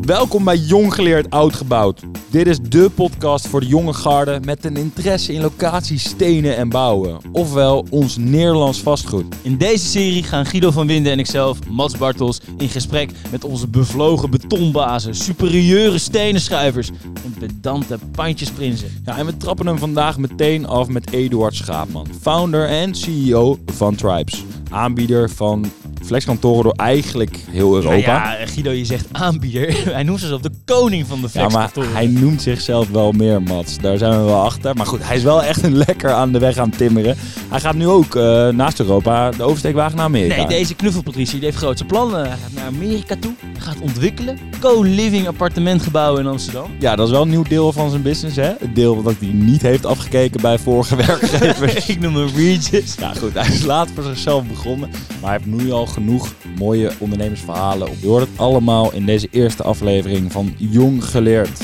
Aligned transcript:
Welkom 0.00 0.44
bij 0.44 0.56
Jong 0.56 0.94
Geleerd 0.94 1.30
Oud 1.30 1.54
Gebouwd. 1.54 2.02
Dit 2.30 2.46
is 2.46 2.60
de 2.60 2.90
podcast 2.94 3.46
voor 3.46 3.60
de 3.60 3.66
jonge 3.66 3.92
garde 3.92 4.40
met 4.44 4.64
een 4.64 4.76
interesse 4.76 5.32
in 5.32 5.40
locaties, 5.40 6.04
stenen 6.04 6.56
en 6.56 6.68
bouwen. 6.68 7.18
Ofwel 7.32 7.86
ons 7.90 8.16
Nederlands 8.16 8.80
vastgoed. 8.80 9.34
In 9.42 9.56
deze 9.56 9.86
serie 9.86 10.22
gaan 10.22 10.46
Guido 10.46 10.70
van 10.70 10.86
Winden 10.86 11.12
en 11.12 11.18
ikzelf, 11.18 11.58
Mats 11.68 11.98
Bartels, 11.98 12.40
in 12.58 12.68
gesprek 12.68 13.10
met 13.30 13.44
onze 13.44 13.68
bevlogen 13.68 14.30
betonbazen, 14.30 15.14
superieure 15.14 15.98
stenenschuivers 15.98 16.90
en 17.24 17.34
pedante 17.38 17.98
pandjesprinsen. 18.12 19.02
Ja, 19.04 19.18
en 19.18 19.26
we 19.26 19.36
trappen 19.36 19.66
hem 19.66 19.78
vandaag 19.78 20.18
meteen 20.18 20.66
af 20.66 20.88
met 20.88 21.12
Eduard 21.12 21.54
Schaapman, 21.54 22.06
founder 22.20 22.68
en 22.68 22.94
CEO 22.94 23.58
van 23.66 23.94
Tribes. 23.94 24.44
Aanbieder 24.70 25.30
van 25.30 25.70
flexkantoren 26.08 26.62
door 26.62 26.72
eigenlijk 26.72 27.38
heel 27.50 27.74
Europa. 27.74 27.96
Ja, 27.96 28.32
ja, 28.38 28.46
Guido, 28.46 28.70
je 28.70 28.84
zegt 28.84 29.06
aanbieder. 29.12 29.76
Hij 29.92 30.02
noemt 30.02 30.18
zichzelf 30.20 30.40
de 30.40 30.50
koning 30.64 31.06
van 31.06 31.20
de 31.20 31.28
Ja, 31.32 31.40
maar 31.40 31.50
flexkantoren. 31.50 31.92
hij 31.92 32.06
noemt 32.06 32.42
zichzelf 32.42 32.88
wel 32.90 33.12
meer, 33.12 33.42
Mats. 33.42 33.78
Daar 33.78 33.98
zijn 33.98 34.10
we 34.18 34.24
wel 34.24 34.42
achter. 34.42 34.74
Maar 34.76 34.86
goed, 34.86 35.00
hij 35.02 35.16
is 35.16 35.22
wel 35.22 35.42
echt 35.42 35.62
een 35.62 35.76
lekker 35.86 36.12
aan 36.12 36.32
de 36.32 36.38
weg 36.38 36.56
aan 36.56 36.68
het 36.68 36.78
timmeren. 36.78 37.16
Hij 37.48 37.60
gaat 37.60 37.74
nu 37.74 37.86
ook 37.88 38.14
eh, 38.16 38.48
naast 38.48 38.80
Europa 38.80 39.30
de 39.30 39.42
oversteekwagen 39.42 39.96
naar 39.96 40.04
Amerika. 40.04 40.36
Nee, 40.36 40.46
deze 40.46 40.74
knuffelpatricie 40.74 41.34
die 41.36 41.44
heeft 41.44 41.56
grootse 41.56 41.84
plannen. 41.84 42.20
Hij 42.20 42.36
gaat 42.42 42.52
naar 42.54 42.66
Amerika 42.66 43.16
toe, 43.20 43.32
gaat 43.58 43.76
ontwikkelen. 43.80 44.38
Co-living 44.60 45.26
appartementgebouwen 45.26 46.20
in 46.20 46.26
Amsterdam. 46.26 46.70
Ja, 46.78 46.96
dat 46.96 47.06
is 47.06 47.12
wel 47.12 47.22
een 47.22 47.28
nieuw 47.28 47.42
deel 47.42 47.72
van 47.72 47.90
zijn 47.90 48.02
business, 48.02 48.36
hè? 48.36 48.52
Het 48.58 48.74
deel 48.74 49.02
dat 49.02 49.14
hij 49.18 49.28
niet 49.32 49.62
heeft 49.62 49.86
afgekeken 49.86 50.40
bij 50.40 50.58
vorige 50.58 50.96
werkgevers. 51.06 51.86
Ik 51.88 52.00
noem 52.00 52.16
hem 52.16 52.28
Regis. 52.36 52.94
ja, 52.98 53.12
goed, 53.14 53.34
hij 53.34 53.46
is 53.52 53.64
laat 53.64 53.88
voor 53.94 54.02
zichzelf 54.04 54.44
begonnen. 54.46 54.88
Maar 55.20 55.30
hij 55.30 55.40
heeft 55.42 55.62
nu 55.62 55.72
al 55.72 55.86
genoeg 55.98 56.34
mooie 56.58 56.92
ondernemersverhalen. 56.98 57.90
Je 58.00 58.06
hoort 58.06 58.28
het 58.28 58.38
allemaal 58.38 58.92
in 58.92 59.06
deze 59.06 59.28
eerste 59.30 59.62
aflevering 59.62 60.32
van 60.32 60.54
Jong 60.56 61.04
Geleerd. 61.04 61.60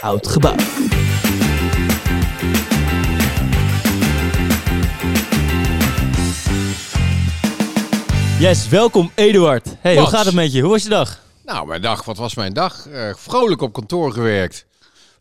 Oud 0.00 0.26
gebouw. 0.26 0.56
Yes, 8.38 8.68
welkom 8.68 9.10
Eduard. 9.14 9.76
Hey, 9.80 9.96
hoe 9.96 10.06
gaat 10.06 10.24
het 10.24 10.34
met 10.34 10.52
je? 10.52 10.60
Hoe 10.60 10.70
was 10.70 10.82
je 10.82 10.88
dag? 10.88 11.20
Nou, 11.44 11.66
mijn 11.66 11.82
dag, 11.82 12.04
wat 12.04 12.16
was 12.16 12.34
mijn 12.34 12.52
dag? 12.52 12.86
Eh, 12.86 13.14
vrolijk 13.16 13.62
op 13.62 13.72
kantoor 13.72 14.12
gewerkt. 14.12 14.66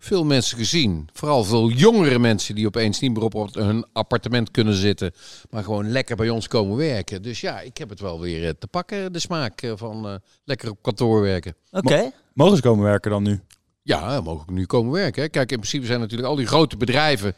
Veel 0.03 0.23
mensen 0.25 0.57
gezien. 0.57 1.09
Vooral 1.13 1.43
veel 1.43 1.69
jongere 1.69 2.19
mensen 2.19 2.55
die 2.55 2.65
opeens 2.67 2.99
niet 2.99 3.13
meer 3.13 3.23
op 3.23 3.53
hun 3.55 3.85
appartement 3.93 4.51
kunnen 4.51 4.73
zitten. 4.73 5.11
Maar 5.49 5.63
gewoon 5.63 5.91
lekker 5.91 6.15
bij 6.15 6.29
ons 6.29 6.47
komen 6.47 6.77
werken. 6.77 7.21
Dus 7.21 7.41
ja, 7.41 7.59
ik 7.59 7.77
heb 7.77 7.89
het 7.89 7.99
wel 7.99 8.19
weer 8.19 8.47
eh, 8.47 8.53
te 8.59 8.67
pakken, 8.67 9.13
de 9.13 9.19
smaak 9.19 9.61
eh, 9.61 9.71
van 9.75 10.07
eh, 10.07 10.15
lekker 10.43 10.69
op 10.69 10.77
kantoor 10.81 11.21
werken. 11.21 11.55
Oké. 11.71 12.11
Mogen 12.33 12.55
ze 12.55 12.61
komen 12.61 12.83
werken 12.83 13.11
dan 13.11 13.23
nu? 13.23 13.39
Ja, 13.83 14.21
mogen 14.21 14.53
nu 14.53 14.65
komen 14.65 14.91
werken. 14.91 15.21
hè. 15.21 15.29
Kijk, 15.29 15.51
in 15.51 15.57
principe 15.57 15.85
zijn 15.85 15.99
natuurlijk 15.99 16.29
al 16.29 16.35
die 16.35 16.45
grote 16.47 16.77
bedrijven... 16.77 17.35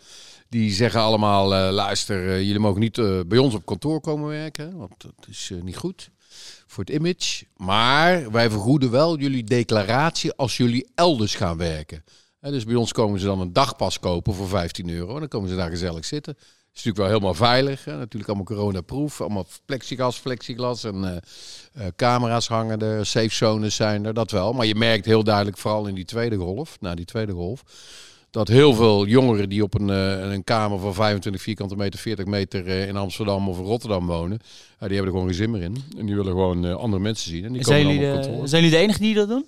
die 0.50 0.72
zeggen 0.72 1.02
allemaal, 1.02 1.56
eh, 1.56 1.72
luister, 1.72 2.42
jullie 2.44 2.60
mogen 2.60 2.80
niet 2.82 2.98
eh, 2.98 3.20
bij 3.28 3.38
ons 3.38 3.54
op 3.54 3.66
kantoor 3.66 4.02
komen 4.02 4.30
werken. 4.30 4.70
hè, 4.70 4.76
Want 4.76 4.94
dat 4.98 5.28
is 5.30 5.50
eh, 5.52 5.62
niet 5.62 5.78
goed 5.78 6.10
voor 6.68 6.84
het 6.84 6.94
image. 6.94 7.46
Maar 7.58 8.32
wij 8.32 8.50
vergoeden 8.50 8.92
wel 8.92 9.18
jullie 9.18 9.44
declaratie 9.44 10.34
als 10.34 10.58
jullie 10.58 10.88
elders 10.96 11.36
gaan 11.36 11.58
werken. 11.58 12.04
Dus 12.52 12.66
bij 12.66 12.76
ons 12.76 12.92
komen 12.92 13.20
ze 13.20 13.26
dan 13.26 13.40
een 13.40 13.54
dagpas 13.54 14.00
kopen 14.00 14.34
voor 14.34 14.48
15 14.48 14.90
euro. 14.90 15.14
En 15.14 15.20
dan 15.20 15.28
komen 15.28 15.50
ze 15.50 15.56
daar 15.56 15.70
gezellig 15.70 16.06
zitten. 16.06 16.36
is 16.38 16.84
natuurlijk 16.84 16.98
wel 16.98 17.08
helemaal 17.08 17.34
veilig. 17.34 17.86
Hè? 17.86 17.98
Natuurlijk 17.98 18.28
allemaal 18.28 18.46
coronaproof. 18.46 19.22
Allemaal 19.22 19.46
plexiglas, 19.66 20.18
flexiglas 20.18 20.84
en 20.84 21.04
eh, 21.04 21.16
eh, 21.86 21.92
camera's 21.96 22.48
hangen 22.48 22.80
er. 22.80 23.06
Safe 23.06 23.30
zones 23.30 23.76
zijn 23.76 24.06
er, 24.06 24.14
dat 24.14 24.32
wel. 24.32 24.54
Maar 24.54 24.66
je 24.66 24.76
merkt 24.76 25.06
heel 25.06 25.24
duidelijk, 25.24 25.58
vooral 25.58 25.88
in 25.88 25.96
die 25.96 26.06
tweede 26.06 26.36
golf, 26.36 26.78
na 26.80 26.96
die 26.96 27.06
tweede 27.06 27.32
golf, 27.32 27.64
dat 28.30 28.48
heel 28.48 28.74
veel 28.74 29.06
jongeren 29.06 29.50
die 29.50 29.64
op 29.64 29.74
een, 29.80 29.90
eh, 29.90 30.32
een 30.32 30.44
kamer 30.44 30.80
van 30.80 30.94
25 30.94 31.42
vierkante 31.42 31.76
meter, 31.76 32.00
40 32.00 32.26
meter 32.26 32.68
in 32.68 32.98
Amsterdam 32.98 33.50
of 33.50 33.58
in 33.58 33.64
Rotterdam 33.64 34.06
wonen, 34.06 34.38
die 34.38 34.48
hebben 34.78 35.06
er 35.06 35.12
gewoon 35.12 35.26
geen 35.26 35.34
zin 35.34 35.52
meer 35.52 35.62
in. 35.62 35.84
En 35.98 36.06
die 36.06 36.16
willen 36.16 36.32
gewoon 36.32 36.78
andere 36.78 37.02
mensen 37.02 37.32
zien. 37.32 37.46
En 37.46 37.54
die 37.54 37.64
Zijn 37.64 37.82
komen 37.82 37.96
jullie, 37.96 38.12
allemaal 38.12 38.34
op 38.36 38.42
de, 38.42 38.48
zijn 38.48 38.64
jullie 38.64 38.78
de 38.78 38.84
enige 38.84 39.00
die 39.00 39.14
dat 39.14 39.28
doen? 39.28 39.46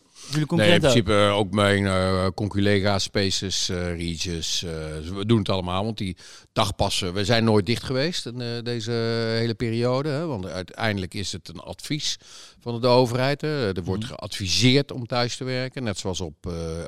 Nee, 0.49 0.71
in 0.73 0.79
principe 0.79 1.13
ook 1.13 1.51
mijn 1.51 1.85
eh 1.85 2.27
conculega, 2.35 2.99
Spaces, 2.99 3.69
eh 3.69 3.97
Regis. 3.97 4.63
eh, 4.63 4.69
we 5.15 5.25
doen 5.25 5.37
het 5.37 5.49
allemaal, 5.49 5.83
want 5.83 5.97
die 5.97 6.17
dagpassen... 6.53 7.13
We 7.13 7.25
zijn 7.25 7.43
nooit 7.43 7.65
dicht 7.65 7.83
geweest 7.83 8.25
in 8.25 8.63
deze 8.63 8.91
hele 9.39 9.53
periode. 9.53 10.09
Hè, 10.09 10.25
want 10.25 10.45
uiteindelijk 10.45 11.13
is 11.13 11.31
het 11.31 11.47
een 11.47 11.59
advies 11.59 12.17
van 12.59 12.81
de 12.81 12.87
overheid. 12.87 13.41
Hè. 13.41 13.75
Er 13.75 13.83
wordt 13.83 14.05
geadviseerd 14.05 14.91
om 14.91 15.07
thuis 15.07 15.37
te 15.37 15.43
werken. 15.43 15.83
Net 15.83 15.97
zoals 15.97 16.21
op, 16.21 16.35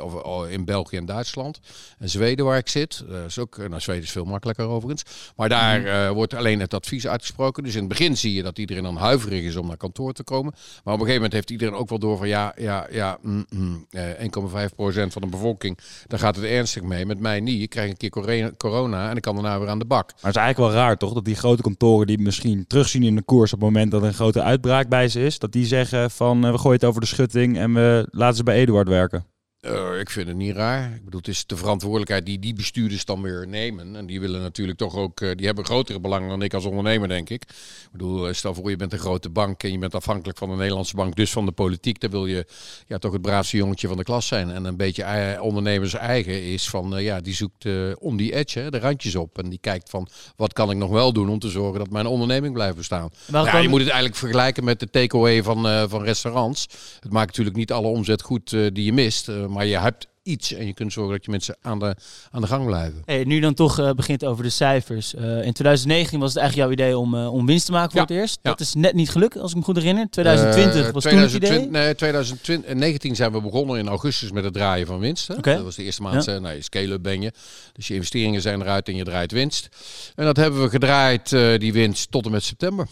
of, 0.02 0.14
oh, 0.14 0.50
in 0.50 0.66
België 0.66 0.98
en 0.98 1.06
Duitsland. 1.06 1.60
En 2.00 2.10
Zweden 2.10 2.46
waar 2.46 2.58
ik 2.58 2.68
zit. 2.68 3.04
Dat 3.08 3.26
is 3.26 3.40
ook, 3.40 3.58
nou, 3.58 3.82
Zweden 3.82 4.04
is 4.04 4.12
veel 4.12 4.26
makkelijker 4.26 4.66
overigens. 4.66 5.04
Maar 5.36 5.50
daar 5.50 5.86
eh, 5.86 6.12
wordt 6.12 6.34
alleen 6.34 6.60
het 6.60 6.74
advies 6.74 7.08
uitgesproken. 7.08 7.64
Dus 7.64 7.74
in 7.74 7.80
het 7.80 7.90
begin 7.90 8.18
zie 8.18 8.34
je 8.34 8.44
dat 8.44 8.58
iedereen 8.60 8.84
dan 8.84 8.98
huiverig 8.98 9.44
is 9.44 9.56
om 9.56 9.68
naar 9.68 9.78
kantoor 9.78 10.14
te 10.14 10.24
komen. 10.24 10.52
Maar 10.54 10.94
op 10.94 11.00
een 11.00 11.06
gegeven 11.06 11.14
moment 11.14 11.34
heeft 11.34 11.50
iedereen 11.52 11.74
ook 11.74 11.90
wel 11.90 12.00
door 12.00 12.18
van 12.18 12.28
ja, 12.28 12.54
ja, 12.58 12.88
ja, 12.92 13.18
mm, 13.28 13.46
mm, 13.50 13.86
eh, 13.90 14.20
1,5% 14.20 15.14
van 15.14 15.22
de 15.22 15.28
bevolking, 15.28 15.78
daar 16.08 16.20
gaat 16.20 16.36
het 16.36 16.46
ernstig 16.46 16.84
mee. 16.84 17.06
Met 17.06 17.20
mij 17.20 17.40
niet. 17.40 17.62
Ik 17.62 17.70
krijg 17.70 17.90
een 17.90 17.98
keer 17.98 18.10
corona- 18.10 18.52
corona 18.58 19.10
en 19.10 19.16
ik 19.16 19.22
kan 19.22 19.34
daarna 19.36 19.60
weer 19.60 19.70
aan 19.70 19.80
de 19.80 19.86
bak. 19.86 20.06
Maar 20.08 20.16
het 20.22 20.36
is 20.36 20.42
eigenlijk 20.42 20.72
wel 20.72 20.82
raar, 20.82 20.98
toch? 20.98 21.14
Dat 21.14 21.26
die 21.26 21.36
grote 21.36 21.62
kantoren 21.62 22.08
die 22.08 22.20
misschien 22.20 22.68
terugzien 22.68 23.04
in 23.04 23.16
de 23.16 23.22
koers 23.22 23.54
op 23.54 23.60
het 23.60 23.70
moment 23.70 23.92
dat 23.92 24.02
er 24.02 24.08
een 24.08 24.14
grote 24.14 24.42
uitbraak 24.42 24.90
bij 24.90 25.08
ze 25.08 25.22
is, 25.22 25.40
dat 25.40 25.52
die 25.52 25.66
zeggen 25.66 26.12
van 26.12 26.46
eh, 26.46 26.52
we 26.52 26.58
gooien 26.58 26.80
het 26.80 26.86
over 26.86 27.02
de 27.02 27.08
schutting 27.08 27.58
en 27.58 27.74
we 27.74 28.08
laten 28.12 28.38
ze 28.38 28.44
bij 28.44 28.56
Eduard 28.56 28.88
werken. 28.88 29.26
Eh, 29.68 30.00
ik 30.00 30.10
vind 30.10 30.28
het 30.28 30.38
niet 30.38 30.56
raar. 30.56 30.94
Ik 30.94 31.04
bedoel, 31.06 31.20
het 31.20 31.30
is 31.30 31.46
de 31.46 31.58
verantwoordelijkheid 31.58 32.26
die 32.26 32.40
die 32.40 32.54
bestuurders 32.54 33.06
dan 33.06 33.22
weer 33.22 33.48
nemen. 33.48 33.96
En 33.96 34.06
die 34.06 34.20
willen 34.20 34.42
natuurlijk 34.42 34.78
toch 34.78 34.96
ook, 34.96 35.22
eh, 35.22 35.32
die 35.36 35.46
hebben 35.46 35.66
grotere 35.66 36.00
belangen 36.00 36.30
dan 36.30 36.42
ik 36.42 36.54
als 36.54 36.66
ondernemer, 36.66 37.08
denk 37.08 37.30
ik. 37.30 37.42
Ik 37.42 37.90
bedoel, 37.92 38.28
eh, 38.28 38.34
stel 38.34 38.54
voor 38.54 38.70
je 38.70 38.76
bent 38.76 38.94
een 38.94 39.00
grote 39.00 39.30
bank 39.30 39.64
en 39.64 39.72
je 39.72 39.78
bent 39.78 39.96
afhankelijk 39.96 40.38
van 40.38 40.50
de 40.50 40.56
Nederlandse 40.56 40.96
bank, 40.96 41.16
dus 41.16 41.32
van 41.32 41.46
de 41.46 41.52
politiek. 41.52 42.00
Dan 42.00 42.10
wil 42.10 42.26
je 42.26 42.46
ja, 42.88 42.98
toch 42.98 43.12
het 43.12 43.22
braafste 43.22 43.58
jongetje 43.58 43.88
van 43.88 43.98
de 43.98 44.04
klas 44.04 44.28
zijn. 44.28 44.50
En 44.50 44.66
een 44.66 44.78
beetje 44.78 45.38
ondernemers 45.42 45.94
eigen 45.94 46.44
is 46.44 46.70
van, 46.70 47.04
ja, 47.04 47.22
die 47.22 47.34
zoekt 47.34 47.66
om 48.00 48.18
die 48.18 48.34
edge, 48.34 48.60
hè, 48.60 48.70
de 48.70 48.80
randjes 48.80 49.16
op. 49.16 49.38
En 49.38 49.50
die 49.50 49.60
kijkt 49.60 49.90
van, 49.90 50.08
wat 50.36 50.54
kan 50.54 50.72
ik 50.72 50.78
nog 50.78 50.90
wel 50.90 51.14
doen 51.14 51.30
om 51.30 51.40
te 51.40 51.50
zorgen 51.50 51.80
dat 51.80 51.90
mijn 51.90 52.06
onderneming 52.06 52.54
blijft 52.54 52.76
bestaan. 52.76 53.10
Ja, 53.32 53.58
je 53.58 53.70
moet 53.70 53.80
het 53.80 53.90
eigenlijk 53.90 54.20
vergelijken 54.20 54.64
met 54.64 54.80
de 54.80 54.90
takeaway 54.90 55.44
van, 55.44 55.90
van 55.90 56.04
restaurants. 56.04 56.68
Het 57.00 57.12
maakt 57.12 57.28
natuurlijk 57.28 57.56
niet 57.56 57.72
alle 57.72 57.88
omzet 57.88 58.22
goed 58.22 58.50
die 58.50 58.84
je 58.84 58.94
mist. 58.94 59.30
Maar 59.58 59.66
je 59.66 59.80
hebt 59.80 60.08
iets 60.24 60.54
en 60.54 60.66
je 60.66 60.74
kunt 60.74 60.94
zorgen 60.94 61.14
dat 61.14 61.26
je 61.26 61.32
mensen 61.32 61.58
aan 61.62 61.80
de, 61.80 61.96
aan 62.32 62.42
de 62.42 62.48
gang 62.48 62.66
blijven. 62.66 63.02
Hey, 63.06 63.24
nu 63.24 63.40
dan 63.40 63.54
toch 63.54 63.80
eh, 63.80 63.92
begint 63.92 64.26
over 64.26 64.44
de 64.44 64.50
cijfers. 64.50 65.14
Eh, 65.16 65.24
in 65.24 65.54
2019 65.54 66.20
was 66.20 66.34
het 66.34 66.38
eigenlijk 66.42 66.70
jouw 66.70 66.86
idee 66.86 66.98
om, 66.98 67.16
eh, 67.16 67.34
om 67.34 67.46
winst 67.46 67.66
te 67.66 67.72
maken 67.72 67.92
voor 67.92 68.00
Ja, 68.00 68.06
het 68.08 68.16
eerst. 68.16 68.40
ja. 68.42 68.50
Dat 68.50 68.60
is 68.60 68.74
net 68.74 68.94
niet 68.94 69.10
gelukt, 69.10 69.38
als 69.38 69.52
ik 69.52 69.58
me 69.58 69.64
goed 69.64 69.76
herinner. 69.76 70.10
2020 70.10 70.88
Eh, 70.88 70.94
was 70.94 71.04
toen 71.04 71.18
het 71.18 71.34
idee. 71.34 71.50
2020 71.50 71.72
Nee, 71.72 71.96
2019 71.96 73.16
zijn 73.16 73.32
we 73.32 73.42
begonnen 73.42 73.78
in 73.80 73.88
augustus 73.88 74.32
met 74.32 74.44
het 74.44 74.54
draaien 74.54 74.88
van 74.88 75.00
winst. 75.00 75.30
Oké. 75.30 75.54
Dat 75.56 75.64
was 75.64 75.76
de 75.76 75.84
eerste 75.84 76.02
maand. 76.02 76.28
eh, 76.28 76.38
Nee, 76.40 76.62
scale-up 76.62 77.04
ben 77.04 77.22
je. 77.22 77.32
Dus 77.74 77.88
je 77.88 77.94
investeringen 77.94 78.42
zijn 78.42 78.62
eruit 78.62 78.88
en 78.88 78.96
je 78.96 79.04
draait 79.04 79.32
winst. 79.32 79.70
En 80.16 80.26
dat 80.26 80.38
hebben 80.38 80.62
we 80.62 80.70
gedraaid, 80.70 81.30
die 81.60 81.74
winst, 81.74 82.12
tot 82.12 82.26
en 82.26 82.32
met 82.32 82.44
september. 82.44 82.88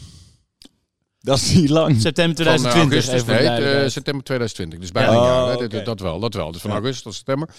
Dat 1.26 1.38
is 1.38 1.54
niet 1.54 1.70
lang. 1.70 2.02
September 2.02 2.36
Van, 2.36 2.46
eh, 2.54 2.60
2020. 2.60 2.82
augustus, 2.82 3.14
even 3.14 3.26
voor 3.26 3.28
de 3.28 3.34
nee, 3.34 3.42
eh, 3.42 3.48
duidelijkheid. 3.48 3.92
september 3.92 4.24
2020. 4.24 4.80
Dus 4.80 4.92
bijna 4.92 5.12
Ja. 5.12 5.18
een 5.18 5.24
jaar. 5.24 5.56
Oh, 5.56 5.60
hè. 5.72 5.84
Dat- 5.84 6.00
wel, 6.00 6.20
dat 6.20 6.34
wel. 6.34 6.52
Dus 6.52 6.62
van 6.62 6.70
Ja. 6.70 6.76
augustus 6.76 7.04
tot 7.04 7.14
september. 7.14 7.50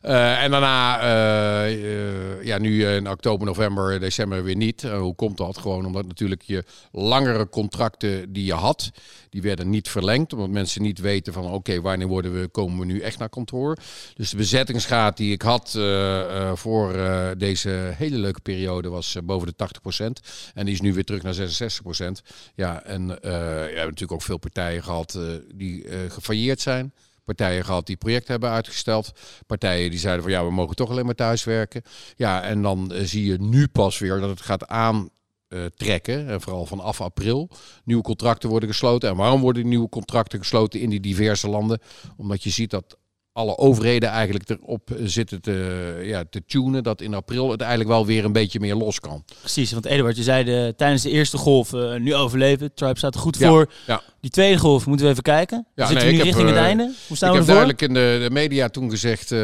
Eh, 0.00 0.42
en 0.42 0.50
daarna, 0.50 1.00
eh, 1.00 1.72
eh, 1.72 2.44
ja, 2.44 2.58
nu 2.58 2.86
in 2.86 3.08
oktober, 3.10 3.46
november, 3.46 4.00
december 4.00 4.42
weer 4.44 4.56
niet. 4.56 4.84
Eh, 4.84 4.98
hoe 4.98 5.14
komt 5.14 5.36
dat? 5.36 5.58
Gewoon 5.58 5.86
omdat 5.86 6.06
natuurlijk 6.06 6.42
je 6.42 6.64
langere 6.92 7.48
contracten 7.48 8.32
die 8.32 8.44
je 8.44 8.52
had, 8.52 8.90
die 9.30 9.42
werden 9.42 9.70
niet 9.70 9.88
verlengd. 9.88 10.32
Omdat 10.32 10.48
mensen 10.50 10.82
niet 10.82 10.98
weten 11.00 11.32
van, 11.32 11.50
oké, 11.50 11.80
wanneer 11.80 12.06
worden 12.08 12.40
we, 12.40 12.48
komen 12.48 12.78
we 12.78 12.84
nu 12.84 13.00
echt 13.00 13.18
naar 13.18 13.28
kantoor? 13.28 13.76
Dus 14.14 14.30
de 14.30 14.36
bezettingsgraad 14.36 15.16
die 15.16 15.32
ik 15.32 15.42
had 15.42 15.72
eh, 15.76 16.20
eh, 16.48 16.56
voor 16.56 16.94
eh, 16.94 17.28
deze 17.36 17.92
hele 17.96 18.16
leuke 18.16 18.40
periode 18.40 18.88
was 18.88 19.14
eh, 19.14 19.22
boven 19.22 19.46
de 19.46 19.54
80%. 19.56 20.20
En 20.54 20.64
die 20.64 20.74
is 20.74 20.80
nu 20.80 20.94
weer 20.94 21.04
terug 21.04 21.22
naar 21.22 21.34
66%. 21.34 22.22
Ja, 22.54 22.82
en 22.84 23.10
eh, 23.10 23.11
we 23.20 23.28
hebben 23.28 23.84
natuurlijk 23.84 24.12
ook 24.12 24.22
veel 24.22 24.38
partijen 24.38 24.82
gehad 24.82 25.14
eh, 25.14 25.22
die 25.54 25.88
eh 25.88 26.10
gefailleerd 26.10 26.60
zijn. 26.60 26.92
Partijen 27.24 27.64
gehad 27.64 27.86
die 27.86 27.96
projecten 27.96 28.30
hebben 28.30 28.50
uitgesteld. 28.50 29.12
Partijen 29.46 29.90
die 29.90 29.98
zeiden 29.98 30.22
van 30.22 30.32
ja, 30.32 30.44
we 30.44 30.50
mogen 30.50 30.76
toch 30.76 30.90
alleen 30.90 31.04
maar 31.04 31.14
thuiswerken. 31.14 31.82
Ja, 32.16 32.42
en 32.42 32.62
dan 32.62 32.92
eh, 32.92 33.04
zie 33.04 33.26
je 33.26 33.40
nu 33.40 33.68
pas 33.68 33.98
weer 33.98 34.20
dat 34.20 34.28
het 34.28 34.40
gaat 34.40 34.66
aan 34.66 35.10
eh, 35.48 35.64
trekken. 35.76 36.28
En 36.28 36.40
vooral 36.40 36.66
vanaf 36.66 37.00
april. 37.00 37.50
Nieuwe 37.84 38.02
contracten 38.02 38.48
worden 38.48 38.68
gesloten. 38.68 39.08
En 39.08 39.16
waarom 39.16 39.40
worden 39.40 39.68
nieuwe 39.68 39.88
contracten 39.88 40.38
gesloten 40.38 40.80
in 40.80 40.90
die 40.90 41.00
diverse 41.00 41.48
landen? 41.48 41.80
Omdat 42.16 42.42
je 42.42 42.50
ziet 42.50 42.70
dat 42.70 42.96
alle 43.32 43.58
overheden 43.58 44.08
eigenlijk 44.08 44.48
erop 44.48 44.90
zitten 45.02 45.40
te, 45.40 46.00
ja, 46.02 46.24
te 46.30 46.42
tunen. 46.46 46.82
Dat 46.82 47.00
in 47.00 47.14
april 47.14 47.50
het 47.50 47.60
eigenlijk 47.60 47.90
wel 47.90 48.06
weer 48.06 48.24
een 48.24 48.32
beetje 48.32 48.60
meer 48.60 48.74
los 48.74 49.00
kan. 49.00 49.24
Precies, 49.40 49.72
want 49.72 49.84
Eduard, 49.84 50.16
je 50.16 50.22
zei 50.22 50.44
de, 50.44 50.74
tijdens 50.76 51.02
de 51.02 51.10
eerste 51.10 51.36
golf, 51.36 51.72
eh, 51.72 51.94
nu 51.96 52.14
overleven. 52.14 52.74
Tribe 52.74 52.98
staat 52.98 53.14
er 53.14 53.20
goed 53.20 53.38
Ja, 53.38 53.48
voor. 53.48 53.72
ja. 53.86 54.02
Die 54.22 54.30
tweede 54.30 54.58
golf, 54.58 54.86
moeten 54.86 55.06
we 55.06 55.12
even 55.12 55.22
kijken. 55.22 55.66
Ja, 55.74 55.86
Zitten 55.86 56.06
nee, 56.06 56.06
we 56.06 56.10
nu 56.10 56.16
heb, 56.16 56.26
richting 56.26 56.48
het 56.48 56.58
eh, 56.58 56.64
einde? 56.64 56.92
Hoe 57.06 57.16
staan 57.16 57.28
ik 57.28 57.34
we 57.34 57.40
heb 57.40 57.56
ervoor? 57.56 57.64
duidelijk 57.66 57.82
in 57.82 57.94
de, 57.94 58.28
de 58.28 58.34
media 58.34 58.68
toen 58.68 58.90
gezegd, 58.90 59.32
eh, 59.32 59.38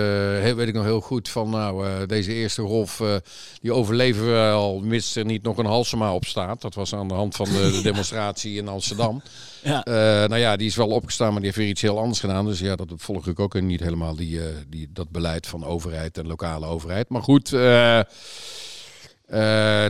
weet 0.54 0.68
ik 0.68 0.74
nog 0.74 0.84
heel 0.84 1.00
goed, 1.00 1.28
van 1.28 1.50
nou, 1.50 1.86
eh, 1.86 1.92
deze 2.06 2.32
eerste 2.32 2.62
golf, 2.62 3.02
die 3.60 3.72
overleven 3.72 4.26
we 4.26 4.50
al, 4.50 4.80
mits 4.80 5.16
er 5.16 5.24
niet 5.24 5.42
nog 5.42 5.58
een 5.58 5.66
Halsema 5.66 6.14
op 6.14 6.24
staat. 6.24 6.60
Dat 6.60 6.74
was 6.74 6.94
aan 6.94 7.08
de 7.08 7.14
hand 7.14 7.36
van 7.36 7.44
de, 7.44 7.70
de 7.70 7.80
demonstratie 7.90 8.56
in 8.56 8.68
Amsterdam. 8.68 9.22
Ja. 9.62 9.82
Nou 10.26 10.36
ja, 10.36 10.56
die 10.56 10.66
is 10.66 10.76
wel 10.76 10.88
opgestaan, 10.88 11.28
maar 11.28 11.36
die 11.36 11.46
heeft 11.46 11.56
weer 11.56 11.68
iets 11.68 11.82
heel 11.82 11.98
anders 11.98 12.20
gedaan. 12.20 12.44
Dus 12.44 12.60
ja, 12.60 12.76
dat 12.76 12.88
volg 12.96 13.26
ik 13.26 13.40
ook 13.40 13.60
niet 13.60 13.80
helemaal, 13.80 14.16
die, 14.16 14.40
die, 14.68 14.88
dat 14.92 15.10
beleid 15.10 15.46
van 15.46 15.64
overheid 15.64 16.18
en 16.18 16.26
lokale 16.26 16.66
overheid. 16.66 17.08
Maar 17.08 17.22
goed, 17.22 17.52
eh, 17.52 18.00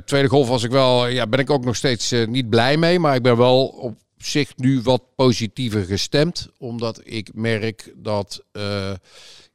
tweede 0.05 0.29
golf 0.29 0.49
was 0.49 0.62
ik 0.62 0.70
wel, 0.70 1.06
ja, 1.06 1.26
ben 1.26 1.40
ik 1.40 1.50
ook 1.50 1.64
nog 1.64 1.76
steeds 1.76 2.14
niet 2.26 2.49
blij 2.49 2.76
mee. 2.76 2.99
Maar 2.99 3.14
ik 3.14 3.23
ben 3.23 3.37
wel 3.37 3.67
op 3.67 3.96
zich 4.18 4.56
nu 4.56 4.80
wat 4.80 5.14
positiever 5.14 5.84
gestemd. 5.84 6.48
Omdat 6.58 7.00
ik 7.04 7.34
merk 7.34 7.92
dat 7.96 8.44
eh, 8.52 8.92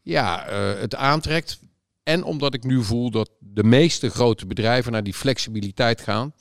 ja, 0.02 0.48
eh, 0.48 0.80
het 0.80 0.96
aantrekt. 0.96 1.60
En 2.04 2.24
omdat 2.24 2.54
ik 2.54 2.64
nu 2.64 2.84
voel 2.84 3.12
dat 3.12 3.30
de 3.40 3.64
meeste 3.64 4.10
grote 4.10 4.46
bedrijven 4.46 4.92
naar 4.92 5.04
die 5.04 5.14
flexibiliteit 5.14 6.02
gaan. 6.02 6.34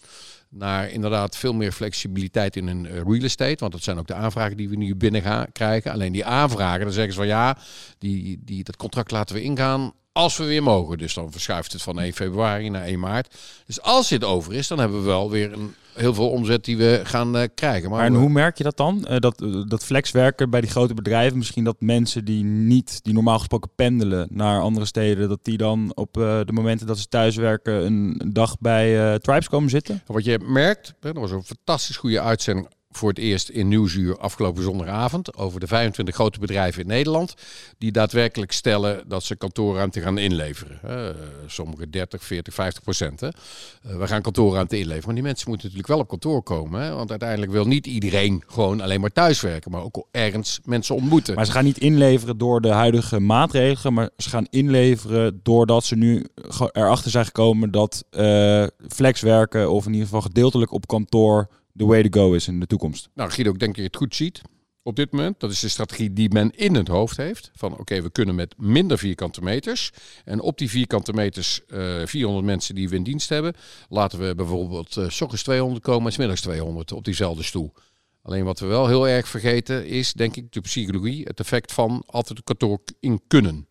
Naar 0.49 0.91
inderdaad 0.91 1.37
veel 1.37 1.55
meer 1.55 1.73
flexibiliteit 1.73 2.57
in 2.57 2.67
hun 2.67 2.87
eh, 2.87 2.95
real 2.95 3.23
estate. 3.23 3.57
Want 3.59 3.73
dat 3.73 3.83
zijn 3.83 3.99
ook 3.99 4.07
de 4.07 4.15
aanvragen 4.15 4.57
die 4.57 4.69
we 4.69 4.77
nu 4.77 4.95
binnen 4.95 5.23
gaan 5.23 5.53
krijgen. 5.53 5.93
Alleen 5.93 6.13
die 6.13 6.25
aanvragen, 6.25 6.81
dan 6.81 6.93
zeggen 6.93 7.13
ze 7.13 7.19
van 7.19 7.29
ja, 7.29 7.59
die, 7.99 8.41
die, 8.45 8.65
dat 8.65 8.77
contract 8.77 9.11
laten 9.11 9.35
we 9.35 9.43
ingaan 9.43 9.93
als 10.13 10.37
we 10.37 10.45
weer 10.45 10.63
mogen. 10.63 10.99
Dus 10.99 11.15
dan 11.15 11.33
verschuift 11.33 11.73
het 11.73 11.83
van 11.83 12.01
1 12.01 12.13
februari 12.13 12.69
naar 12.69 12.85
1 12.85 13.01
maart. 13.01 13.35
Dus 13.67 13.81
als 13.81 14.09
dit 14.09 14.25
over 14.25 14.55
is, 14.55 14.67
dan 14.67 14.79
hebben 14.79 14.99
we 14.99 15.07
wel 15.07 15.31
weer 15.31 15.53
een, 15.53 15.75
heel 15.95 16.15
veel 16.15 16.31
omzet 16.31 16.65
die 16.65 16.77
we 16.77 17.01
gaan 17.05 17.37
eh, 17.37 17.49
krijgen. 17.55 17.91
Maar 17.91 18.05
en 18.05 18.15
hoe 18.15 18.29
merk 18.29 18.59
je 18.59 18.65
dat 18.65 18.77
dan? 18.77 19.07
Eh, 19.07 19.19
dat, 19.19 19.43
eh, 19.43 19.63
dat 19.67 19.85
flexwerken 19.85 20.51
bij 20.51 20.61
die 20.61 20.71
grote 20.71 20.95
bedrijven, 20.95 21.39
misschien 21.39 21.65
dat 21.65 21.81
mensen 21.81 22.25
die 22.25 22.45
niet, 22.45 23.01
die 23.03 23.15
normaal 23.15 23.39
gesproken 23.39 23.71
pendelen 23.75 24.29
naar 24.31 24.61
andere 24.61 24.87
steden, 24.87 25.29
dat 25.29 25.39
die 25.43 25.57
dan 25.57 25.93
op 25.95 26.13
de 26.13 26.53
momenten 26.53 26.87
dat 26.87 26.99
ze 26.99 27.09
thuiswerken 27.09 27.87
een 27.87 28.15
een 28.19 28.33
dag 28.33 28.59
bij 28.59 29.19
Tribes 29.19 29.49
komen 29.49 29.71
zitten? 29.71 30.03
Wat 30.07 30.25
je 30.25 30.39
merkt, 30.39 30.95
er 31.01 31.13
was 31.13 31.31
een 31.31 31.45
fantastisch 31.45 31.97
goede 31.97 32.21
uitzending 32.21 32.69
voor 32.93 33.09
het 33.09 33.19
eerst 33.19 33.49
in 33.49 33.69
Nieuwsuur 33.69 34.19
afgelopen 34.19 34.63
zondagavond 34.63 35.37
over 35.37 35.61
de 35.61 35.67
25 35.67 36.15
grote 36.15 36.39
bedrijven 36.39 36.83
in 36.83 36.89
Nederland 36.89 37.35
die 37.79 37.93
daadwerkelijk 37.93 38.53
stellen 38.53 39.09
dat 39.09 39.25
ze 39.25 39.37
kantoorruimte 39.37 40.01
gaan 40.01 40.19
inleveren. 40.19 40.79
hè. 40.83 41.13
sommige 41.47 41.91
30, 41.91 42.25
40, 42.25 42.55
50 42.55 42.83
procent. 42.83 43.23
Eh, 43.23 43.31
we 43.83 44.07
gaan 44.07 44.23
kantoorruimte 44.23 44.79
inleveren, 44.79 45.07
maar 45.07 45.15
die 45.15 45.25
mensen 45.25 45.49
moeten 45.49 45.67
natuurlijk 45.67 45.95
wel 45.95 46.03
op 46.03 46.09
kantoor 46.09 46.43
komen. 46.43 46.81
Hè, 46.81 46.95
want 46.95 47.11
uiteindelijk 47.11 47.53
wil 47.53 47.67
niet 47.67 47.87
iedereen 47.87 48.43
gewoon 48.47 48.81
alleen 48.81 49.01
maar 49.01 49.13
thuiswerken, 49.13 49.71
maar 49.71 49.83
ook 49.83 50.07
ergens 50.11 50.61
mensen 50.65 50.95
ontmoeten. 50.95 51.35
Maar 51.35 51.47
ze 51.47 51.53
gaan 51.53 51.65
niet 51.65 51.79
inleveren 51.79 52.39
door 52.39 52.61
de 52.61 52.69
huidige 52.69 53.21
maatregelen, 53.21 53.93
maar 53.93 54.11
ze 54.17 54.29
gaan 54.29 54.47
inleveren 54.51 55.41
doordat 55.43 55.85
ze 55.85 55.97
nu 55.97 56.27
erachter 56.73 57.11
zijn 57.11 57.25
gekomen 57.25 57.71
dat 57.71 58.05
eh, 58.11 58.67
flexwerken 58.89 59.71
of 59.71 59.87
in 59.87 59.93
ieder 59.93 60.07
geval 60.07 60.23
gedeeltelijk 60.23 60.73
op 60.73 60.87
kantoor 60.87 61.49
de 61.73 61.85
way 61.85 62.09
to 62.09 62.21
go 62.21 62.33
is 62.33 62.49
in 62.49 62.61
de 62.61 62.67
toekomst. 62.67 63.09
Nou, 63.15 63.31
Guido, 63.31 63.51
ik 63.51 63.59
denk 63.59 63.71
dat 63.71 63.85
je 63.85 63.91
het 63.91 63.97
goed 63.97 64.15
ziet 64.15 64.43
op 64.83 64.97
dit 64.97 65.13
moment. 65.13 65.41
Dat 65.41 65.51
is 65.51 65.61
de 65.61 65.69
strategie 65.69 66.13
die 66.13 66.33
men 66.33 66.51
in 66.51 66.75
het 66.75 66.89
hoofd 66.89 67.17
heeft. 67.17 67.51
Van 67.55 67.79
oké, 67.79 68.03
we 68.03 68.11
kunnen 68.11 68.35
met 68.35 68.55
minder 68.59 68.99
vierkante 68.99 69.43
meters. 69.43 69.91
En 70.25 70.41
op 70.41 70.59
die 70.59 70.71
vierkante 70.71 71.13
meters, 71.13 71.61
eh 71.67 72.03
400 72.05 72.47
mensen 72.47 72.75
die 72.75 72.89
we 72.89 72.97
in 72.97 73.03
dienst 73.03 73.29
hebben, 73.29 73.55
laten 73.89 74.19
we 74.27 74.35
bijvoorbeeld 74.35 74.97
eh, 74.97 75.09
s 75.09 75.21
ochtends 75.21 75.43
200 75.43 75.85
komen 75.85 76.07
en 76.07 76.13
's 76.13 76.17
middags 76.17 76.41
200 76.41 76.93
op 76.93 77.05
diezelfde 77.05 77.43
stoel. 77.43 77.73
Alleen 78.23 78.45
wat 78.45 78.61
we 78.61 78.67
wel 78.67 78.87
heel 78.87 79.09
erg 79.09 79.29
vergeten 79.29 79.87
is, 79.87 80.13
denk 80.13 80.37
ik, 80.37 80.53
de 80.53 80.61
psychologie, 80.61 81.25
het 81.25 81.41
effect 81.41 81.73
van 81.73 82.03
altijd 82.07 82.39
het 82.39 82.47
kantoor 82.47 82.81
in 83.01 83.21
kunnen. 83.27 83.67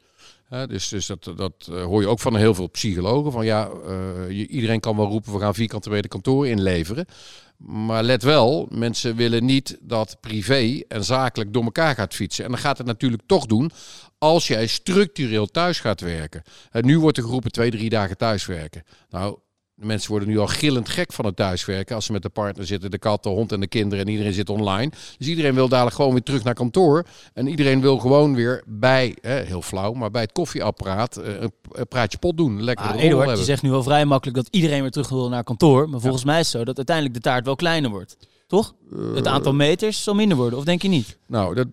Dus 0.68 0.88
dus 0.88 1.06
dat, 1.06 1.32
dat 1.36 1.68
eh, 1.72 1.84
hoor 1.84 2.02
je 2.02 2.08
ook 2.08 2.20
van 2.20 2.36
heel 2.36 2.54
veel 2.54 2.70
psychologen. 2.70 3.32
Van 3.32 3.46
ja, 3.46 3.70
eh, 3.88 4.50
iedereen 4.50 4.80
kan 4.80 4.96
wel 4.96 5.08
roepen, 5.08 5.34
we 5.34 5.40
gaan 5.40 5.54
vierkante 5.54 5.90
meter 5.90 6.10
kantoor 6.10 6.48
inleveren. 6.48 7.06
Maar 7.58 8.04
let 8.04 8.24
wel, 8.24 8.68
mensen 8.72 9.16
willen 9.16 9.46
niet 9.46 9.78
dat 9.82 10.18
privé 10.20 10.82
en 10.88 11.04
zakelijk 11.04 11.54
door 11.54 11.64
elkaar 11.64 11.96
gaat 11.96 12.14
fietsen. 12.14 12.46
En 12.46 12.52
dan 12.52 12.60
gaat 12.60 12.78
het 12.78 12.88
natuurlijk 12.88 13.24
toch 13.26 13.46
doen 13.46 13.72
als 14.18 14.48
jij 14.48 14.68
structureel 14.68 15.48
thuis 15.48 15.80
gaat 15.80 16.02
werken. 16.02 16.42
En 16.72 16.86
nu 16.86 17.00
wordt 17.00 17.18
er 17.18 17.24
geroepen 17.24 17.52
twee, 17.52 17.72
drie 17.72 17.90
dagen 17.90 18.18
thuiswerken. 18.18 18.84
Nou, 19.10 19.38
de 19.82 19.88
mensen 19.88 20.10
worden 20.10 20.30
nu 20.30 20.40
al 20.40 20.48
gillend 20.48 20.90
gek 20.90 21.14
van 21.14 21.26
het 21.26 21.36
thuiswerken. 21.36 21.96
Als 21.96 22.06
ze 22.06 22.12
met 22.12 22.22
de 22.22 22.30
partner 22.30 22.66
zitten, 22.66 22.92
de 22.92 22.98
kat, 22.98 23.24
de 23.24 23.30
hond 23.30 23.52
en 23.52 23.60
de 23.60 23.68
kinderen 23.68 24.06
en 24.06 24.12
iedereen 24.12 24.34
zit 24.34 24.50
online. 24.50 24.92
Dus 25.18 25.28
iedereen 25.28 25.54
wil 25.54 25.68
dadelijk 25.68 25.96
gewoon 25.96 26.12
weer 26.12 26.24
terug 26.24 26.44
naar 26.44 26.54
kantoor. 26.54 27.06
En 27.34 27.48
iedereen 27.48 27.82
wil 27.82 27.98
gewoon 27.98 28.36
weer 28.36 28.64
bij, 28.66 29.16
hè, 29.22 29.42
heel 29.42 29.62
flauw, 29.62 29.94
maar 29.94 30.12
bij 30.12 30.22
het 30.22 30.32
koffieapparaat 30.32 31.18
eh, 31.18 31.34
een, 31.42 31.88
praatje 31.88 32.18
pot 32.18 32.38
doen. 32.38 32.64
Lekker 32.64 32.86
Ah, 32.86 32.92
Eduard, 32.92 33.22
je 33.22 33.28
hebben. 33.28 33.46
zegt 33.46 33.62
nu 33.62 33.70
wel 33.70 33.84
vrij 33.84 34.06
makkelijk 34.06 34.38
dat 34.38 34.48
iedereen 34.52 34.82
weer 34.82 34.92
terug 34.92 35.10
wil 35.10 35.30
naar 35.30 35.44
kantoor. 35.44 35.90
Maar 35.90 36.00
volgens 36.00 36.24
mij 36.24 36.40
is 36.40 36.48
het 36.52 36.58
zo 36.58 36.64
dat 36.66 36.78
uiteindelijk 36.78 37.16
de 37.16 37.22
taart 37.22 37.46
wel 37.46 37.56
kleiner 37.56 37.90
wordt. 37.90 38.18
Toch? 38.48 38.74
het 39.14 39.28
aantal 39.28 39.54
meters 39.54 40.04
zal 40.04 40.14
minder 40.16 40.38
worden, 40.38 40.60
of 40.60 40.66
denk 40.66 40.82
je 40.82 40.88
niet? 40.88 41.18
Nou, 41.28 41.56
dat, 41.56 41.68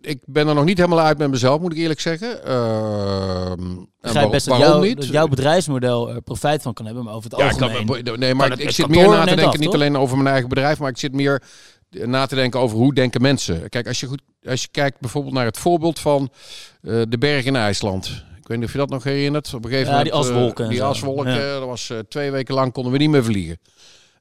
ik 0.00 0.18
ben 0.26 0.48
er 0.48 0.54
nog 0.54 0.64
niet 0.64 0.78
helemaal 0.78 1.00
uit 1.00 1.18
met 1.18 1.30
mezelf, 1.30 1.60
moet 1.60 1.72
ik 1.72 1.78
eerlijk 1.78 2.00
zeggen. 2.00 2.44
En 2.44 3.88
Ik 4.02 4.12
waar- 4.12 4.30
best 4.30 4.46
dat, 4.46 4.80
niet? 4.82 5.06
jouw 5.06 5.28
bedrijfmodel 5.28 6.10
er 6.10 6.22
profijt 6.22 6.62
van 6.62 6.72
kan 6.72 6.84
hebben, 6.86 7.04
maar 7.04 7.14
over 7.14 7.30
het 7.30 7.38
Ja, 7.40 7.46
ik 7.50 7.60
algemeen... 7.60 8.02
kan, 8.04 8.18
nee, 8.18 8.34
maar 8.34 8.52
ik, 8.52 8.58
ik 8.58 8.70
zit 8.70 8.88
meer 8.88 9.08
na 9.08 9.20
te 9.20 9.26
denken, 9.26 9.46
af, 9.46 9.58
niet 9.58 9.74
alleen 9.74 9.96
over 9.96 10.16
mijn 10.16 10.28
eigen 10.28 10.48
bedrijf, 10.48 10.78
maar 10.78 10.90
ik 10.90 10.98
zit 10.98 11.12
meer 11.12 11.42
na 11.90 12.26
te 12.26 12.34
denken 12.34 12.60
over 12.60 12.76
hoe 12.76 12.94
denken 12.94 13.22
mensen. 13.22 13.68
Kijk, 13.68 13.86
als 13.86 14.00
je, 14.00 14.06
goed, 14.06 14.22
als 14.48 14.62
je 14.62 14.68
kijkt 14.70 15.00
bijvoorbeeld 15.00 15.34
naar 15.34 15.44
het 15.44 15.58
voorbeeld 15.58 15.98
van 15.98 16.30
eh, 16.82 17.00
de 17.08 17.18
berg 17.18 17.44
in 17.44 17.56
IJsland. 17.56 18.06
Ik 18.40 18.48
weet 18.48 18.56
niet 18.58 18.66
of 18.66 18.72
je 18.72 18.78
dat 18.78 18.90
nog 18.90 19.04
herinnert. 19.04 19.54
Op 19.54 19.64
een 19.64 19.70
gegeven 19.70 19.92
Ja, 19.92 19.98
moment, 19.98 20.14
die 20.14 20.20
aswolken 20.24 20.64
eh, 20.64 20.70
en 20.70 20.76
die 20.76 20.82
aswolken, 20.82 21.32
Ja. 21.34 21.58
dat 21.58 21.66
was 21.68 21.90
eh, 21.90 21.98
twee 21.98 22.30
weken 22.30 22.54
lang 22.54 22.72
konden 22.72 22.92
we 22.92 22.98
niet 22.98 23.10
meer 23.10 23.24
vliegen. 23.24 23.58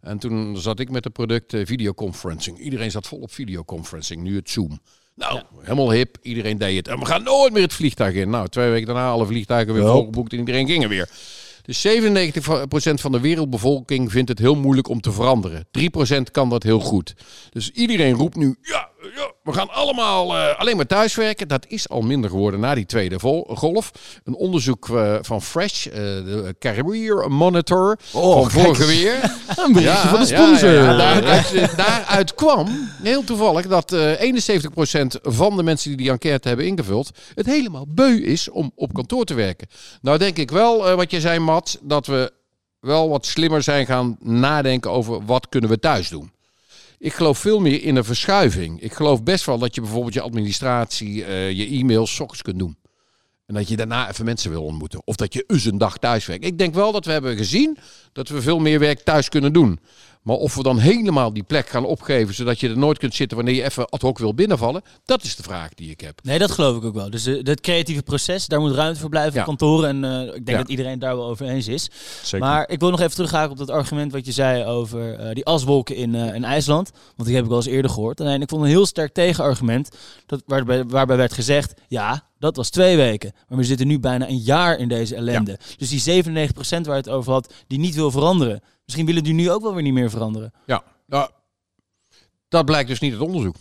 En 0.01 0.19
toen 0.19 0.57
zat 0.57 0.79
ik 0.79 0.89
met 0.89 1.03
het 1.03 1.13
product 1.13 1.53
eh, 1.53 1.65
videoconferencing. 1.65 2.59
Iedereen 2.59 2.91
zat 2.91 3.07
vol 3.07 3.19
op 3.19 3.31
videoconferencing, 3.31 4.21
nu 4.21 4.35
het 4.35 4.49
Zoom. 4.49 4.79
Nou, 5.19 5.35
Ja. 5.35 5.43
helemaal 5.61 5.91
hip, 5.91 6.17
iedereen 6.21 6.57
deed 6.57 6.75
het. 6.77 6.87
En 6.87 6.99
we 6.99 7.05
gaan 7.05 7.23
nooit 7.23 7.53
meer 7.53 7.61
het 7.61 7.73
vliegtuig 7.73 8.15
in. 8.15 8.29
Nou, 8.29 8.47
twee 8.47 8.69
weken 8.69 8.85
daarna 8.87 9.09
alle 9.09 9.25
vliegtuigen 9.25 9.73
weer 9.73 9.83
volgeboekt 9.83 10.33
en 10.33 10.39
iedereen 10.39 10.67
ging 10.67 10.83
er 10.83 10.89
weer. 10.89 11.09
Dus 11.61 11.81
97% 11.81 13.01
van 13.01 13.11
de 13.11 13.19
wereldbevolking 13.19 14.11
vindt 14.11 14.29
het 14.29 14.39
heel 14.39 14.55
moeilijk 14.55 14.87
om 14.87 15.01
te 15.01 15.11
veranderen. 15.11 15.67
3% 15.71 16.31
kan 16.31 16.49
dat 16.49 16.63
heel 16.63 16.79
goed. 16.79 17.13
Dus 17.49 17.69
iedereen 17.71 18.13
roept 18.13 18.35
nu, 18.35 18.55
ja, 18.61 18.88
ja 19.15 19.31
we 19.43 19.53
gaan 19.53 19.69
allemaal 19.69 20.37
eh, 20.37 20.59
alleen 20.59 20.75
maar 20.75 20.85
thuiswerken. 20.85 21.47
Dat 21.47 21.65
is 21.67 21.89
al 21.89 22.01
minder 22.01 22.29
geworden 22.29 22.59
na 22.59 22.75
die 22.75 22.85
tweede 22.85 23.19
golf. 23.47 23.91
Een 24.23 24.35
onderzoek 24.35 24.89
eh, 24.89 25.15
van 25.21 25.41
Fresh, 25.41 25.85
eh, 25.85 25.93
de 25.93 26.55
Career 26.59 27.31
Monitor, 27.31 27.99
Oh, 28.13 28.41
van 28.41 28.51
vorige 28.51 28.85
weer. 28.85 29.13
Een 29.65 29.73
berichtje 29.73 30.07
van 30.07 30.19
de 30.19 30.25
sponsor. 30.25 30.69
ja. 30.71 30.97
Daaruit, 30.97 31.77
daaruit 31.77 32.35
kwam, 32.35 32.67
heel 33.03 33.23
toevallig, 33.23 33.67
dat 33.67 33.93
eh 33.93 34.21
71% 34.21 35.21
van 35.21 35.57
de 35.57 35.63
mensen 35.63 35.89
die 35.89 35.97
die 35.97 36.09
enquête 36.09 36.47
hebben 36.47 36.65
ingevuld, 36.65 37.11
het 37.33 37.45
helemaal 37.45 37.85
beu 37.87 38.21
is 38.23 38.49
om 38.49 38.71
op 38.75 38.93
kantoor 38.93 39.25
te 39.25 39.33
werken. 39.33 39.67
Nou 40.01 40.17
denk 40.17 40.37
ik 40.37 40.51
wel, 40.51 40.95
wat 40.95 41.11
je 41.11 41.19
zei 41.19 41.39
Mats, 41.39 41.77
dat 41.81 42.05
we 42.07 42.31
wel 42.79 43.09
wat 43.09 43.25
slimmer 43.25 43.63
zijn 43.63 43.85
gaan 43.85 44.17
nadenken 44.19 44.91
over 44.91 45.25
wat 45.25 45.49
kunnen 45.49 45.69
we 45.69 45.79
thuis 45.79 46.09
doen. 46.09 46.31
Ik 46.99 47.13
geloof 47.13 47.37
veel 47.37 47.59
meer 47.59 47.83
in 47.83 47.95
een 47.95 48.03
verschuiving. 48.03 48.81
Ik 48.81 48.93
geloof 48.93 49.23
best 49.23 49.45
wel 49.45 49.57
dat 49.57 49.75
je 49.75 49.81
bijvoorbeeld 49.81 50.13
je 50.13 50.21
administratie, 50.21 51.25
eh, 51.25 51.51
je 51.51 51.67
e-mails, 51.67 52.15
's 52.15 52.19
ochtends 52.19 52.41
kunt 52.41 52.59
doen. 52.59 52.77
En 53.45 53.55
dat 53.55 53.67
je 53.67 53.75
daarna 53.75 54.09
even 54.09 54.25
mensen 54.25 54.51
wil 54.51 54.63
ontmoeten. 54.63 55.01
Of 55.05 55.15
dat 55.15 55.33
je 55.33 55.43
eens 55.47 55.65
een 55.65 55.77
dag 55.77 55.97
thuis 55.97 56.25
werkt. 56.25 56.45
Ik 56.45 56.57
denk 56.57 56.73
wel 56.73 56.91
dat 56.91 57.05
we 57.05 57.11
hebben 57.11 57.37
gezien 57.37 57.77
dat 58.11 58.29
we 58.29 58.41
veel 58.41 58.59
meer 58.59 58.79
werk 58.79 58.99
thuis 58.99 59.29
kunnen 59.29 59.53
doen. 59.53 59.79
Maar 60.19 60.35
of 60.35 60.55
we 60.55 60.63
dan 60.63 60.77
helemaal 60.79 61.33
die 61.33 61.43
plek 61.43 61.69
gaan 61.69 61.85
opgeven, 61.85 62.33
zodat 62.35 62.59
je 62.59 62.69
er 62.69 62.77
nooit 62.77 62.97
kunt 62.97 63.15
zitten 63.15 63.37
wanneer 63.37 63.55
je 63.55 63.63
even 63.63 63.89
ad 63.89 64.01
hoc 64.01 64.17
wil 64.17 64.33
binnenvallen, 64.33 64.81
dat 65.05 65.23
is 65.23 65.35
de 65.35 65.43
vraag 65.43 65.73
die 65.73 65.89
ik 65.91 66.01
heb. 66.01 66.19
Nee, 66.23 66.39
dat 66.39 66.51
geloof 66.51 66.77
ik 66.77 66.83
ook 66.83 66.93
wel. 66.93 67.09
Dus 67.09 67.25
eh, 67.25 67.39
het 67.43 67.61
creatieve 67.61 68.01
proces, 68.03 68.45
daar 68.47 68.59
moet 68.59 68.71
ruimte 68.75 68.99
voor 68.99 69.09
blijven, 69.09 69.33
Ja. 69.33 69.43
kantoren. 69.43 69.89
En 69.89 70.03
eh, 70.11 70.25
ik 70.27 70.31
denk 70.45 70.49
Ja. 70.49 70.57
dat 70.57 70.67
iedereen 70.69 70.99
daar 70.99 71.15
wel 71.15 71.25
over 71.25 71.45
eens 71.47 71.67
is. 71.67 71.89
Zeker. 72.23 72.47
Maar 72.47 72.69
ik 72.69 72.79
wil 72.79 72.89
nog 72.89 72.99
even 72.99 73.15
terughaken 73.15 73.51
op 73.51 73.57
dat 73.57 73.69
argument 73.69 74.11
wat 74.11 74.25
je 74.25 74.31
zei 74.31 74.65
over 74.65 75.13
eh, 75.13 75.33
die 75.33 75.45
aswolken 75.45 75.95
in, 75.95 76.15
eh, 76.15 76.33
in 76.35 76.43
IJsland. 76.43 76.91
Want 77.15 77.27
die 77.27 77.35
heb 77.37 77.45
ik 77.45 77.51
al 77.51 77.57
eens 77.57 77.65
eerder 77.65 77.91
gehoord. 77.91 78.19
En 78.19 78.41
ik 78.41 78.49
vond 78.49 78.61
een 78.63 78.67
heel 78.69 78.85
sterk 78.85 79.13
tegenargument 79.13 79.89
dat, 80.25 80.41
waarbij, 80.45 80.85
waarbij 80.85 81.17
werd 81.17 81.33
gezegd, 81.33 81.73
ja, 81.87 82.27
dat 82.39 82.55
was 82.55 82.69
twee 82.69 82.97
weken. 82.97 83.31
Maar 83.47 83.57
we 83.57 83.63
zitten 83.63 83.87
nu 83.87 83.99
bijna 83.99 84.27
een 84.29 84.37
jaar 84.37 84.77
in 84.77 84.87
deze 84.87 85.15
ellende. 85.15 85.59
Dus 85.77 85.89
die 85.89 86.23
97% 86.23 86.85
waar 86.85 86.95
je 86.95 87.01
het 87.01 87.09
over 87.09 87.31
had, 87.31 87.53
die 87.67 87.79
niet 87.79 87.95
wil 87.95 88.11
veranderen. 88.11 88.61
Misschien 88.89 89.07
willen 89.07 89.23
die 89.23 89.33
nu 89.33 89.51
ook 89.51 89.61
wel 89.61 89.73
weer 89.73 89.83
niet 89.83 89.93
meer 89.93 90.09
veranderen. 90.09 90.53
Ja, 90.65 90.83
nou, 91.05 91.29
dat 92.47 92.65
blijkt 92.65 92.89
dus 92.89 92.99
niet 92.99 93.11
het 93.11 93.21
onderzoek. 93.21 93.55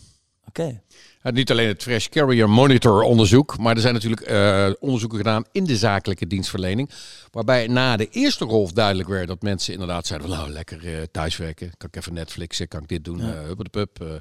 Oké. 0.48 0.80
Niet 1.22 1.50
alleen 1.50 1.68
het 1.68 1.82
Fresh 1.82 2.06
Carrier 2.06 2.50
Monitor 2.50 3.02
onderzoek, 3.02 3.58
maar 3.58 3.74
er 3.74 3.80
zijn 3.80 3.94
natuurlijk 3.94 4.22
eh, 4.22 4.68
onderzoeken 4.80 5.18
gedaan 5.18 5.44
in 5.52 5.64
de 5.64 5.76
zakelijke 5.76 6.26
dienstverlening. 6.26 6.90
Waarbij 7.30 7.66
na 7.66 7.96
de 7.96 8.08
eerste 8.10 8.44
golf 8.44 8.72
duidelijk 8.72 9.08
werd 9.08 9.28
dat 9.28 9.42
mensen 9.42 9.72
inderdaad 9.72 10.06
zeiden: 10.06 10.28
van, 10.28 10.38
Nou, 10.38 10.50
lekker 10.50 10.86
eh, 10.86 11.02
thuiswerken. 11.12 11.70
Kan 11.76 11.88
ik 11.88 11.96
even 11.96 12.14
Netflixen? 12.14 12.68
Kan 12.68 12.82
ik 12.82 12.88
dit 12.88 13.04
doen? 13.04 13.18
Ja. 13.18 13.34
De 13.58 13.68
pup. 13.70 14.20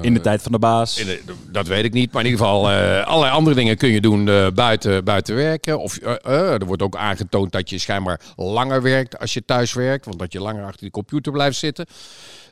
In 0.00 0.14
de 0.14 0.20
tijd 0.20 0.42
van 0.42 0.52
de 0.52 0.58
baas. 0.58 0.94
De- 0.94 1.22
dat 1.50 1.66
weet 1.66 1.84
ik 1.84 1.92
niet. 1.92 2.12
Maar 2.12 2.24
in 2.24 2.30
ieder 2.30 2.46
geval, 2.46 2.70
eh, 2.70 3.06
allerlei 3.06 3.32
andere 3.32 3.56
dingen 3.56 3.76
kun 3.76 3.88
je 3.88 4.00
doen 4.00 4.28
eh, 4.28 4.46
buiten, 4.54 5.04
buiten 5.04 5.34
werken. 5.34 5.78
Of 5.80 5.96
eh, 5.98 6.14
eh, 6.22 6.52
er 6.52 6.66
wordt 6.66 6.82
ook 6.82 6.96
aangetoond 6.96 7.52
dat 7.52 7.70
je 7.70 7.78
schijnbaar 7.78 8.20
langer 8.36 8.82
werkt 8.82 9.18
als 9.18 9.34
je 9.34 9.44
thuis 9.44 9.72
werkt. 9.72 10.04
Want 10.04 10.18
dat 10.18 10.32
je 10.32 10.40
langer 10.40 10.64
achter 10.64 10.80
die 10.80 10.90
computer 10.90 11.32
blijft 11.32 11.58
zitten. 11.58 11.86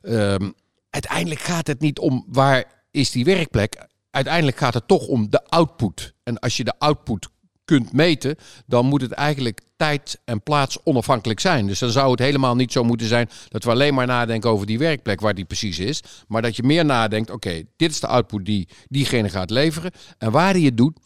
Ehm, 0.02 0.50
uiteindelijk 0.96 1.40
gaat 1.40 1.66
het 1.66 1.80
niet 1.80 1.98
om 1.98 2.24
waar 2.28 2.64
is 2.90 3.10
die 3.10 3.24
werkplek. 3.24 3.86
Uiteindelijk 4.10 4.56
gaat 4.56 4.74
het 4.74 4.88
toch 4.88 5.06
om 5.06 5.30
de 5.30 5.44
output. 5.44 6.14
En 6.22 6.38
als 6.38 6.56
je 6.56 6.64
de 6.64 6.78
output 6.78 7.28
kunt 7.64 7.92
meten, 7.92 8.36
dan 8.66 8.86
moet 8.86 9.00
het 9.00 9.12
eigenlijk 9.12 9.60
tijd 9.76 10.20
en 10.24 10.42
plaats 10.42 10.78
onafhankelijk 10.84 11.40
zijn. 11.40 11.66
Dus 11.66 11.78
dan 11.78 11.90
zou 11.90 12.10
het 12.10 12.18
helemaal 12.18 12.54
niet 12.54 12.72
zo 12.72 12.84
moeten 12.84 13.06
zijn 13.06 13.28
dat 13.48 13.64
we 13.64 13.70
alleen 13.70 13.94
maar 13.94 14.06
nadenken 14.06 14.50
over 14.50 14.66
die 14.66 14.78
werkplek 14.78 15.20
waar 15.20 15.34
die 15.34 15.44
precies 15.44 15.78
is. 15.78 16.02
Maar 16.28 16.42
dat 16.42 16.56
je 16.56 16.62
meer 16.62 16.84
nadenkt, 16.84 17.30
oké, 17.30 17.62
dit 17.76 17.90
is 17.90 18.00
de 18.00 18.06
output 18.06 18.44
die 18.44 18.68
diegene 18.88 19.28
gaat 19.28 19.50
leveren. 19.50 19.90
En 20.18 20.30
waar 20.30 20.52
die 20.52 20.66
het 20.66 20.76
doet, 20.76 20.98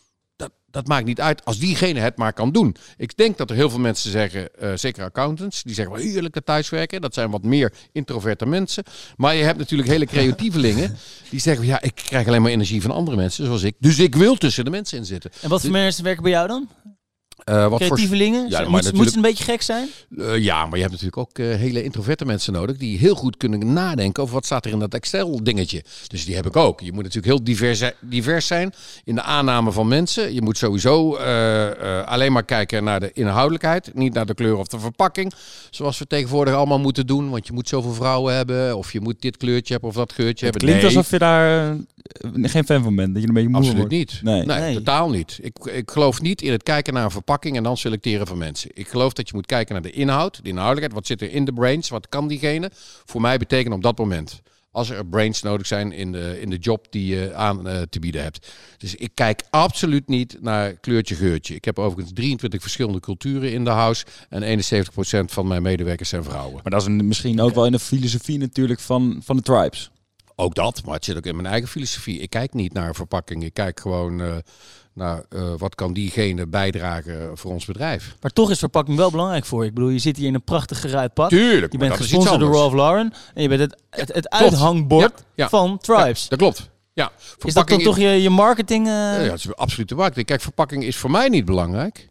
dat, 0.70 0.86
maakt 0.86 1.04
niet 1.04 1.20
uit 1.20 1.44
als 1.44 1.58
diegene 1.58 2.00
het 2.00 2.16
maar 2.16 2.32
kan 2.32 2.52
doen. 2.52 2.76
Ik 2.96 3.16
denk 3.16 3.36
dat 3.38 3.50
er 3.50 3.56
heel 3.56 3.70
veel 3.70 3.78
mensen 3.78 4.10
zeggen, 4.10 4.54
eh, 4.58 4.72
zeker 4.74 5.04
accountants, 5.04 5.62
die 5.62 5.74
zeggen 5.74 5.94
wel 5.94 6.04
heerlijke 6.04 6.42
thuiswerken. 6.42 7.00
Dat 7.00 7.14
zijn 7.14 7.30
wat 7.30 7.42
meer 7.42 7.72
introverte 7.92 8.46
mensen. 8.46 8.84
Maar 9.16 9.34
je 9.34 9.42
hebt 9.42 9.58
natuurlijk 9.58 9.88
hele 9.88 10.06
creatievelingen 10.06 10.96
die 11.30 11.40
zeggen, 11.40 11.66
ja, 11.66 11.82
ik 11.82 11.94
krijg 11.94 12.26
alleen 12.26 12.42
maar 12.42 12.50
energie 12.50 12.82
van 12.82 12.90
andere 12.90 13.16
mensen, 13.16 13.44
zoals 13.44 13.62
ik. 13.62 13.74
Dus 13.78 13.98
ik 13.98 14.14
wil 14.14 14.36
tussen 14.36 14.64
de 14.64 14.70
mensen 14.70 14.98
in 14.98 15.04
zitten. 15.04 15.30
En 15.40 15.48
wat 15.48 15.60
voor 15.60 15.70
mensen 15.70 16.04
werken 16.04 16.22
bij 16.22 16.32
jou 16.32 16.48
dan? 16.48 16.68
Eh, 17.44 17.66
wat 17.68 17.85
voor? 17.85 17.97
Ja, 18.49 18.68
Moet- 18.68 19.14
een 19.16 19.20
beetje 19.23 19.44
gek 19.44 19.62
zijn? 19.62 19.88
Eh, 20.18 20.38
ja, 20.38 20.66
maar 20.66 20.75
je 20.75 20.80
hebt 20.80 20.90
natuurlijk 20.90 21.16
ook 21.16 21.38
eh, 21.38 21.47
hele 21.47 21.82
introverte 21.82 22.25
mensen 22.25 22.52
nodig 22.52 22.76
die 22.76 22.99
heel 22.99 23.14
goed 23.14 23.37
kunnen 23.37 23.73
nadenken 23.73 24.23
over 24.23 24.35
wat 24.35 24.44
staat 24.44 24.64
er 24.64 24.73
in 24.73 24.78
dat 24.78 24.94
Excel 24.94 25.44
dingetje. 25.44 25.85
Dus 26.06 26.25
die 26.25 26.35
heb 26.35 26.47
ik 26.47 26.56
ook. 26.56 26.80
Je 26.80 26.92
moet 26.92 27.02
natuurlijk 27.02 27.26
heel 27.35 27.44
divers, 27.44 27.82
divers 28.00 28.47
zijn 28.47 28.73
in 29.04 29.14
de 29.14 29.23
aanname 29.23 29.73
van 29.73 29.88
mensen. 29.88 30.35
Je 30.35 30.42
moet 30.42 30.59
sowieso 30.59 31.16
eh, 31.16 31.99
eh, 32.00 32.06
alleen 32.06 32.32
maar 32.32 32.44
kijken 32.44 32.85
naar 32.85 33.00
de 33.00 33.11
inhoudelijkheid, 33.12 33.90
niet 33.94 34.14
naar 34.14 34.26
de 34.26 34.35
kleur 34.35 34.56
of 34.56 34.66
de 34.66 34.78
verpakking. 34.78 35.32
Zoals 35.70 35.99
we 35.99 36.06
tegenwoordig 36.06 36.54
allemaal 36.54 36.78
moeten 36.80 37.06
doen, 37.06 37.30
want 37.30 37.47
je 37.47 37.52
moet 37.52 37.68
zoveel 37.68 37.92
vrouwen 37.92 38.35
hebben 38.35 38.76
of 38.76 38.92
je 38.92 39.00
moet 39.00 39.20
dit 39.20 39.37
kleurtje 39.37 39.73
hebben 39.73 39.90
of 39.90 39.97
dat 39.97 40.12
kleurtje 40.12 40.47
Het 40.47 40.54
hebben. 40.54 40.61
klinkt 40.61 40.82
Nee. 40.87 40.97
alsof 40.97 41.11
je 41.11 41.18
daar 41.18 41.76
geen 42.42 42.64
fan 42.64 42.82
van 42.82 42.97
bent. 42.97 43.12
Dat 43.14 43.23
je 43.23 43.28
een 43.28 43.35
beetje 43.35 43.49
moe 43.49 43.59
Absoluut 43.59 43.78
wordt. 43.80 43.92
niet. 43.94 44.20
Nee. 44.23 44.44
Nee, 44.44 44.59
Nee. 44.61 44.75
totaal 44.75 45.11
niet. 45.11 45.38
Ik, 45.42 45.56
ik 45.73 45.90
geloof 45.90 46.20
niet 46.20 46.42
in 46.42 46.52
het 46.52 46.62
kijken 46.62 46.94
naar 46.94 47.04
een 47.04 47.11
verpakking 47.11 47.28
en 47.38 47.62
dan 47.62 47.76
selecteren 47.76 48.26
van 48.26 48.38
mensen. 48.38 48.70
Ik 48.75 48.88
geloof 48.88 49.12
dat 49.12 49.28
je 49.28 49.34
moet 49.34 49.46
kijken 49.46 49.72
naar 49.72 49.82
de 49.82 49.90
inhoud, 49.90 50.42
de 50.42 50.49
inhoudelijkheid. 50.49 50.92
Wat 50.92 51.06
zit 51.06 51.22
er 51.22 51.30
in 51.37 51.44
de 51.44 51.52
brains? 51.52 51.88
Wat 51.88 52.08
kan 52.08 52.28
diegene 52.28 52.70
voor 53.04 53.20
mij 53.20 53.38
betekenen 53.38 53.76
op 53.76 53.82
dat 53.82 53.99
moment? 53.99 54.40
Als 54.72 54.90
er 54.90 55.06
brains 55.06 55.42
nodig 55.42 55.66
zijn 55.66 55.92
in 55.92 56.12
de, 56.12 56.40
in 56.40 56.50
de 56.50 56.56
job 56.56 56.87
die 56.90 57.06
je 57.14 57.34
aan 57.34 57.68
eh, 57.68 57.82
te 57.82 57.99
bieden 57.99 58.22
hebt. 58.22 58.49
Dus 58.78 58.94
ik 58.94 59.10
kijk 59.14 59.42
absoluut 59.50 60.08
niet 60.08 60.37
naar 60.40 60.72
kleurtje 60.72 61.14
geurtje. 61.14 61.54
Ik 61.54 61.64
heb 61.64 61.78
overigens 61.78 62.14
23 62.14 62.60
verschillende 62.60 63.00
culturen 63.00 63.52
in 63.52 63.64
de 63.64 63.70
house. 63.70 64.04
En 64.28 64.42
71% 64.42 65.30
van 65.32 65.46
mijn 65.49 65.62
medewerkers 65.62 66.08
zijn 66.08 66.25
vrouwen. 66.25 66.54
Maar 66.62 66.72
dat 66.72 66.80
is 66.80 66.87
een- 66.87 67.06
misschien 67.08 67.40
ook 67.40 67.54
wel 67.54 67.66
in 67.66 67.72
de 67.72 67.78
filosofie 67.78 68.38
natuurlijk 68.38 68.80
van, 68.80 69.20
van 69.25 69.37
de 69.37 69.42
tribes. 69.42 69.90
Ook 70.37 70.54
dat, 70.54 70.82
maar 70.84 70.94
het 70.94 71.04
zit 71.04 71.16
ook 71.16 71.26
in 71.26 71.37
mijn 71.37 71.49
eigen 71.49 71.68
filosofie. 71.68 72.18
Ik 72.20 72.30
kijk 72.30 72.54
niet 72.54 72.72
naar 72.72 72.94
verpakking. 72.94 73.44
Ik 73.44 73.54
kijk 73.54 73.80
gewoon 73.80 74.20
eh, 74.20 74.37
naar 74.94 75.23
eh, 75.28 75.52
wat 75.59 75.75
kan 75.75 75.92
diegene 75.92 76.47
bijdragen 76.47 77.38
voor 77.38 77.52
ons 77.52 77.64
bedrijf. 77.64 78.16
Maar 78.20 78.30
toch 78.30 78.50
is 78.50 78.59
verpakking 78.59 78.97
wel 78.97 79.11
belangrijk 79.11 79.44
voor 79.44 79.62
je. 79.62 79.68
Ik 79.68 79.75
bedoel, 79.75 79.90
je 79.90 79.99
zit 79.99 80.16
hier 80.16 80.26
in 80.26 80.35
een 80.35 80.44
prachtig 80.44 80.80
geruit 80.80 81.14
pak. 81.14 81.28
Tuurlijk, 81.28 81.73
Je 81.73 81.78
bent 81.78 81.90
dat 81.90 82.00
gesponsord 82.00 82.40
door. 82.40 82.52
Ralph 82.52 82.75
Lauren. 82.75 83.12
En 83.35 83.42
je 83.42 83.49
bent 83.49 83.61
het, 83.61 84.14
het, 84.14 84.28
uithangbord 84.30 85.12
Ja, 85.18 85.25
ja. 85.35 85.49
van 85.49 85.78
Tribes. 85.78 86.23
Ja, 86.23 86.28
dat 86.28 86.38
klopt. 86.38 86.70
Ja, 86.92 87.12
is 87.44 87.54
dat 87.54 87.68
dan 87.68 87.82
toch 87.82 87.99
je, 87.99 88.09
je 88.09 88.30
marketing? 88.30 88.87
eh? 88.87 88.92
Ja, 88.92 89.18
het 89.18 89.32
is 89.35 89.56
absoluut 89.56 89.88
de 89.88 89.94
marketing. 89.94 90.26
Kijk, 90.26 90.40
verpakking 90.40 90.85
is 90.85 90.97
voor 90.97 91.11
mij 91.11 91.28
niet 91.28 91.44
belangrijk. 91.44 92.09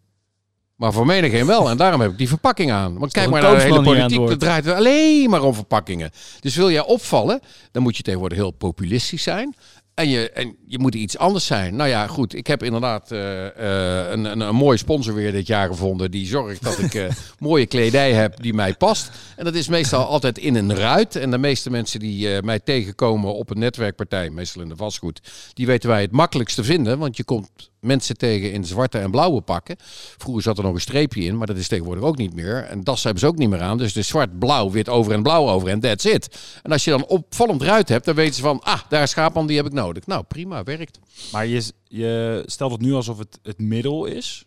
Maar 0.75 0.93
voor 0.93 1.05
menigeen 1.05 1.45
wel. 1.45 1.69
En 1.69 1.77
daarom 1.77 2.01
heb 2.01 2.11
ik 2.11 2.17
die 2.17 2.27
verpakking 2.27 2.71
aan. 2.71 2.97
Want 2.99 3.11
kijk 3.11 3.29
maar 3.29 3.41
naar 3.41 3.55
de 3.55 3.61
hele 3.61 3.81
politiek. 3.81 4.27
Dat 4.27 4.39
draait 4.39 4.67
alleen 4.67 5.29
maar 5.29 5.41
om 5.43 5.53
verpakkingen. 5.53 6.11
Dus 6.39 6.55
wil 6.55 6.71
jij 6.71 6.85
opvallen, 6.85 7.39
dan 7.71 7.83
moet 7.83 7.97
je 7.97 8.03
tegenwoordig 8.03 8.37
heel 8.37 8.51
populistisch 8.51 9.23
zijn. 9.23 9.55
En 9.99 10.09
je, 10.09 10.29
en 10.29 10.55
je 10.65 10.79
moet 10.79 10.95
iets 10.95 11.17
anders 11.17 11.45
zijn. 11.45 11.75
Nou 11.75 11.89
ja, 11.89 12.07
goed. 12.07 12.35
Ik 12.35 12.47
heb 12.47 12.63
inderdaad 12.63 13.11
eh, 13.11 13.45
eh, 13.47 14.11
een, 14.11 14.25
een, 14.25 14.39
een 14.39 14.55
mooie 14.55 14.77
sponsor 14.77 15.13
weer 15.13 15.31
dit 15.31 15.47
jaar 15.47 15.67
gevonden. 15.67 16.11
Die 16.11 16.27
zorgt 16.27 16.63
dat 16.63 16.79
ik 16.79 16.93
eh, 16.93 17.09
mooie 17.39 17.65
kledij 17.65 18.13
heb 18.13 18.41
die 18.41 18.53
mij 18.53 18.73
past. 18.73 19.11
En 19.35 19.45
dat 19.45 19.55
is 19.55 19.67
meestal 19.67 20.05
altijd 20.05 20.37
in 20.37 20.55
een 20.55 20.75
ruit. 20.75 21.15
En 21.15 21.31
de 21.31 21.37
meeste 21.37 21.69
mensen 21.69 21.99
die 21.99 22.41
mij 22.41 22.59
tegenkomen 22.59 23.33
op 23.33 23.49
een 23.49 23.59
netwerkpartij, 23.59 24.29
meestal 24.29 24.61
in 24.61 24.69
de 24.69 24.75
vastgoed, 24.75 25.21
die 25.53 25.65
weten 25.65 25.89
wij 25.89 26.01
het 26.01 26.11
makkelijkste 26.11 26.63
vinden. 26.63 26.97
Want 26.97 27.17
je 27.17 27.23
komt 27.23 27.68
mensen 27.81 28.17
tegen 28.17 28.51
in 28.51 28.65
zwarte 28.65 28.97
en 28.97 29.11
blauwe 29.11 29.41
pakken. 29.41 29.75
Vroeger 30.17 30.43
zat 30.43 30.57
er 30.57 30.63
nog 30.63 30.73
een 30.73 30.81
streepje 30.81 31.21
in, 31.21 31.37
maar 31.37 31.47
dat 31.47 31.57
is 31.57 31.67
tegenwoordig 31.67 32.03
ook 32.03 32.17
niet 32.17 32.33
meer. 32.33 32.63
En 32.63 32.83
das 32.83 33.03
hebben 33.03 33.21
ze 33.21 33.27
ook 33.27 33.37
niet 33.37 33.49
meer 33.49 33.61
aan. 33.61 33.77
Dus 33.77 33.95
is 33.95 34.07
zwart, 34.07 34.39
blauw, 34.39 34.71
wit 34.71 34.89
over 34.89 35.11
en 35.11 35.23
blauw 35.23 35.49
over 35.49 35.69
en 35.69 35.79
that's 35.79 36.05
it. 36.05 36.37
En 36.63 36.71
als 36.71 36.83
je 36.83 36.91
dan 36.91 37.05
opvallend 37.05 37.61
ruit 37.61 37.89
hebt, 37.89 38.05
dan 38.05 38.15
weten 38.15 38.35
ze 38.35 38.41
van, 38.41 38.61
ah, 38.63 38.79
daar 38.89 39.03
is 39.03 39.09
Schaapman, 39.09 39.47
die 39.47 39.57
heb 39.57 39.65
ik 39.65 39.73
nodig. 39.73 40.05
Nou, 40.05 40.23
prima, 40.23 40.63
werkt. 40.63 40.99
Maar 41.31 41.47
je, 41.47 41.63
je 41.87 42.43
stelt 42.45 42.71
het 42.71 42.81
nu 42.81 42.93
alsof 42.93 43.17
het 43.17 43.39
het 43.43 43.59
middel 43.59 44.05
is 44.05 44.45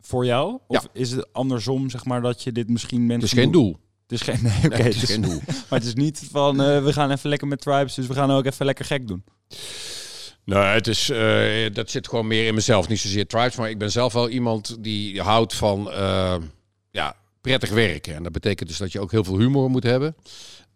voor 0.00 0.24
jou? 0.24 0.58
Of 0.66 0.88
is 0.92 1.10
het 1.10 1.32
andersom, 1.32 1.90
zeg 1.90 2.04
maar, 2.04 2.22
dat 2.22 2.42
je 2.42 2.52
dit 2.52 2.68
misschien 2.68 3.06
mensen... 3.06 3.28
Het 3.28 3.38
is 3.38 3.42
geen 3.42 3.52
doel. 3.52 3.76
Het 4.02 4.12
is 4.12 4.20
geen... 4.20 4.42
Nee, 4.48 4.56
oké. 4.56 4.68
Nee, 4.68 4.82
het 4.82 4.94
is 4.94 5.00
dus- 5.00 5.10
geen 5.10 5.22
doel. 5.22 5.40
maar 5.68 5.78
het 5.78 5.84
is 5.84 5.94
niet 5.94 6.28
van, 6.30 6.62
eh, 6.62 6.84
we 6.84 6.92
gaan 6.92 7.10
even 7.10 7.28
lekker 7.28 7.48
met 7.48 7.60
tribes, 7.60 7.94
dus 7.94 8.06
we 8.06 8.14
gaan 8.14 8.30
ook 8.30 8.44
even 8.44 8.66
lekker 8.66 8.84
gek 8.84 9.06
doen. 9.06 9.24
Nee, 10.48 10.62
het 10.62 10.86
is, 10.86 11.10
eh, 11.10 11.72
dat 11.72 11.90
zit 11.90 12.08
gewoon 12.08 12.26
meer 12.26 12.46
in 12.46 12.54
mezelf. 12.54 12.88
Niet 12.88 13.00
zozeer 13.00 13.26
tribes, 13.26 13.56
maar 13.56 13.70
ik 13.70 13.78
ben 13.78 13.90
zelf 13.90 14.12
wel 14.12 14.28
iemand 14.28 14.76
die 14.80 15.20
houdt 15.20 15.54
van 15.54 15.90
eh, 15.90 16.36
ja, 16.90 17.16
prettig 17.40 17.70
werken. 17.70 18.14
En 18.14 18.22
dat 18.22 18.32
betekent 18.32 18.68
dus 18.68 18.78
dat 18.78 18.92
je 18.92 19.00
ook 19.00 19.10
heel 19.10 19.24
veel 19.24 19.38
humor 19.38 19.70
moet 19.70 19.82
hebben. 19.82 20.16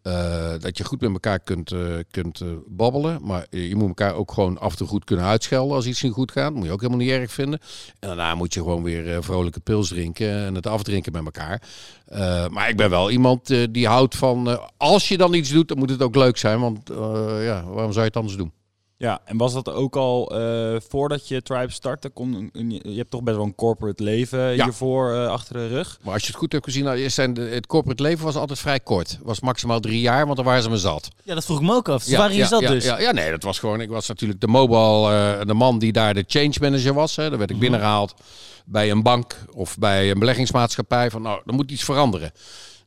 Eh, 0.02 0.52
dat 0.58 0.78
je 0.78 0.84
goed 0.84 1.00
met 1.00 1.12
elkaar 1.12 1.40
kunt, 1.40 1.74
kunt 2.10 2.42
babbelen. 2.66 3.18
Maar 3.22 3.46
je 3.50 3.76
moet 3.76 3.88
elkaar 3.88 4.14
ook 4.14 4.32
gewoon 4.32 4.58
af 4.58 4.70
en 4.70 4.76
toe 4.76 4.86
goed 4.86 5.04
kunnen 5.04 5.24
uitschelden 5.24 5.76
als 5.76 5.86
iets 5.86 6.02
niet 6.02 6.12
goed 6.12 6.32
gaat. 6.32 6.54
moet 6.54 6.64
je 6.64 6.72
ook 6.72 6.80
helemaal 6.80 7.04
niet 7.04 7.14
erg 7.14 7.32
vinden. 7.32 7.60
En 7.98 8.08
daarna 8.08 8.34
moet 8.34 8.54
je 8.54 8.60
gewoon 8.60 8.82
weer 8.82 9.24
vrolijke 9.24 9.60
pils 9.60 9.88
drinken 9.88 10.44
en 10.44 10.54
het 10.54 10.66
afdrinken 10.66 11.12
met 11.12 11.24
elkaar. 11.24 11.62
Maar 12.50 12.68
ik 12.68 12.76
ben 12.76 12.90
wel 12.90 13.10
iemand 13.10 13.54
die 13.70 13.86
houdt 13.86 14.16
van... 14.16 14.60
als 14.76 15.08
je 15.08 15.16
dan 15.16 15.34
iets 15.34 15.50
doet, 15.50 15.68
dan 15.68 15.78
moet 15.78 15.90
het 15.90 16.02
ook 16.02 16.16
leuk 16.16 16.36
zijn. 16.36 16.60
Want 16.60 16.88
ja, 17.42 17.64
waarom 17.64 17.92
zou 17.92 18.00
je 18.00 18.10
het 18.10 18.16
anders 18.16 18.36
doen? 18.36 18.52
Ja, 19.02 19.20
en 19.24 19.36
was 19.36 19.52
dat 19.52 19.68
ook 19.68 19.96
al 19.96 20.40
eh, 20.40 20.76
voordat 20.88 21.28
je 21.28 21.42
Tribe 21.42 21.72
startte? 21.72 22.08
Kon, 22.08 22.50
je 22.82 22.96
hebt 22.96 23.10
toch 23.10 23.22
best 23.22 23.36
wel 23.36 23.46
een 23.46 23.54
corporate 23.54 24.02
leven 24.02 24.54
Ja. 24.54 24.64
hiervoor 24.64 25.12
eh, 25.12 25.26
achter 25.26 25.54
de 25.54 25.66
rug. 25.68 25.98
Maar 26.02 26.12
als 26.12 26.22
je 26.22 26.28
het 26.28 26.36
goed 26.36 26.52
hebt 26.52 26.64
gezien, 26.64 26.84
nou, 26.84 27.10
zijn 27.10 27.34
de, 27.34 27.40
het 27.40 27.66
corporate 27.66 28.02
leven 28.02 28.24
was 28.24 28.34
altijd 28.36 28.58
vrij 28.58 28.80
kort. 28.80 29.18
Was 29.22 29.40
maximaal 29.40 29.80
drie 29.80 30.00
jaar, 30.00 30.24
want 30.24 30.36
dan 30.36 30.44
waren 30.44 30.62
ze 30.62 30.70
me 30.70 30.76
zat. 30.76 31.08
Ja, 31.22 31.34
dat 31.34 31.44
vroeg 31.44 31.58
ik 31.60 31.64
me 31.66 31.74
ook 31.74 31.88
af. 31.88 32.06
Waarin 32.10 32.38
is 32.38 32.48
dat 32.48 32.60
ja, 32.60 32.68
dus? 32.70 32.84
Ja, 32.84 33.00
ja, 33.00 33.12
nee, 33.12 33.30
dat 33.30 33.42
was 33.42 33.58
gewoon. 33.58 33.80
Ik 33.80 33.88
was 33.88 34.08
natuurlijk 34.08 34.40
de 34.40 34.46
mobile, 34.46 35.10
eh, 35.38 35.46
de 35.46 35.54
man 35.54 35.78
die 35.78 35.92
daar 35.92 36.14
de 36.14 36.24
change 36.26 36.54
manager 36.60 36.94
was. 36.94 37.16
Hè. 37.16 37.28
Daar 37.28 37.38
werd 37.38 37.50
ik 37.50 37.56
Mhm. 37.56 37.64
binnengehaald 37.64 38.14
bij 38.66 38.90
een 38.90 39.02
bank 39.02 39.36
of 39.54 39.78
bij 39.78 40.10
een 40.10 40.18
beleggingsmaatschappij. 40.18 41.10
Van 41.10 41.22
nou, 41.22 41.40
er 41.46 41.54
moet 41.54 41.70
iets 41.70 41.84
veranderen. 41.84 42.32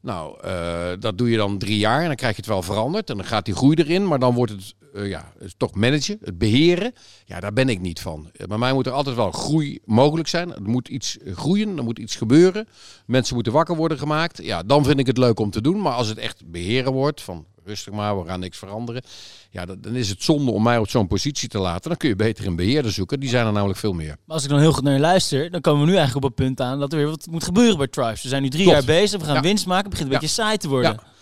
Nou, 0.01 0.39
eh, 0.41 0.87
dat 0.99 1.17
doe 1.17 1.29
je 1.29 1.37
dan 1.37 1.57
drie 1.57 1.77
jaar 1.77 2.01
en 2.01 2.07
dan 2.07 2.15
krijg 2.15 2.35
je 2.35 2.41
het 2.41 2.49
wel 2.51 2.61
veranderd. 2.61 3.09
En 3.09 3.17
dan 3.17 3.25
gaat 3.25 3.45
die 3.45 3.55
groei 3.55 3.75
erin, 3.75 4.07
maar 4.07 4.19
dan 4.19 4.33
wordt 4.33 4.51
het 4.51 4.73
eh, 4.95 5.09
ja, 5.09 5.31
toch 5.57 5.73
managen, 5.75 6.17
het 6.23 6.37
beheren. 6.37 6.93
Ja, 7.25 7.39
daar 7.39 7.53
ben 7.53 7.69
ik 7.69 7.79
niet 7.79 7.99
van. 7.99 8.29
Eh, 8.33 8.47
Bij 8.47 8.57
mij 8.57 8.73
moet 8.73 8.85
er 8.85 8.91
altijd 8.91 9.15
wel 9.15 9.31
groei 9.31 9.79
mogelijk 9.85 10.27
zijn. 10.27 10.53
Er 10.53 10.61
moet 10.61 10.87
iets 10.87 11.17
eh, 11.17 11.35
groeien, 11.35 11.77
er 11.77 11.83
moet 11.83 11.99
iets 11.99 12.15
gebeuren. 12.15 12.67
Mensen 13.05 13.35
moeten 13.35 13.53
wakker 13.53 13.75
worden 13.75 13.97
gemaakt. 13.97 14.43
Ja, 14.43 14.63
dan 14.63 14.85
vind 14.85 14.99
ik 14.99 15.07
het 15.07 15.17
leuk 15.17 15.39
om 15.39 15.49
te 15.51 15.61
doen. 15.61 15.81
Maar 15.81 15.93
als 15.93 16.07
het 16.07 16.17
echt 16.17 16.43
beheren 16.51 16.91
wordt, 16.93 17.21
van 17.21 17.45
rustig 17.65 17.93
maar, 17.93 18.19
we 18.21 18.27
gaan 18.27 18.39
niks 18.39 18.57
veranderen. 18.57 19.01
Ja, 19.49 19.65
dan 19.65 19.95
is 19.95 20.09
het 20.09 20.23
zonde 20.23 20.51
om 20.51 20.63
mij 20.63 20.77
op 20.77 20.89
zo'n 20.89 21.07
positie 21.07 21.49
te 21.49 21.57
laten. 21.59 21.89
Dan 21.89 21.97
kun 21.97 22.09
je 22.09 22.15
beter 22.15 22.47
een 22.47 22.55
beheerder 22.55 22.91
zoeken. 22.91 23.19
Die 23.19 23.29
zijn 23.29 23.45
er 23.45 23.51
namelijk 23.53 23.79
veel 23.79 23.93
meer. 23.93 24.07
Maar 24.25 24.35
als 24.35 24.43
ik 24.43 24.49
dan 24.49 24.59
heel 24.59 24.71
goed 24.73 24.83
naar 24.83 24.93
je 24.93 24.99
luister, 24.99 25.51
dan 25.51 25.61
komen 25.61 25.79
we 25.81 25.85
nu 25.91 25.95
eigenlijk 25.95 26.25
op 26.25 26.31
het 26.37 26.45
punt 26.45 26.61
aan 26.61 26.79
dat 26.79 26.91
er 26.91 26.97
weer 26.97 27.07
wat 27.07 27.27
moet 27.31 27.43
gebeuren 27.43 27.77
bij 27.77 27.87
Tribes. 27.87 28.21
We 28.23 28.29
zijn 28.29 28.41
nu 28.41 28.49
drie 28.49 28.67
jaar 28.67 28.83
bezig, 28.83 29.19
we 29.19 29.25
gaan 29.25 29.35
Ja. 29.35 29.41
winst 29.41 29.65
maken, 29.65 29.81
het 29.83 29.91
begint 29.91 30.07
een 30.09 30.13
Ja. 30.15 30.19
beetje 30.21 30.41
saai 30.41 30.57
te 30.57 30.67
worden. 30.67 30.91
Ja. 30.91 31.13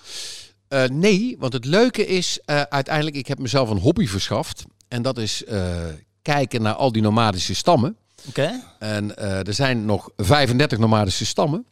Eh, 0.73 0.83
nee, 0.89 1.35
want 1.39 1.53
het 1.53 1.65
leuke 1.65 2.05
is 2.05 2.39
eh, 2.45 2.61
uiteindelijk, 2.61 3.15
ik 3.15 3.27
heb 3.27 3.39
mezelf 3.39 3.69
een 3.69 3.77
hobby 3.77 4.07
verschaft. 4.07 4.65
En 4.87 5.01
dat 5.01 5.17
is 5.17 5.45
eh, 5.45 5.83
kijken 6.21 6.61
naar 6.61 6.73
al 6.73 6.91
die 6.91 7.01
nomadische 7.01 7.55
stammen. 7.55 7.97
Oké? 8.27 8.63
En 8.79 9.17
er 9.17 9.53
zijn 9.53 9.85
nog 9.85 10.09
35 10.17 10.77
nomadische 10.77 11.25
stammen. 11.25 11.65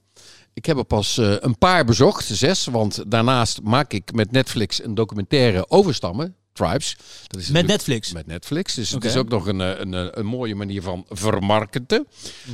Ik 0.53 0.65
heb 0.65 0.77
er 0.77 0.83
pas 0.83 1.17
een 1.17 1.57
paar 1.57 1.85
bezocht, 1.85 2.25
zes. 2.25 2.65
Want 2.65 3.03
daarnaast 3.07 3.61
maak 3.61 3.93
ik 3.93 4.13
met 4.13 4.31
Netflix 4.31 4.83
een 4.83 4.95
documentaire 4.95 5.69
over 5.69 5.93
stammen. 5.93 6.35
Tribes. 6.53 6.97
Dat 7.27 7.41
is 7.41 7.49
Met 7.49 7.67
Netflix. 7.67 8.13
Met 8.13 8.27
Netflix. 8.27 8.73
Dus 8.73 8.89
het 8.91 9.05
is 9.05 9.15
ook 9.15 9.29
nog 9.29 9.47
een, 9.47 9.61
eh, 9.61 9.69
een, 9.79 9.93
eh, 9.93 10.05
een 10.11 10.25
mooie 10.25 10.55
manier 10.55 10.81
van 10.81 11.05
vermarkten 11.09 12.07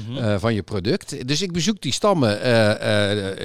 Mhm. 0.08 0.18
eh, 0.18 0.36
van 0.40 0.54
je 0.54 0.64
product. 0.64 1.28
Dus 1.28 1.42
ik 1.42 1.52
bezoek 1.52 1.82
die 1.82 1.92
stammen. 1.94 2.32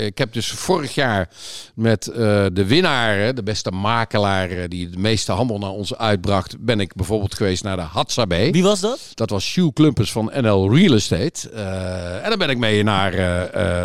Ik 0.06 0.18
heb 0.18 0.32
dus 0.32 0.50
vorig 0.50 0.94
jaar 0.94 1.28
met 1.74 2.04
de 2.52 2.64
winnaar, 2.66 3.34
de 3.34 3.42
beste 3.42 3.70
makelaar 3.70 4.68
die 4.68 4.90
de 4.90 4.98
meeste 4.98 5.32
handel 5.32 5.58
naar 5.58 5.70
ons 5.70 5.96
uitbracht, 5.96 6.56
ben 6.60 6.80
ik 6.80 6.94
bijvoorbeeld 6.94 7.34
geweest 7.34 7.62
naar 7.62 7.76
de 7.76 7.82
Hatsabe. 7.82 8.50
Wie 8.50 8.62
was 8.62 8.80
dat? 8.80 9.00
Dat 9.14 9.30
was 9.30 9.44
Sjoe 9.44 9.72
Klumpers 9.72 10.12
van 10.12 10.30
NL 10.34 10.74
Real 10.76 10.94
Estate. 10.94 11.50
En 12.22 12.28
dan 12.28 12.38
ben 12.38 12.50
ik 12.50 12.58
mee 12.58 12.82
naar 12.82 13.10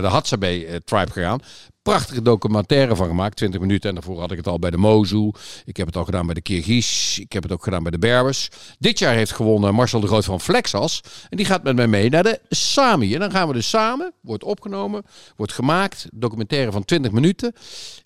de 0.01 0.07
Hatsabe 0.07 0.81
Tribe 0.85 1.11
gegaan. 1.11 1.39
Prachtige 1.87 2.21
documentaire 2.21 2.95
van 2.95 3.07
gemaakt, 3.07 3.35
20 3.35 3.59
minuten. 3.59 3.89
En 3.89 3.95
daarvoor 3.95 4.19
had 4.19 4.31
ik 4.31 4.37
het 4.37 4.47
al 4.47 4.59
bij 4.59 4.69
de 4.69 4.77
Mozu. 4.77 5.31
Ik 5.65 5.77
heb 5.77 5.87
het 5.87 5.95
al 5.95 6.03
gedaan 6.03 6.25
bij 6.25 6.35
de 6.35 6.41
Kirgiz. 6.41 7.17
Ik 7.17 7.31
heb 7.31 7.43
het 7.43 7.51
ook 7.51 7.63
gedaan 7.63 7.81
bij 7.81 7.91
de 7.91 7.99
Berbers. 7.99 8.49
Dit 8.79 8.99
jaar 8.99 9.13
heeft 9.13 9.31
gewonnen 9.31 9.73
Marcel 9.73 9.99
de 9.99 10.07
Groot 10.07 10.25
van 10.25 10.41
Flexas. 10.41 11.01
En 11.29 11.37
die 11.37 11.45
gaat 11.45 11.63
met 11.63 11.75
mij 11.75 11.87
mee 11.87 12.09
naar 12.09 12.23
de 12.23 12.39
Sami. 12.49 13.13
En 13.13 13.19
dan 13.19 13.31
gaan 13.31 13.47
we 13.47 13.53
dus 13.53 13.69
samen, 13.69 14.13
wordt 14.21 14.43
opgenomen, 14.43 15.03
wordt 15.35 15.53
gemaakt. 15.53 16.07
Documentaire 16.13 16.71
van 16.71 16.85
20 16.85 17.11
minuten. 17.11 17.53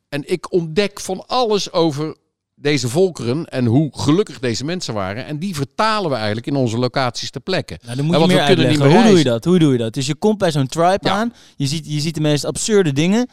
En 0.09 0.23
ik 0.25 0.51
ontdek 0.51 0.99
van 0.99 1.23
alles 1.27 1.71
over 1.71 2.15
deze 2.55 2.89
volkeren 2.89 3.45
en 3.45 3.65
hoe 3.65 3.89
gelukkig 3.93 4.39
deze 4.39 4.65
mensen 4.65 4.93
waren. 4.93 5.25
En 5.25 5.39
die 5.39 5.55
vertalen 5.55 6.09
we 6.09 6.15
eigenlijk 6.15 6.47
in 6.47 6.55
onze 6.55 6.77
locaties 6.77 7.31
ter 7.31 7.41
plekke. 7.41 7.79
Nou, 7.83 7.95
dan 7.95 8.05
moet 8.05 8.15
je 8.15 8.27
meer 8.27 8.29
we 8.29 8.43
kunnen 8.45 8.47
uitleggen. 8.47 8.85
niet 8.85 8.93
meer 8.93 9.01
Hoe 9.01 9.09
doe 9.09 9.17
je 9.17 9.23
dat? 9.23 9.45
Hoe 9.45 9.59
doe 9.59 9.71
je 9.71 9.77
dat? 9.77 9.93
Dus 9.93 10.05
je 10.05 10.15
komt 10.15 10.37
bij 10.37 10.51
zo'n 10.51 10.67
tribe 10.67 10.99
Ja. 11.01 11.11
aan. 11.11 11.33
Je 11.55 11.67
ziet, 11.67 11.85
je 11.87 11.99
ziet 11.99 12.15
de 12.15 12.21
meest 12.21 12.45
absurde 12.45 12.93
dingen. 12.93 13.27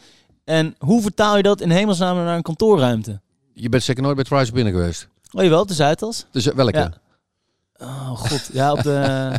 En 0.49 0.75
hoe 0.79 1.01
vertaal 1.01 1.37
je 1.37 1.43
dat 1.43 1.61
in 1.61 1.69
hemelsnaam 1.69 2.15
naar 2.15 2.35
een 2.35 2.41
kantoorruimte? 2.41 3.19
Je 3.53 3.69
bent 3.69 3.83
zeker 3.83 4.03
nooit 4.03 4.15
bij 4.15 4.23
Trice 4.23 4.51
binnen 4.51 4.73
geweest. 4.73 5.07
Oh 5.31 5.43
jawel, 5.43 5.65
de 5.65 5.73
Zuidas? 5.73 6.25
Dus 6.31 6.47
eh, 6.47 6.55
welke? 6.55 6.77
Ja. 6.77 6.93
Oh 8.09 8.17
god, 8.17 8.49
ja 8.53 8.71
op 8.71 8.83
de... 8.83 9.31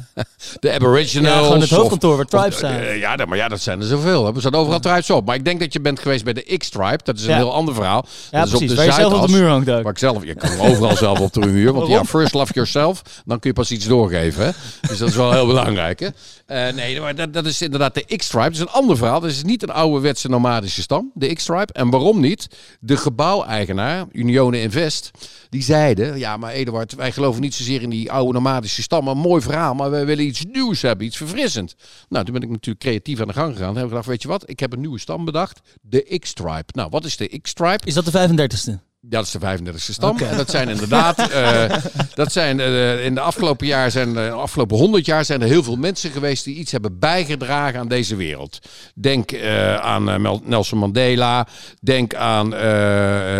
De 0.60 0.72
Aboriginals. 0.72 1.34
ja, 1.34 1.42
gewoon 1.42 1.60
het 1.60 1.70
of- 1.72 1.76
hoofdkantoor 1.76 2.16
waar 2.16 2.24
of- 2.24 2.30
tribes 2.30 2.58
zijn. 2.58 2.80
eh, 2.80 2.98
ja, 2.98 3.16
maar 3.28 3.36
ja, 3.36 3.48
dat 3.48 3.60
zijn 3.60 3.80
er 3.80 3.86
zoveel. 3.86 4.34
We 4.34 4.40
staan 4.40 4.54
overal 4.54 4.80
tribes 4.80 5.10
op. 5.10 5.26
Maar 5.26 5.34
ik 5.34 5.44
denk 5.44 5.60
dat 5.60 5.72
je 5.72 5.80
bent 5.80 5.98
geweest 6.00 6.24
bij 6.24 6.32
de 6.32 6.56
X-Tribe. 6.56 6.98
Dat 7.04 7.16
is 7.18 7.22
een 7.24 7.30
Ja. 7.30 7.36
heel 7.36 7.52
ander 7.54 7.74
verhaal. 7.74 8.04
Ja, 8.30 8.38
dat 8.38 8.46
is 8.48 8.52
op 8.54 8.58
precies. 8.58 8.68
de 8.68 8.74
Waar 8.76 8.84
je 8.94 9.00
zelf 9.00 9.12
op 9.22 9.26
de 9.26 9.32
muur 9.32 9.48
hangt 9.48 9.70
ook. 9.70 9.82
Waar 9.82 9.92
ik 9.92 9.98
zelf, 9.98 10.24
je 10.24 10.34
kan 10.34 10.60
overal 10.60 10.96
zelf 10.96 11.20
op 11.20 11.32
de 11.32 11.40
muur. 11.46 11.72
Want 11.72 11.88
ja, 11.88 12.04
first 12.04 12.34
love 12.34 12.52
yourself. 12.52 13.02
Dan 13.24 13.38
kun 13.38 13.50
je 13.50 13.56
pas 13.56 13.70
iets 13.70 13.86
doorgeven. 13.86 14.44
Hè? 14.44 14.50
Dus 14.88 14.98
dat 14.98 15.08
is 15.08 15.16
wel 15.16 15.32
heel 15.32 15.46
belangrijk. 15.46 16.00
Hè? 16.00 16.08
Eh, 16.46 16.74
nee, 16.74 17.00
maar 17.00 17.14
dat, 17.14 17.32
dat 17.34 17.46
is 17.46 17.62
inderdaad 17.62 17.94
de 17.94 18.16
X-Tribe. 18.16 18.44
Dat 18.44 18.52
is 18.54 18.60
een 18.60 18.68
ander 18.68 18.96
verhaal. 18.96 19.20
Dat 19.20 19.30
is 19.30 19.42
niet 19.42 19.62
een 19.62 19.70
ouderwetse 19.70 20.28
nomadische 20.28 20.82
stam. 20.82 21.10
De 21.14 21.34
X-Tribe. 21.34 21.72
En 21.72 21.90
waarom 21.90 22.20
niet? 22.20 22.46
De 22.80 22.96
gebouweigenaar, 22.96 24.04
Unione 24.12 24.60
Invest, 24.60 25.10
die 25.50 25.62
zeiden... 25.62 26.19
Ja, 26.19 26.37
maar 26.37 26.52
Eduard, 26.52 26.95
wij 26.95 27.12
geloven 27.12 27.40
niet 27.40 27.54
zozeer 27.54 27.83
in 27.83 27.90
die 27.90 28.12
oude 28.12 28.33
nomadische 28.33 28.83
stam. 28.83 29.09
Een 29.09 29.19
mooi 29.19 29.42
verhaal, 29.42 29.75
maar 29.75 29.90
wij 29.90 30.07
willen 30.07 30.25
iets 30.25 30.45
nieuws 30.45 30.83
hebben. 30.83 31.07
Iets 31.07 31.16
verfrissend. 31.16 31.75
Nou, 32.09 32.25
toen 32.25 32.35
ben 32.35 32.42
ik 32.42 32.49
natuurlijk 32.49 32.85
creatief 32.85 33.21
aan 33.21 33.26
de 33.26 33.33
gang 33.33 33.52
gegaan. 33.52 33.66
Toen 33.66 33.76
heb 33.76 33.85
ik 33.85 33.90
gedacht, 33.90 34.09
weet 34.09 34.23
je 34.23 34.28
wat? 34.28 34.50
Ik 34.50 34.61
heb 34.61 34.73
een 34.73 34.80
nieuwe 34.80 34.99
stam 34.99 35.25
bedacht. 35.25 35.61
De 35.80 36.19
X-Tribe. 36.19 36.64
Nou, 36.73 36.90
wat 36.90 37.04
is 37.04 37.16
de 37.16 37.38
X-Tribe? 37.40 37.85
Is 37.85 37.95
dat 37.95 38.04
de 38.04 38.28
35ste? 38.28 38.89
Ja, 39.09 39.09
dat 39.09 39.25
is 39.25 39.30
de 39.30 39.38
35e 39.38 39.75
stam. 39.76 40.19
En 40.19 40.37
dat 40.37 40.50
zijn 40.50 40.69
inderdaad, 40.69 41.19
eh, 41.30 41.76
dat 42.14 42.33
zijn 42.33 42.61
eh, 42.61 43.04
in 43.04 43.14
de 43.14 43.21
afgelopen 43.21 43.66
jaar 43.66 43.90
zijn, 43.90 44.14
de 44.14 44.30
afgelopen 44.30 44.76
100 44.76 45.07
jaar 45.07 45.25
zijn 45.25 45.42
er 45.42 45.49
heel 45.49 45.62
veel 45.62 45.76
mensen 45.76 46.11
geweest 46.11 46.45
die 46.45 46.54
iets 46.54 46.73
hebben 46.73 46.99
bijgedragen 46.99 47.80
aan 47.80 47.88
deze 47.88 48.16
wereld. 48.16 48.59
Denk 48.95 49.33
eh, 49.33 49.76
aan 49.76 50.40
Nelson 50.45 50.78
Mandela, 50.78 51.47
denk 51.80 52.14
aan 52.14 52.49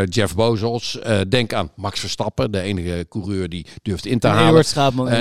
Jeff 0.09 0.35
Bezos, 0.35 0.99
eh, 0.99 1.19
denk 1.29 1.52
aan 1.52 1.71
Max 1.76 2.00
Verstappen, 2.00 2.50
de 2.50 2.61
enige 2.61 3.07
coureur 3.09 3.49
die 3.49 3.67
durft 3.83 4.07
in 4.07 4.19
te 4.19 4.29
En 4.29 4.35
halen. 4.35 4.52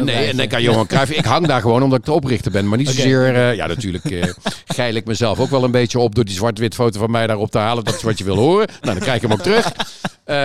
Nee, 0.05 0.27
en 0.27 0.37
denk 0.37 0.53
aan 0.53 0.61
Johan 0.61 0.87
Cruijff. 0.87 1.11
Ik 1.11 1.25
hang 1.25 1.47
daar 1.47 1.61
gewoon 1.61 1.83
omdat 1.83 1.99
ik 1.99 2.05
de 2.05 2.11
oprichter 2.11 2.51
ben. 2.51 2.67
Maar 2.67 2.77
niet 2.77 2.89
zozeer... 2.89 3.53
ja, 3.55 3.67
natuurlijk 3.67 4.33
geil 4.65 4.93
ik 4.93 5.05
mezelf 5.05 5.39
ook 5.39 5.49
wel 5.49 5.63
een 5.63 5.71
beetje 5.71 5.99
op... 5.99 6.15
door 6.15 6.25
die 6.25 6.35
zwart-wit 6.35 6.75
foto 6.75 6.99
van 6.99 7.11
mij 7.11 7.27
daarop 7.27 7.51
te 7.51 7.57
halen. 7.57 7.83
Dat 7.83 7.95
is 7.95 8.01
wat 8.01 8.17
je 8.17 8.23
wil 8.23 8.37
horen. 8.37 8.67
Nou, 8.67 8.93
dan 8.93 9.03
krijg 9.03 9.15
ik 9.15 9.21
hem 9.21 9.31
ook 9.31 9.41
terug. 9.41 9.71
Eh, 10.29 10.35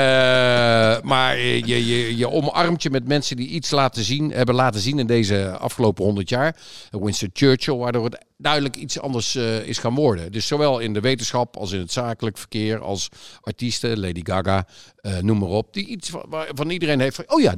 maar 1.02 1.38
je, 1.38 1.86
je, 1.86 2.16
je 2.16 2.30
omarmt 2.30 2.82
je 2.82 2.90
met 2.90 3.08
mensen 3.08 3.36
die 3.36 3.48
iets 3.48 3.70
laten 3.70 4.04
zien, 4.04 4.30
hebben 4.30 4.54
laten 4.54 4.80
zien 4.80 4.98
in 4.98 5.06
deze 5.06 5.56
afgelopen 5.58 6.04
100 6.04 6.28
jaar. 6.28 6.56
Winston 6.90 7.30
Churchill, 7.32 7.76
waardoor 7.76 8.04
het 8.04 8.24
duidelijk 8.36 8.76
iets 8.76 9.00
anders 9.00 9.34
eh, 9.34 9.66
is 9.66 9.78
gaan 9.78 9.94
worden. 9.94 10.32
Dus 10.32 10.46
zowel 10.46 10.78
in 10.78 10.92
de 10.92 11.00
wetenschap 11.00 11.56
als 11.56 11.72
in 11.72 11.78
het 11.78 11.92
zakelijk 11.92 12.38
verkeer, 12.38 12.78
als 12.80 13.08
artiesten, 13.40 14.00
Lady 14.00 14.20
Gaga, 14.22 14.66
eh, 14.96 15.18
noem 15.18 15.38
maar 15.38 15.48
op. 15.48 15.72
Die 15.72 15.86
iets 15.86 16.10
van, 16.10 16.24
van 16.48 16.70
iedereen 16.70 17.00
heeft 17.00 17.26
oh 17.26 17.40
ja, 17.40 17.54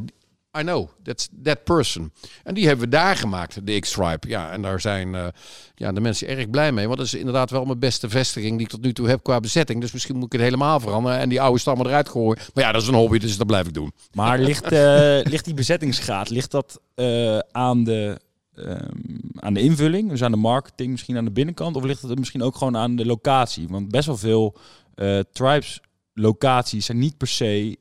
I 0.59 0.62
know, 0.62 0.88
that's 1.03 1.29
that 1.42 1.64
person. 1.64 2.12
En 2.45 2.55
die 2.55 2.66
hebben 2.66 2.85
we 2.85 2.90
daar 2.90 3.16
gemaakt, 3.16 3.66
de 3.66 3.79
X-Tribe. 3.79 4.29
Ja, 4.29 4.51
en 4.51 4.62
daar 4.62 4.81
zijn 4.81 5.14
eh, 5.14 5.27
ja, 5.75 5.92
de 5.92 6.01
mensen 6.01 6.29
erg 6.29 6.51
blij 6.51 6.73
mee. 6.73 6.87
Want 6.87 6.99
dat 6.99 7.07
is 7.07 7.14
inderdaad 7.14 7.51
wel 7.51 7.64
mijn 7.64 7.79
beste 7.79 8.09
vestiging 8.09 8.53
die 8.53 8.66
ik 8.66 8.73
tot 8.73 8.83
nu 8.83 8.92
toe 8.92 9.09
heb 9.09 9.23
qua 9.23 9.40
bezetting. 9.40 9.81
Dus 9.81 9.92
misschien 9.92 10.14
moet 10.14 10.27
ik 10.27 10.33
het 10.33 10.40
helemaal 10.40 10.81
veranderen 10.81 11.19
en 11.19 11.29
die 11.29 11.40
oude 11.40 11.59
stammen 11.59 11.87
eruit 11.87 12.09
gooien. 12.09 12.42
Maar 12.55 12.64
ja, 12.64 12.73
dat 12.73 12.83
is 12.83 12.88
een 12.88 12.95
hobby, 12.95 13.19
dus 13.19 13.37
dat 13.37 13.47
blijf 13.47 13.66
ik 13.66 13.75
doen. 13.75 13.92
Maar 14.12 14.38
ligt, 14.49 14.73
eh, 14.73 15.21
ligt 15.23 15.45
die 15.45 15.55
bezettingsgraad, 15.55 16.31
ligt 16.31 16.51
dat 16.51 16.81
eh, 16.95 17.38
aan, 17.38 17.85
de, 17.85 18.21
ehm, 18.55 18.90
aan 19.35 19.55
de 19.55 19.61
invulling, 19.61 20.11
dus 20.11 20.23
aan 20.23 20.31
de 20.31 20.37
marketing, 20.37 20.90
misschien 20.90 21.16
aan 21.16 21.25
de 21.25 21.31
binnenkant? 21.31 21.77
Of 21.77 21.85
ligt 21.85 22.03
het 22.03 22.19
misschien 22.19 22.42
ook 22.42 22.57
gewoon 22.57 22.77
aan 22.77 22.97
de 22.97 23.07
locatie? 23.07 23.69
Want 23.69 23.88
best 23.88 24.07
wel 24.07 24.16
veel 24.16 24.57
tribes 25.33 25.81
locaties 26.14 26.87
zijn 26.87 26.99
niet 26.99 27.16
per 27.16 27.27
se 27.27 27.79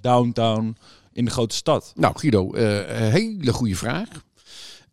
downtown 0.00 0.76
in 1.14 1.24
de 1.24 1.30
grote 1.30 1.54
stad. 1.54 1.92
Nou, 1.94 2.18
Guido, 2.18 2.52
eh, 2.52 2.76
een 2.76 3.10
hele 3.10 3.52
goede 3.52 3.76
vraag. 3.76 4.08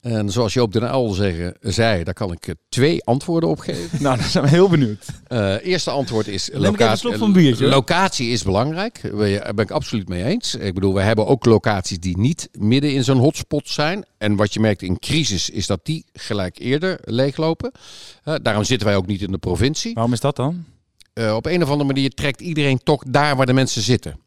En 0.01 0.29
zoals 0.29 0.53
Joop 0.53 0.73
den 0.73 0.83
Uyl 0.83 1.13
zeggen, 1.13 1.55
zei, 1.61 2.03
daar 2.03 2.13
kan 2.13 2.31
ik 2.31 2.47
eh, 2.47 2.55
twee 2.69 3.03
antwoorden 3.03 3.49
op 3.49 3.59
geven. 3.59 3.89
Nou, 4.03 4.17
daar 4.17 4.27
zijn 4.27 4.43
we 4.43 4.49
heel 4.49 4.69
benieuwd. 4.69 5.05
Eh, 5.27 5.65
eerste 5.65 5.89
antwoord 5.89 6.27
is... 6.27 6.49
Van 7.17 7.33
biertje, 7.33 7.63
hoor. 7.63 7.73
Locatie 7.73 8.29
is 8.29 8.43
belangrijk. 8.43 9.01
Daar 9.01 9.53
ben 9.53 9.65
ik 9.65 9.71
absoluut 9.71 10.07
mee 10.07 10.23
eens. 10.23 10.55
Ik 10.55 10.73
bedoel, 10.73 10.93
we 10.93 11.01
hebben 11.01 11.27
ook 11.27 11.45
locaties 11.45 11.99
die 11.99 12.17
niet 12.17 12.49
midden 12.51 12.93
in 12.93 13.03
zo'n 13.03 13.17
hotspot 13.17 13.69
zijn. 13.69 14.05
En 14.17 14.35
wat 14.35 14.53
je 14.53 14.59
merkt 14.59 14.81
in 14.81 14.99
crisis 14.99 15.49
is 15.49 15.67
dat 15.67 15.79
die 15.83 16.05
gelijk 16.13 16.59
eerder 16.59 16.99
leeglopen. 17.03 17.71
Daarom 18.41 18.63
zitten 18.63 18.87
wij 18.87 18.95
ook 18.95 19.07
niet 19.07 19.21
in 19.21 19.31
de 19.31 19.37
provincie. 19.37 19.93
Waarom 19.93 20.13
is 20.13 20.19
dat 20.19 20.35
dan? 20.35 20.65
Op 21.13 21.45
een 21.45 21.63
of 21.63 21.69
andere 21.69 21.93
manier 21.93 22.09
trekt 22.09 22.41
iedereen 22.41 22.79
toch 22.83 23.03
daar 23.07 23.35
waar 23.35 23.45
de 23.45 23.53
mensen 23.53 23.81
zitten. 23.81 24.19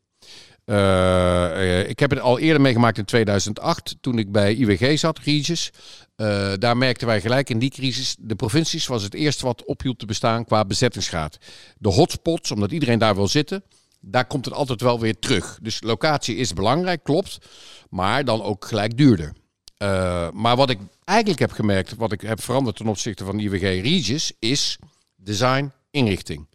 Eh, 0.65 1.81
eh, 1.81 1.89
ik 1.89 1.99
heb 1.99 2.11
het 2.11 2.21
al 2.21 2.39
eerder 2.39 2.61
meegemaakt 2.61 2.99
in 2.99 3.05
2008, 3.05 3.97
toen 4.01 4.19
ik 4.19 4.33
bij 4.33 4.55
IWG 4.55 4.99
zat, 4.99 5.19
Regis. 5.19 5.71
Eh, 6.17 6.53
daar 6.59 6.77
merkten 6.77 7.07
wij 7.07 7.21
gelijk 7.21 7.51
in 7.51 7.59
die 7.59 7.71
crisis, 7.71 8.17
de 8.19 8.35
provincies 8.35 8.87
was 8.87 9.03
het 9.03 9.15
eerste 9.15 9.45
wat 9.45 9.65
ophield 9.65 9.99
te 9.99 10.07
bestaan 10.07 10.45
qua 10.45 10.65
bezettingsgraad. 10.65 11.39
De 11.79 11.89
hotspots, 11.89 12.51
omdat 12.51 12.73
iedereen 12.73 12.99
daar 12.99 13.15
wil 13.15 13.29
zitten, 13.29 13.65
daar 14.01 14.27
komt 14.27 14.45
het 14.45 14.55
altijd 14.55 14.81
wel 14.81 15.01
weer 15.01 15.19
terug. 15.19 15.59
Dus 15.63 15.83
locatie 15.83 16.37
is 16.37 16.53
belangrijk, 16.53 17.03
klopt, 17.03 17.39
maar 17.91 18.25
dan 18.25 18.43
ook 18.43 18.65
gelijk 18.65 18.97
duurder. 18.97 19.33
Maar 20.33 20.57
wat 20.57 20.71
ik 20.71 20.79
eigenlijk 21.05 21.41
heb 21.41 21.53
gemerkt, 21.53 21.97
wat 21.97 22.13
ik 22.13 22.21
heb 22.21 22.43
veranderd 22.43 22.77
ten 22.77 22.87
opzichte 22.87 23.25
van 23.25 23.39
IWG 23.39 23.61
Regis, 23.61 24.33
is 24.39 24.79
design, 25.17 25.73
inrichting. 25.91 26.47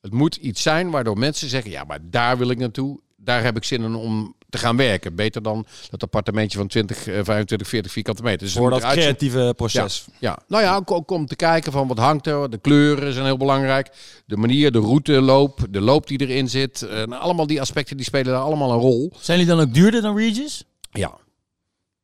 Het 0.00 0.12
moet 0.12 0.36
iets 0.36 0.62
zijn 0.62 0.90
waardoor 0.90 1.18
mensen 1.18 1.48
zeggen, 1.48 1.70
ja, 1.70 1.84
maar 1.84 1.98
daar 2.02 2.38
wil 2.38 2.50
ik 2.50 2.58
naartoe. 2.58 3.00
Daar 3.26 3.42
heb 3.42 3.56
ik 3.56 3.64
zin 3.64 3.82
in 3.82 3.94
om 3.94 4.34
te 4.50 4.58
gaan 4.58 4.76
werken. 4.76 5.14
Beter 5.14 5.42
dan 5.42 5.66
dat 5.90 6.02
appartementje 6.02 6.58
van 6.58 6.66
20, 6.66 7.06
eh, 7.06 7.20
25, 7.22 7.68
40 7.68 7.92
vierkante 7.92 8.22
meter. 8.22 8.38
Dus 8.38 8.52
Voor 8.52 8.72
het 8.72 8.82
dat 8.82 8.92
creatieve 8.92 9.52
proces. 9.56 10.04
ja, 10.18 10.38
nou 10.48 10.62
ja, 10.62 10.76
ook, 10.76 10.90
ook 10.90 11.10
om 11.10 11.26
te 11.26 11.36
kijken 11.36 11.72
van 11.72 11.88
wat 11.88 11.98
hangt 11.98 12.26
er. 12.26 12.50
De 12.50 12.58
kleuren 12.58 13.12
zijn 13.12 13.24
heel 13.24 13.36
belangrijk. 13.36 13.90
De 14.26 14.36
manier, 14.36 14.72
de 14.72 14.78
routeloop, 14.78 15.66
de 15.70 15.80
loop 15.80 16.06
die 16.06 16.20
erin 16.20 16.48
zit. 16.48 16.86
Nou, 16.90 17.14
allemaal 17.14 17.46
die 17.46 17.60
aspecten 17.60 17.96
die 17.96 18.06
spelen 18.06 18.32
daar 18.32 18.42
allemaal 18.42 18.72
een 18.72 18.78
rol. 18.78 19.12
Zijn 19.20 19.38
jullie 19.38 19.54
dan 19.54 19.66
ook 19.66 19.74
duurder 19.74 20.02
dan 20.02 20.16
Regis? 20.16 20.64
Ja. 20.90 21.18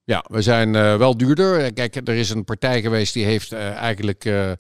Ja, 0.05 0.25
we 0.29 0.43
zijn 0.43 0.75
eh, 0.75 0.97
wel 0.97 1.17
duurder. 1.17 1.65
Eh, 1.65 1.71
Kijk, 1.75 1.97
er 2.09 2.15
is 2.15 2.31
een 2.31 2.45
partij 2.45 2.81
geweest 2.81 3.13
die 3.15 3.25
heeft 3.25 3.53
eh, 3.53 3.71
eigenlijk 3.71 4.25
eh, 4.25 4.53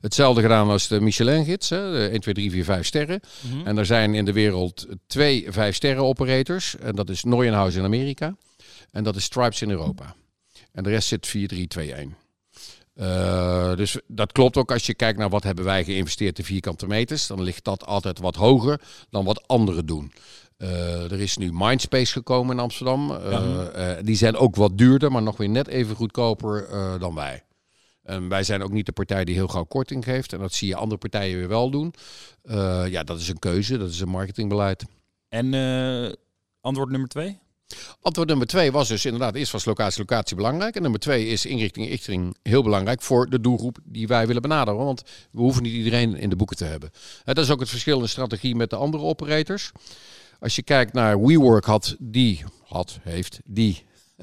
hetzelfde 0.00 0.42
gedaan 0.42 0.68
als 0.68 0.88
de 0.88 1.00
Michelin-gids. 1.00 1.68
hè, 1.68 1.90
De 1.92 2.08
1, 2.08 2.20
2, 2.20 2.34
3, 2.34 2.50
4, 2.50 2.64
5 2.64 2.86
sterren. 2.86 3.20
En 3.64 3.78
er 3.78 3.86
zijn 3.86 4.14
in 4.14 4.24
de 4.24 4.32
wereld 4.32 4.86
twee 5.06 5.46
vijf 5.48 5.74
sterren 5.74 6.02
operators. 6.04 6.76
En 6.76 6.94
dat 6.94 7.08
is 7.10 7.24
Neuenhuis 7.24 7.74
in 7.74 7.84
Amerika. 7.84 8.36
En 8.90 9.04
dat 9.04 9.16
is 9.16 9.24
Stripes 9.24 9.62
in 9.62 9.70
Europa. 9.70 10.14
En 10.72 10.82
de 10.82 10.90
rest 10.90 11.08
zit 11.08 11.26
4, 11.26 11.48
3, 11.48 11.66
2, 11.66 11.92
1. 11.94 12.16
Eh, 12.94 13.74
dus 13.76 13.96
dat 14.06 14.32
klopt 14.32 14.56
ook 14.56 14.72
als 14.72 14.86
je 14.86 14.94
kijkt 14.94 15.18
naar 15.18 15.28
wat 15.28 15.42
hebben 15.42 15.64
wij 15.64 15.84
geïnvesteerd 15.84 16.38
in 16.38 16.44
vierkante 16.44 16.86
meters. 16.86 17.26
Dan 17.26 17.42
ligt 17.42 17.64
dat 17.64 17.86
altijd 17.86 18.18
wat 18.18 18.36
hoger 18.36 18.80
dan 19.10 19.24
wat 19.24 19.48
anderen 19.48 19.86
doen. 19.86 20.12
Eh, 20.58 21.12
er 21.12 21.20
is 21.20 21.36
nu 21.36 21.50
Mindspace 21.52 22.12
gekomen 22.12 22.56
in 22.56 22.62
Amsterdam. 22.62 23.10
Eh, 23.10 23.96
eh, 23.96 24.04
die 24.04 24.16
zijn 24.16 24.36
ook 24.36 24.56
wat 24.56 24.78
duurder, 24.78 25.12
maar 25.12 25.22
nog 25.22 25.36
weer 25.36 25.48
net 25.48 25.68
even 25.68 25.96
goedkoper 25.96 26.68
dan 26.98 27.14
wij. 27.14 27.42
En 28.02 28.28
wij 28.28 28.42
zijn 28.42 28.62
ook 28.62 28.72
niet 28.72 28.86
de 28.86 28.92
partij 28.92 29.24
die 29.24 29.34
heel 29.34 29.48
gauw 29.48 29.64
korting 29.64 30.04
geeft. 30.04 30.32
En 30.32 30.38
dat 30.38 30.52
zie 30.52 30.68
je 30.68 30.76
andere 30.76 31.00
partijen 31.00 31.38
weer 31.38 31.48
wel 31.48 31.70
doen. 31.70 31.94
Ja, 32.88 33.02
dat 33.02 33.20
is 33.20 33.28
een 33.28 33.38
keuze, 33.38 33.78
dat 33.78 33.90
is 33.90 34.00
een 34.00 34.08
marketingbeleid. 34.08 34.84
En 35.28 35.54
antwoord 36.60 36.90
nummer 36.90 37.08
twee? 37.08 37.38
Antwoord 38.00 38.28
nummer 38.28 38.46
twee 38.46 38.72
was 38.72 38.88
dus 38.88 39.04
inderdaad, 39.04 39.34
eerst 39.34 39.52
was 39.52 39.64
locatie, 39.64 39.98
locatie 39.98 40.36
belangrijk. 40.36 40.76
En 40.76 40.82
nummer 40.82 41.00
twee 41.00 41.26
is 41.26 41.46
inrichting, 41.46 41.86
inrichting 41.86 42.36
heel 42.42 42.62
belangrijk 42.62 43.02
voor 43.02 43.30
de 43.30 43.40
doelgroep 43.40 43.78
die 43.84 44.06
wij 44.06 44.26
willen 44.26 44.42
benaderen. 44.42 44.84
Want 44.84 45.02
we 45.30 45.40
hoeven 45.40 45.62
niet 45.62 45.74
iedereen 45.74 46.16
in 46.16 46.30
de 46.30 46.36
boeken 46.36 46.56
te 46.56 46.64
hebben. 46.64 46.90
Dat 47.24 47.38
is 47.38 47.50
ook 47.50 47.60
het 47.60 47.68
verschil 47.68 48.00
in 48.00 48.08
strategie 48.08 48.54
met 48.54 48.70
de 48.70 48.76
andere 48.76 49.02
operators. 49.02 49.72
Als 50.40 50.56
je 50.56 50.62
kijkt 50.62 50.92
naar 50.92 51.20
WeWork 51.26 51.64
had 51.64 51.96
die, 51.98 52.44
had, 52.64 52.98
heeft 53.02 53.40
die 53.44 53.82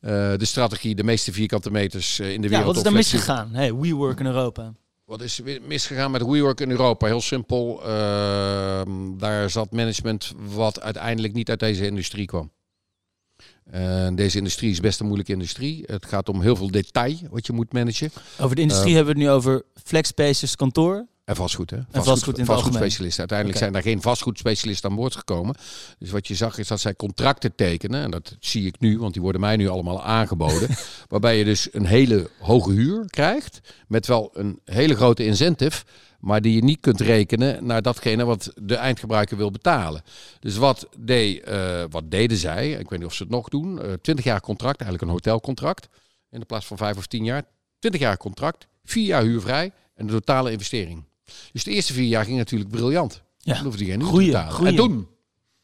eh, 0.00 0.34
de 0.36 0.44
strategie, 0.44 0.94
de 0.94 1.04
meeste 1.04 1.32
vierkante 1.32 1.70
meters 1.70 2.18
eh, 2.18 2.32
in 2.32 2.40
de 2.40 2.48
Ja, 2.48 2.56
wereld. 2.56 2.66
wat 2.66 2.76
is 2.76 2.82
daar 2.82 2.92
flexibel- 2.92 3.18
misgegaan? 3.26 3.54
Hey, 3.54 3.74
WeWork 3.74 4.20
in 4.20 4.26
Europa. 4.26 4.72
Wat 5.04 5.20
is 5.22 5.38
er 5.40 5.60
misgegaan 5.66 6.10
met 6.10 6.22
WeWork 6.22 6.60
in 6.60 6.70
Europa? 6.70 7.06
Heel 7.06 7.20
simpel. 7.20 7.82
ehm, 7.84 8.90
daar 9.18 9.50
zat 9.50 9.72
management 9.72 10.32
wat 10.54 10.80
uiteindelijk 10.80 11.32
niet 11.34 11.48
uit 11.50 11.60
deze 11.60 11.86
industrie 11.86 12.26
kwam. 12.26 12.50
Deze 14.14 14.38
industrie 14.38 14.70
is 14.70 14.80
best 14.80 15.00
een 15.00 15.06
moeilijke 15.06 15.32
industrie. 15.32 15.82
Het 15.86 16.06
gaat 16.06 16.28
om 16.28 16.40
heel 16.40 16.56
veel 16.56 16.70
detail 16.70 17.16
wat 17.30 17.46
je 17.46 17.52
moet 17.52 17.72
managen. 17.72 18.10
Over 18.40 18.56
de 18.56 18.62
industrie 18.62 18.88
Eh, 18.90 18.96
hebben 18.96 19.14
we 19.14 19.20
het 19.20 19.28
nu 19.30 19.34
over 19.36 19.62
flexspaces 19.84 20.56
kantoor. 20.56 21.06
En 21.24 21.36
vastgoed, 21.36 21.70
hè? 21.70 21.76
vastgoed 21.90 22.26
algemeen. 22.26 22.46
vastgoedspecialisten. 22.46 23.18
Uiteindelijk 23.18 23.58
zijn 23.58 23.72
daar 23.72 23.82
geen 23.82 24.02
vastgoedspecialisten 24.02 24.90
aan 24.90 24.96
boord 24.96 25.16
gekomen. 25.16 25.54
Dus 25.98 26.10
wat 26.10 26.28
je 26.28 26.34
zag 26.34 26.58
is 26.58 26.68
dat 26.68 26.80
zij 26.80 26.94
contracten 26.94 27.54
tekenen. 27.54 28.02
En 28.02 28.10
dat 28.10 28.36
zie 28.40 28.66
ik 28.66 28.80
nu, 28.80 28.98
want 28.98 29.12
die 29.12 29.22
worden 29.22 29.40
mij 29.40 29.56
nu 29.56 29.68
allemaal 29.68 30.02
aangeboden. 30.02 30.68
waarbij 31.08 31.38
je 31.38 31.44
dus 31.44 31.68
een 31.72 31.86
hele 31.86 32.30
hoge 32.38 32.72
huur 32.72 33.04
krijgt. 33.06 33.60
Met 33.88 34.06
wel 34.06 34.30
een 34.32 34.60
hele 34.64 34.94
grote 34.96 35.24
incentive. 35.24 35.84
Maar 36.20 36.40
die 36.40 36.54
je 36.54 36.62
niet 36.62 36.80
kunt 36.80 37.00
rekenen 37.00 37.66
naar 37.66 37.82
datgene 37.82 38.24
wat 38.24 38.52
de 38.62 38.74
eindgebruiker 38.74 39.36
wil 39.36 39.50
betalen. 39.50 40.02
Dus 40.40 40.56
wat, 40.56 40.88
deed, 40.98 41.42
eh, 41.42 41.84
wat 41.90 42.10
deden 42.10 42.36
zij? 42.36 42.70
Ik 42.70 42.90
weet 42.90 42.98
niet 42.98 43.08
of 43.08 43.14
ze 43.14 43.22
het 43.22 43.32
nog 43.32 43.48
doen. 43.48 43.82
eh 43.82 43.92
20 44.02 44.24
jaar 44.24 44.40
contract, 44.40 44.80
eigenlijk 44.80 45.02
een 45.02 45.16
hotelcontract. 45.16 45.88
In 46.30 46.40
de 46.40 46.46
plaats 46.46 46.66
van 46.66 46.76
5 46.76 46.96
of 46.96 47.06
10 47.06 47.24
jaar. 47.24 47.42
20 47.78 48.00
jaar 48.00 48.16
contract, 48.16 48.66
4 48.84 49.04
jaar 49.04 49.22
huurvrij 49.22 49.72
en 49.94 50.06
de 50.06 50.12
totale 50.12 50.52
investering. 50.52 51.04
Dus 51.52 51.64
de 51.64 51.70
eerste 51.70 51.92
vier 51.92 52.08
jaar 52.08 52.24
ging 52.24 52.36
natuurlijk 52.36 52.70
briljant. 52.70 53.22
Ja. 53.38 53.54
Dan 53.54 53.64
hoefde 53.64 53.84
je 53.84 53.90
geen 53.90 54.02
goeie. 54.02 54.36
En 54.36 54.76
toen, 54.76 55.08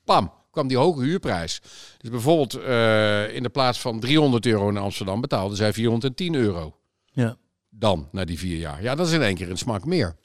pam, 0.05 0.33
kwam 0.51 0.69
die 0.69 0.77
hoge 0.77 1.03
huurprijs. 1.03 1.61
Dus 1.99 2.11
bijvoorbeeld 2.11 2.55
eh, 2.55 3.35
in 3.35 3.43
de 3.43 3.49
plaats 3.49 3.81
van 3.81 4.01
300 4.01 4.47
euro 4.47 4.69
in 4.69 4.77
Amsterdam 4.77 5.21
betaalden 5.21 5.57
zij 5.57 5.73
410 5.73 6.35
euro. 6.35 6.77
Ja. 7.13 7.37
Dan, 7.71 8.09
na 8.13 8.25
die 8.25 8.39
vier 8.39 8.59
jaar. 8.59 8.83
Ja, 8.83 8.95
dat 8.95 9.07
is 9.07 9.13
in 9.13 9.23
één 9.23 9.35
keer 9.35 9.51
een 9.51 9.59
smak 9.59 9.85
meer. 9.85 10.17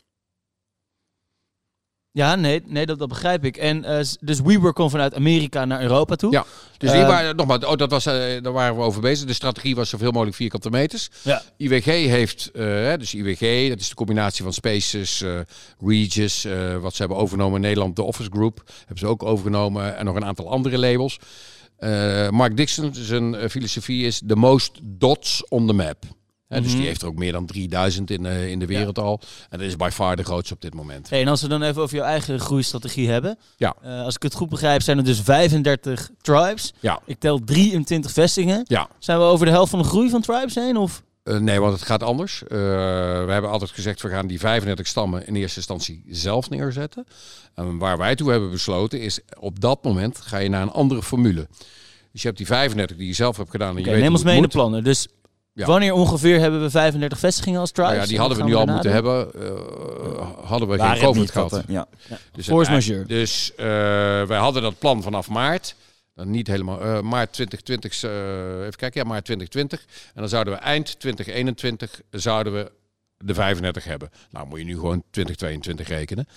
Ja, 2.14 2.36
nee, 2.36 2.62
nee 2.66 2.86
dat, 2.86 3.00
dat 3.00 3.08
begrijp 3.10 3.46
ik. 3.46 3.58
En 3.58 3.84
eh, 3.86 4.06
dus 4.20 4.42
WeWork 4.42 4.76
kwam 4.76 4.90
vanuit 4.90 5.16
Amerika 5.16 5.66
naar 5.66 5.82
Europa 5.82 6.16
toe. 6.16 6.32
Ja. 6.32 6.46
Dus 6.78 6.92
die 6.92 7.02
Eh, 7.02 7.08
waren, 7.08 7.36
nogmaals, 7.36 7.66
oh, 7.66 7.76
dat 7.76 7.90
was, 7.92 8.06
eh, 8.06 8.14
daar 8.42 8.52
waren 8.52 8.76
we 8.76 8.82
over 8.82 9.02
bezig. 9.02 9.28
De 9.28 9.34
strategie 9.34 9.76
was 9.76 9.90
zoveel 9.90 10.12
mogelijk 10.12 10.36
vierkante 10.36 10.70
meters. 10.70 11.10
Ja. 11.22 11.42
IWG 11.58 11.86
heeft, 11.86 12.52
eh, 12.54 12.94
dus 12.98 13.14
IWG, 13.14 13.70
dat 13.70 13.80
is 13.80 13.90
de 13.90 13.96
combinatie 13.96 14.44
van 14.44 14.54
Spaces, 14.54 15.24
Regis, 15.80 16.48
wat 16.82 16.94
ze 16.94 17.02
hebben 17.02 17.18
overgenomen 17.18 17.56
in 17.56 17.62
Nederland, 17.62 17.96
de 17.96 18.04
Office 18.04 18.30
Group, 18.34 18.64
hebben 18.80 18.98
ze 18.98 19.08
ook 19.08 19.24
overgenomen 19.24 19.98
en 19.98 20.06
nog 20.06 20.16
een 20.16 20.26
aantal 20.26 20.50
andere 20.50 20.78
labels. 20.78 21.18
Mark 22.30 22.58
Dixon, 22.58 22.90
zijn 22.94 23.50
filosofie 23.50 24.06
is 24.06 24.22
the 24.28 24.36
most 24.36 24.80
dots 24.84 25.46
on 25.50 25.68
the 25.68 25.74
map. 25.74 26.04
Dus 26.60 26.68
Mhm. 26.68 26.78
die 26.78 26.86
heeft 26.88 27.02
er 27.02 27.08
ook 27.08 27.16
meer 27.16 27.32
dan 27.32 27.46
3000 27.46 28.10
in, 28.10 28.26
eh, 28.26 28.48
in 28.50 28.60
de 28.60 28.66
wereld 28.66 29.00
al. 29.00 29.20
En 29.50 29.58
dat 29.58 29.68
is 29.68 29.76
by 29.76 29.90
far 29.94 30.16
de 30.16 30.24
grootste 30.24 30.54
op 30.54 30.62
dit 30.62 30.74
moment. 30.74 31.10
Hey, 31.10 31.22
en 31.22 31.28
als 31.28 31.42
we 31.42 31.48
dan 31.48 31.62
even 31.64 31.82
over 31.82 31.96
jouw 31.96 32.06
eigen 32.06 32.40
groeistrategie 32.40 33.10
hebben. 33.10 33.38
Ja. 33.58 33.76
Eh, 33.82 34.04
als 34.04 34.16
ik 34.16 34.24
het 34.24 34.34
goed 34.34 34.50
begrijp, 34.50 34.82
zijn 34.82 34.98
er 34.98 35.04
dus 35.04 35.20
35 35.22 36.10
tribes. 36.22 36.74
Ja. 36.80 37.00
Ik 37.06 37.20
tel 37.20 37.40
23 37.44 38.12
vestigingen. 38.12 38.62
Ja. 38.68 38.88
Zijn 39.00 39.18
we 39.18 39.24
over 39.24 39.46
de 39.46 39.52
helft 39.52 39.70
van 39.70 39.80
de 39.82 39.86
groei 39.88 40.10
van 40.10 40.22
tribes 40.22 40.56
heen? 40.56 40.78
Of? 40.78 41.04
Eh, 41.24 41.38
nee, 41.38 41.60
want 41.60 41.74
het 41.74 41.82
gaat 41.84 42.04
anders. 42.04 42.44
We 42.48 42.56
hebben 43.30 43.50
altijd 43.52 43.72
gezegd, 43.72 44.02
we 44.02 44.10
gaan 44.10 44.28
die 44.28 44.40
35 44.40 44.88
stammen 44.88 45.28
in 45.28 45.36
eerste 45.36 45.58
instantie 45.58 46.04
zelf 46.10 46.50
neerzetten. 46.50 47.06
En 47.56 47.78
waar 47.78 47.98
wij 47.98 48.16
toe 48.16 48.32
hebben 48.32 48.52
besloten 48.52 49.02
is, 49.02 49.20
op 49.40 49.60
dat 49.60 49.84
moment 49.84 50.18
ga 50.18 50.38
je 50.38 50.50
naar 50.50 50.62
een 50.62 50.72
andere 50.72 51.04
formule. 51.04 51.48
Dus 52.12 52.22
je 52.22 52.28
hebt 52.28 52.38
die 52.40 52.48
35 52.48 52.98
die 52.98 53.08
je 53.08 53.14
zelf 53.14 53.38
hebt 53.38 53.50
gedaan. 53.50 53.78
En 53.78 53.84
je 53.84 53.90
weet 53.90 54.02
neem 54.02 54.14
ons 54.14 54.24
mee 54.24 54.36
in 54.36 54.42
de 54.42 54.48
plannen. 54.48 54.84
Dus 54.84 55.08
Ja. 55.54 55.66
wanneer 55.66 55.94
ongeveer 55.94 56.40
hebben 56.40 56.62
we 56.62 56.70
35 56.70 57.20
vestigingen 57.20 57.60
als 57.60 57.72
tribes? 57.72 57.92
Nou 57.92 58.02
ja, 58.04 58.08
die 58.10 58.16
En 58.18 58.22
hadden 58.22 58.38
we 58.46 58.50
nu 58.52 58.56
al 58.56 58.66
moeten 58.66 58.92
hebben. 58.92 59.34
eh, 59.34 60.28
hadden 60.44 60.68
we 60.70 60.78
Waar 60.78 60.96
geen 60.96 61.06
COVID 61.06 61.32
gehad. 61.32 61.52
had, 61.52 61.60
eh, 61.66 61.74
ja. 61.74 61.88
Dus, 62.32 62.48
Force 62.48 62.72
het- 62.72 62.80
majeure. 62.88 63.08
dus 63.08 63.52
eh, 63.56 63.66
wij 64.28 64.38
hadden 64.38 64.62
dat 64.62 64.80
plan 64.80 65.04
vanaf 65.04 65.30
maart. 65.30 65.76
Nou, 66.16 66.30
niet 66.30 66.48
helemaal. 66.48 66.82
eh, 66.82 67.02
maart 67.02 67.34
2020. 67.34 68.04
eh, 68.04 68.60
even 68.60 68.76
kijken. 68.76 69.02
Ja, 69.02 69.08
maart 69.08 69.26
2020. 69.26 69.86
En 70.14 70.20
dan 70.22 70.30
zouden 70.30 70.54
we 70.54 70.60
eind 70.60 71.00
2021 71.00 72.02
zouden 72.10 72.54
we 72.54 72.72
de 73.24 73.34
35 73.34 73.84
hebben. 73.84 74.10
Nou 74.30 74.48
moet 74.48 74.60
je 74.60 74.66
nu 74.66 74.76
gewoon 74.76 75.04
2022 75.10 75.88
rekenen. 75.88 76.28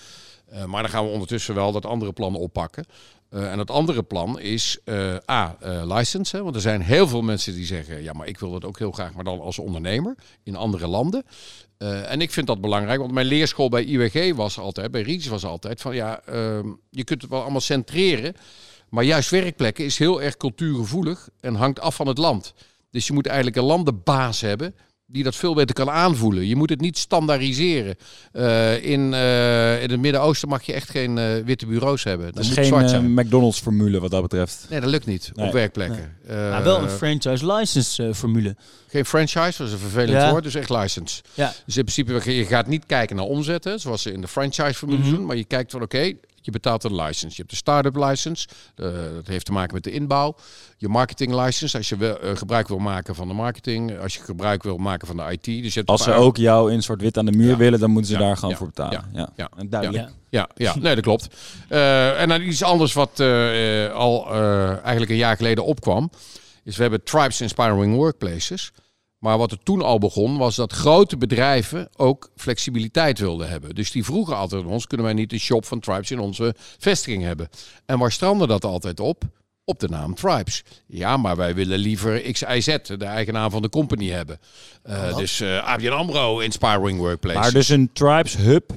Eh, 0.54 0.64
maar 0.64 0.82
dan 0.82 0.90
gaan 0.90 1.04
we 1.04 1.10
ondertussen 1.10 1.54
wel 1.54 1.72
dat 1.72 1.86
andere 1.86 2.12
plan 2.12 2.34
oppakken. 2.34 2.84
Eh, 3.28 3.50
en 3.50 3.56
dat 3.56 3.70
andere 3.70 4.02
plan 4.02 4.40
is 4.40 4.78
eh, 4.84 5.16
A, 5.30 5.56
license. 5.84 6.42
Want 6.42 6.54
er 6.54 6.60
zijn 6.60 6.80
heel 6.80 7.08
veel 7.08 7.22
mensen 7.22 7.54
die 7.54 7.66
zeggen... 7.66 8.02
ja, 8.02 8.12
maar 8.12 8.26
ik 8.26 8.38
wil 8.38 8.50
dat 8.50 8.64
ook 8.64 8.78
heel 8.78 8.92
graag, 8.92 9.14
maar 9.14 9.24
dan 9.24 9.40
als 9.40 9.58
ondernemer 9.58 10.14
in 10.42 10.56
andere 10.56 10.86
landen. 10.86 11.24
En 11.78 12.20
ik 12.20 12.30
vind 12.30 12.46
dat 12.46 12.60
belangrijk, 12.60 13.00
want 13.00 13.12
mijn 13.12 13.26
leerschool 13.26 13.68
bij 13.68 13.84
IWG 13.84 14.34
was 14.34 14.58
altijd... 14.58 14.90
bij 14.90 15.02
Reach 15.02 15.28
was 15.28 15.44
altijd 15.44 15.80
van 15.80 15.94
ja, 15.94 16.20
ehm, 16.20 16.68
je 16.90 17.04
kunt 17.04 17.22
het 17.22 17.30
wel 17.30 17.42
allemaal 17.42 17.60
centreren... 17.60 18.34
maar 18.88 19.04
juist 19.04 19.30
werkplekken 19.30 19.84
is 19.84 19.98
heel 19.98 20.22
erg 20.22 20.36
cultuurgevoelig 20.36 21.28
en 21.40 21.54
hangt 21.54 21.80
af 21.80 21.94
van 21.94 22.06
het 22.06 22.18
land. 22.18 22.54
Dus 22.90 23.06
je 23.06 23.12
moet 23.12 23.26
eigenlijk 23.26 23.56
een 23.56 23.64
landenbaas 23.64 24.40
hebben 24.40 24.74
die 25.14 25.22
dat 25.24 25.36
veel 25.36 25.54
beter 25.54 25.74
kan 25.74 25.90
aanvoelen. 25.90 26.46
Je 26.46 26.56
moet 26.56 26.70
het 26.70 26.80
niet 26.80 26.98
standaardiseren. 26.98 27.96
Eh, 28.32 28.84
in, 28.84 29.14
eh, 29.14 29.82
in 29.82 29.90
het 29.90 30.00
Midden-Oosten 30.00 30.48
mag 30.48 30.62
je 30.62 30.72
echt 30.72 30.90
geen 30.90 31.18
eh, 31.18 31.24
witte 31.44 31.66
bureaus 31.66 32.04
hebben. 32.04 32.32
Dat 32.32 32.44
is 32.44 32.50
geen 32.50 32.64
zwart 32.64 32.82
eh, 32.84 32.88
zijn. 32.90 33.14
McDonald's 33.14 33.60
formule 33.60 34.00
wat 34.00 34.10
dat 34.10 34.22
betreft. 34.22 34.66
Nee, 34.70 34.80
dat 34.80 34.90
lukt 34.90 35.06
niet 35.06 35.30
Nee. 35.34 35.46
op 35.46 35.52
werkplekken. 35.52 36.16
Eh, 36.26 36.36
Maar 36.50 36.62
wel 36.64 36.82
een 36.82 36.90
franchise 36.90 37.52
license 37.52 38.06
eh, 38.06 38.14
formule. 38.14 38.56
geen 38.88 39.04
franchise, 39.04 39.58
dat 39.58 39.66
is 39.66 39.72
een 39.72 39.78
vervelend 39.78 40.10
Ja. 40.10 40.30
woord, 40.30 40.42
dus 40.44 40.54
echt 40.54 40.70
license. 40.70 41.22
Ja. 41.34 41.52
Dus 41.66 41.76
in 41.76 41.84
principe, 41.84 42.32
je 42.32 42.44
gaat 42.44 42.66
niet 42.66 42.86
kijken 42.86 43.16
naar 43.16 43.24
omzetten, 43.24 43.80
zoals 43.80 44.02
ze 44.02 44.12
in 44.12 44.20
de 44.20 44.28
franchise-formule 44.28 45.00
Mhm. 45.00 45.10
doen, 45.14 45.24
maar 45.26 45.36
je 45.36 45.44
kijkt 45.44 45.70
van 45.70 45.82
oké, 45.82 46.12
je 46.44 46.50
betaalt 46.50 46.84
een 46.84 46.94
license. 46.94 47.28
Je 47.28 47.34
hebt 47.36 47.50
de 47.50 47.56
start-up 47.56 47.96
license, 47.96 48.48
eh, 48.76 48.86
dat 49.14 49.26
heeft 49.26 49.44
te 49.46 49.52
maken 49.52 49.74
met 49.74 49.84
de 49.84 49.90
inbouw. 49.90 50.34
Je 50.76 50.88
marketing 50.88 51.34
license, 51.44 51.76
als 51.76 51.88
je 51.88 51.96
wel, 51.96 52.18
eh, 52.20 52.36
gebruik 52.36 52.68
wil 52.68 52.78
maken 52.78 53.14
van 53.14 53.28
de 53.28 53.34
marketing, 53.34 53.98
als 53.98 54.14
je 54.14 54.20
gebruik 54.22 54.62
wil 54.62 54.76
maken 54.76 55.06
van 55.06 55.16
de 55.16 55.22
IT. 55.32 55.44
Dus 55.44 55.72
je 55.72 55.78
hebt 55.78 55.88
Als 55.90 56.02
ze 56.02 56.10
paar- 56.10 56.18
ook 56.18 56.36
jou 56.36 56.72
in 56.72 56.82
soort 56.82 57.00
wit 57.00 57.18
aan 57.18 57.24
de 57.26 57.32
muur 57.32 57.50
Ja. 57.50 57.56
willen, 57.56 57.80
dan 57.80 57.90
moeten 57.90 58.10
ze 58.12 58.18
Ja. 58.18 58.24
daar 58.26 58.34
gewoon 58.36 58.50
Ja. 58.50 58.56
voor 58.56 58.66
betalen. 58.66 59.10
Ja, 59.12 59.28
Ja. 59.36 59.50
En 59.56 59.68
duidelijk. 59.68 60.02
Ja. 60.04 60.12
Ja, 60.28 60.48
ja, 60.54 60.74
nee, 60.78 60.94
dat 60.94 61.04
klopt. 61.04 61.28
Eh, 61.68 62.20
en 62.20 62.28
dan 62.28 62.42
iets 62.42 62.62
anders 62.62 62.92
wat 62.92 63.20
eh, 63.20 63.84
eh, 63.86 63.92
al 63.94 64.32
eh, 64.32 64.68
eigenlijk 64.68 65.10
een 65.10 65.16
jaar 65.16 65.36
geleden 65.36 65.64
opkwam, 65.64 66.10
is 66.64 66.76
we 66.76 66.82
hebben 66.82 67.02
Tribes 67.04 67.40
Inspiring 67.40 67.94
Workplaces. 67.94 68.72
Maar 69.24 69.38
wat 69.38 69.50
er 69.50 69.62
toen 69.62 69.82
al 69.82 69.98
begon, 69.98 70.36
was 70.36 70.56
dat 70.56 70.72
grote 70.72 71.16
bedrijven 71.16 71.88
ook 71.96 72.30
flexibiliteit 72.36 73.18
wilden 73.18 73.48
hebben. 73.48 73.74
Dus 73.74 73.90
die 73.90 74.04
vroegen 74.04 74.36
altijd 74.36 74.62
aan 74.62 74.68
ons, 74.68 74.86
kunnen 74.86 75.06
wij 75.06 75.14
niet 75.14 75.32
een 75.32 75.40
shop 75.40 75.64
van 75.64 75.80
Tribes 75.80 76.10
in 76.10 76.18
onze 76.18 76.54
vestiging 76.78 77.22
hebben? 77.22 77.48
En 77.86 77.98
waar 77.98 78.12
strandde 78.12 78.46
dat 78.46 78.64
altijd 78.64 79.00
op? 79.00 79.22
Op 79.64 79.80
de 79.80 79.88
naam 79.88 80.14
Tribes. 80.14 80.64
Ja, 80.86 81.16
maar 81.16 81.36
wij 81.36 81.54
willen 81.54 81.78
liever 81.78 82.32
XIZ, 82.32 82.76
de 82.82 83.04
eigenaar 83.04 83.50
van 83.50 83.62
de 83.62 83.68
company, 83.68 84.10
hebben. 84.10 84.38
Eh, 84.82 85.16
dus 85.16 85.40
eh 85.40 85.64
ABN 85.66 85.88
AMRO 85.88 86.38
Inspiring 86.38 86.98
Workplaces. 86.98 87.42
Maar 87.42 87.52
dus 87.52 87.68
een 87.68 87.90
Tribes 87.92 88.36
hub 88.36 88.70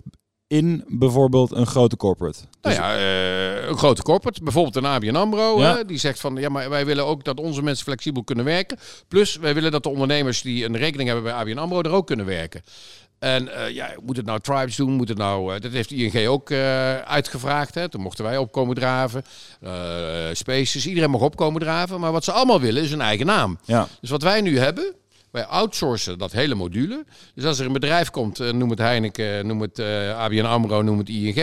in 0.47 0.83
bijvoorbeeld 0.87 1.51
een 1.51 1.67
grote 1.67 1.97
corporate. 1.97 2.39
Nou 2.61 2.75
ja, 2.75 2.95
eh, 2.95 3.67
een 3.67 3.77
grote 3.77 4.01
corporate, 4.01 4.43
bijvoorbeeld 4.43 4.75
een 4.75 4.85
ABN 4.85 5.15
AMRO, 5.15 5.59
Ja. 5.59 5.83
die 5.83 5.97
zegt 5.97 6.19
van 6.19 6.35
ja, 6.35 6.49
maar 6.49 6.69
wij 6.69 6.85
willen 6.85 7.05
ook 7.05 7.23
dat 7.23 7.39
onze 7.39 7.61
mensen 7.61 7.85
flexibel 7.85 8.23
kunnen 8.23 8.45
werken. 8.45 8.77
Plus, 9.07 9.35
wij 9.35 9.53
willen 9.53 9.71
dat 9.71 9.83
de 9.83 9.89
ondernemers 9.89 10.41
die 10.41 10.65
een 10.65 10.77
rekening 10.77 11.09
hebben 11.09 11.25
bij 11.25 11.33
ABN 11.33 11.57
AMRO 11.57 11.81
er 11.81 11.91
ook 11.91 12.07
kunnen 12.07 12.25
werken. 12.25 12.63
En 13.19 13.55
eh, 13.55 13.73
ja, 13.73 13.89
moet 14.05 14.17
het 14.17 14.25
nou 14.25 14.39
Tribes 14.39 14.75
doen? 14.75 14.91
Moet 14.93 15.09
het 15.09 15.17
nou, 15.17 15.55
eh, 15.55 15.61
dat 15.61 15.71
heeft 15.71 15.91
ING 15.91 16.27
ook 16.27 16.51
uitgevraagd. 17.05 17.75
Hè. 17.75 17.89
Toen 17.89 18.01
mochten 18.01 18.23
wij 18.23 18.37
opkomen 18.37 18.75
draven. 18.75 19.23
Spaces, 20.33 20.87
iedereen 20.87 21.09
mag 21.09 21.21
opkomen 21.21 21.61
draven. 21.61 21.99
Maar 21.99 22.11
wat 22.11 22.23
ze 22.23 22.31
allemaal 22.31 22.61
willen 22.61 22.83
is 22.83 22.91
een 22.91 23.01
eigen 23.01 23.25
naam. 23.25 23.59
Ja. 23.65 23.87
Dus 24.01 24.09
wat 24.09 24.21
wij 24.21 24.41
nu 24.41 24.59
hebben, 24.59 24.93
wij 25.37 25.45
outsourcen 25.45 26.17
dat 26.17 26.31
hele 26.31 26.55
module. 26.55 27.05
Dus 27.33 27.45
als 27.45 27.59
er 27.59 27.65
een 27.65 27.73
bedrijf 27.73 28.09
komt, 28.09 28.39
eh, 28.39 28.51
noem 28.51 28.69
het 28.69 28.79
Heineken, 28.79 29.47
noem 29.47 29.61
het 29.61 29.79
eh, 29.79 30.17
ABN 30.17 30.45
AMRO, 30.45 30.81
noem 30.81 30.97
het 30.97 31.09
ING. 31.09 31.35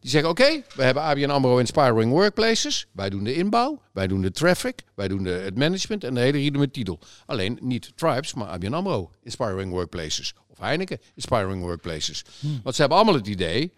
Die 0.00 0.10
zeggen, 0.10 0.30
oké, 0.30 0.62
we 0.74 0.82
hebben 0.82 1.02
ABN 1.02 1.30
AMRO 1.30 1.58
Inspiring 1.58 2.10
Workplaces. 2.10 2.86
Wij 2.92 3.10
doen 3.10 3.24
de 3.24 3.34
inbouw, 3.34 3.80
wij 3.92 4.06
doen 4.06 4.20
de 4.20 4.30
traffic, 4.30 4.82
wij 4.94 5.08
doen 5.08 5.22
de, 5.22 5.30
het 5.30 5.56
management 5.56 6.04
en 6.04 6.14
de 6.14 6.20
hele 6.20 6.38
riedel 6.38 6.60
met 6.60 6.72
titel. 6.72 6.98
Alleen 7.26 7.58
niet 7.60 7.92
Tribes, 7.96 8.34
maar 8.34 8.48
ABN 8.48 8.72
AMRO 8.72 9.10
Inspiring 9.22 9.70
Workplaces. 9.70 10.34
Of 10.48 10.58
Heineken 10.58 11.00
Inspiring 11.14 11.62
Workplaces. 11.62 12.24
Want 12.62 12.74
ze 12.74 12.80
hebben 12.80 12.98
allemaal 12.98 13.16
het 13.16 13.26
idee, 13.26 13.72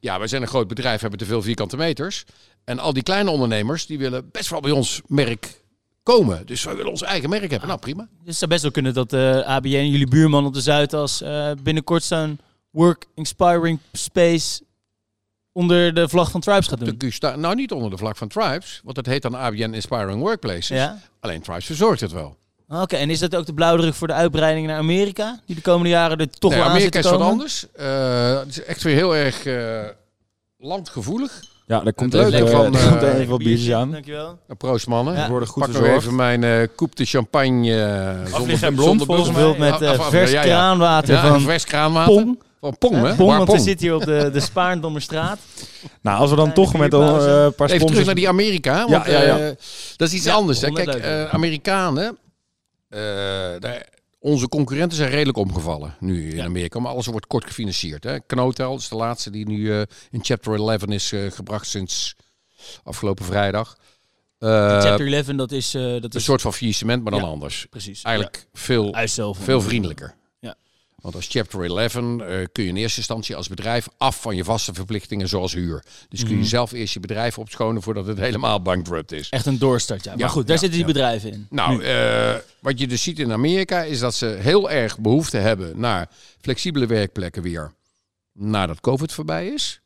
ja, 0.00 0.18
wij 0.18 0.28
zijn 0.28 0.42
een 0.42 0.48
groot 0.48 0.68
bedrijf, 0.68 1.00
hebben 1.00 1.18
te 1.18 1.24
veel 1.24 1.42
vierkante 1.42 1.76
meters. 1.76 2.24
En 2.64 2.78
al 2.78 2.92
die 2.92 3.02
kleine 3.02 3.30
ondernemers, 3.30 3.86
die 3.86 3.98
willen 3.98 4.30
best 4.30 4.50
wel 4.50 4.60
bij 4.60 4.70
ons 4.70 5.00
merk 5.06 5.59
komen. 6.02 6.46
Dus 6.46 6.64
wij 6.64 6.76
willen 6.76 6.90
ons 6.90 7.02
eigen 7.02 7.28
merk 7.30 7.50
hebben. 7.50 7.68
Nou, 7.68 7.80
prima. 7.80 8.02
Dus 8.02 8.26
het 8.26 8.36
zou 8.36 8.50
best 8.50 8.62
wel 8.62 8.70
kunnen 8.70 8.94
dat 8.94 9.12
eh 9.12 9.40
ABN, 9.40 9.68
jullie 9.68 10.08
buurman 10.08 10.46
op 10.46 10.54
de 10.54 10.60
Zuidas, 10.60 11.22
eh, 11.22 11.50
binnenkort 11.62 12.02
zo'n 12.02 12.38
Work 12.70 13.06
Inspiring 13.14 13.78
Space 13.92 14.62
onder 15.52 15.94
de 15.94 16.08
vlag 16.08 16.30
van 16.30 16.40
Tribes 16.40 16.66
gaat 16.66 16.98
doen. 16.98 17.12
sta- 17.12 17.36
nou, 17.36 17.54
niet 17.54 17.72
onder 17.72 17.90
de 17.90 17.96
vlag 17.96 18.16
van 18.16 18.28
Tribes, 18.28 18.80
want 18.84 18.96
dat 18.96 19.06
heet 19.06 19.22
dan 19.22 19.34
ABN 19.34 19.72
Inspiring 19.74 20.20
Workplaces. 20.20 20.68
Ja? 20.68 20.98
Alleen 21.20 21.42
Tribes 21.42 21.64
verzorgt 21.66 22.00
het 22.00 22.12
wel. 22.12 22.38
Oké, 22.68 22.96
en 22.96 23.10
is 23.10 23.18
dat 23.18 23.36
ook 23.36 23.46
de 23.46 23.54
blauwdruk 23.54 23.94
voor 23.94 24.06
de 24.06 24.12
uitbreiding 24.12 24.66
naar 24.66 24.78
Amerika? 24.78 25.40
Die 25.46 25.56
de 25.56 25.62
komende 25.62 25.88
jaren 25.88 26.18
er 26.18 26.30
toch 26.30 26.50
Nee, 26.50 26.58
wel 26.60 26.68
aan 26.68 26.74
Amerika 26.74 26.98
is 26.98 27.10
wat 27.10 27.20
anders. 27.20 27.66
Eh, 27.72 28.38
het 28.38 28.48
is 28.48 28.62
echt 28.64 28.82
weer 28.82 28.94
heel 28.94 29.16
erg 29.16 29.44
landgevoelig. 30.58 31.40
Ja, 31.70 31.80
daar 31.80 31.92
komt 31.92 32.14
even, 32.14 32.30
leuke 32.30 32.50
van, 32.50 32.64
er 32.76 32.88
komt 32.88 33.02
eh, 33.02 33.14
even 33.14 33.28
wat 33.28 33.38
biertjes 33.38 33.72
aan. 33.74 33.90
Dankjewel. 33.90 34.24
Nou, 34.46 34.58
Proost 34.58 34.86
mannen. 34.86 35.14
Ja. 35.14 35.24
We 35.24 35.30
worden 35.30 35.48
goed 35.48 35.62
Pak 35.62 35.72
nog 35.72 35.84
even 35.84 36.14
mijn 36.14 36.44
eh 36.44 36.68
coupe 36.76 36.94
de 36.94 37.04
champagne. 37.04 37.82
eh, 38.26 38.32
Afliggen 38.34 38.68
en 38.68 38.74
blond, 38.74 39.04
volgens 39.04 39.28
mij. 39.30 39.36
Gevuld 39.36 39.58
met 39.58 39.80
eh, 39.80 40.08
vers 40.08 40.30
ja, 40.30 40.42
ja. 40.42 40.46
kraanwater 40.46 41.14
Ja, 41.14 41.28
van 41.28 41.40
vers 41.40 41.64
kraanwater. 41.64 42.14
Pong. 42.14 42.38
Van 42.60 42.78
Pong, 42.78 42.94
hè? 42.94 43.14
Pong, 43.14 43.36
want 43.36 43.52
we 43.52 43.58
zitten 43.58 43.86
hier 43.86 43.94
op 43.96 44.04
de, 44.04 44.30
de 44.32 44.40
Spaarndammerstraat. 44.40 45.38
Nou, 46.02 46.18
als 46.20 46.30
we 46.30 46.36
dan 46.36 46.52
toch 46.52 46.76
met 46.78 46.92
een 46.92 47.00
eh, 47.02 47.08
paar 47.08 47.40
Even 47.46 47.54
terug 47.66 47.80
sponsors... 47.80 48.06
naar 48.06 48.14
die 48.14 48.28
Amerika. 48.28 48.86
Want, 48.88 49.06
Ja, 49.06 49.12
ja, 49.12 49.22
ja. 49.22 49.38
eh, 49.38 49.54
dat 49.96 50.08
is 50.08 50.14
iets 50.14 50.24
Ja, 50.24 50.32
anders. 50.34 50.60
Kijk, 50.60 50.84
leuk. 50.84 50.94
eh, 51.02 51.24
Amerikanen, 51.34 52.18
eh, 52.88 53.00
daar, 53.58 53.86
onze 54.20 54.48
concurrenten 54.48 54.96
zijn 54.96 55.10
redelijk 55.10 55.38
omgevallen 55.38 55.96
nu 56.00 56.30
in 56.30 56.42
Amerika. 56.44 56.78
Maar 56.80 56.92
alles 56.92 57.06
wordt 57.06 57.26
kort 57.26 57.44
gefinancierd. 57.44 58.04
Hè. 58.04 58.20
Knotel 58.20 58.76
is 58.76 58.88
de 58.88 58.96
laatste 58.96 59.30
die 59.30 59.46
nu 59.46 59.72
eh, 59.72 59.82
in 60.10 60.24
Chapter 60.24 60.54
11 60.54 60.84
is 60.86 61.12
eh, 61.12 61.30
gebracht 61.30 61.66
sinds 61.66 62.14
afgelopen 62.82 63.24
vrijdag. 63.24 63.76
Eh, 64.38 64.80
Chapter 64.80 65.12
11, 65.12 65.26
dat 65.26 65.52
is... 65.52 65.70
dat 65.70 65.82
een 65.82 66.10
is 66.10 66.24
soort 66.24 66.40
van 66.40 66.52
faillissement, 66.52 67.02
maar 67.02 67.12
dan 67.12 67.20
Ja. 67.20 67.26
anders. 67.26 67.66
precies. 67.70 68.02
Eigenlijk 68.02 68.46
veel, 68.52 68.96
veel 69.32 69.60
vriendelijker. 69.60 70.14
Want 71.02 71.14
als 71.14 71.26
Chapter 71.28 71.64
11 71.64 71.94
eh, 71.96 72.00
kun 72.52 72.62
je 72.64 72.68
in 72.68 72.76
eerste 72.76 72.98
instantie 72.98 73.36
als 73.36 73.48
bedrijf 73.48 73.88
af 73.96 74.20
van 74.20 74.36
je 74.36 74.44
vaste 74.44 74.74
verplichtingen 74.74 75.28
zoals 75.28 75.52
huur. 75.52 75.84
Dus 76.08 76.20
kun 76.20 76.30
je 76.30 76.36
Mhm. 76.36 76.44
zelf 76.44 76.72
eerst 76.72 76.94
je 76.94 77.00
bedrijf 77.00 77.38
opschonen 77.38 77.82
voordat 77.82 78.06
het 78.06 78.18
helemaal 78.18 78.62
bankrupt 78.62 79.12
is. 79.12 79.28
Echt 79.28 79.46
een 79.46 79.58
doorstart, 79.58 80.04
ja. 80.04 80.10
Maar 80.10 80.20
Ja, 80.20 80.28
goed, 80.28 80.46
daar 80.46 80.54
ja, 80.56 80.60
zitten 80.60 80.78
die 80.78 80.86
ja. 80.88 80.92
bedrijven 80.92 81.32
in. 81.32 81.46
Nou, 81.50 81.82
eh, 81.84 82.34
wat 82.58 82.78
je 82.78 82.86
dus 82.86 83.02
ziet 83.02 83.18
in 83.18 83.32
Amerika 83.32 83.82
is 83.82 83.98
dat 83.98 84.14
ze 84.14 84.26
heel 84.26 84.70
erg 84.70 84.98
behoefte 84.98 85.36
hebben 85.36 85.80
naar 85.80 86.08
flexibele 86.40 86.86
werkplekken 86.86 87.42
weer 87.42 87.72
nadat 88.32 88.80
COVID 88.80 89.12
voorbij 89.12 89.46
is. 89.48 89.80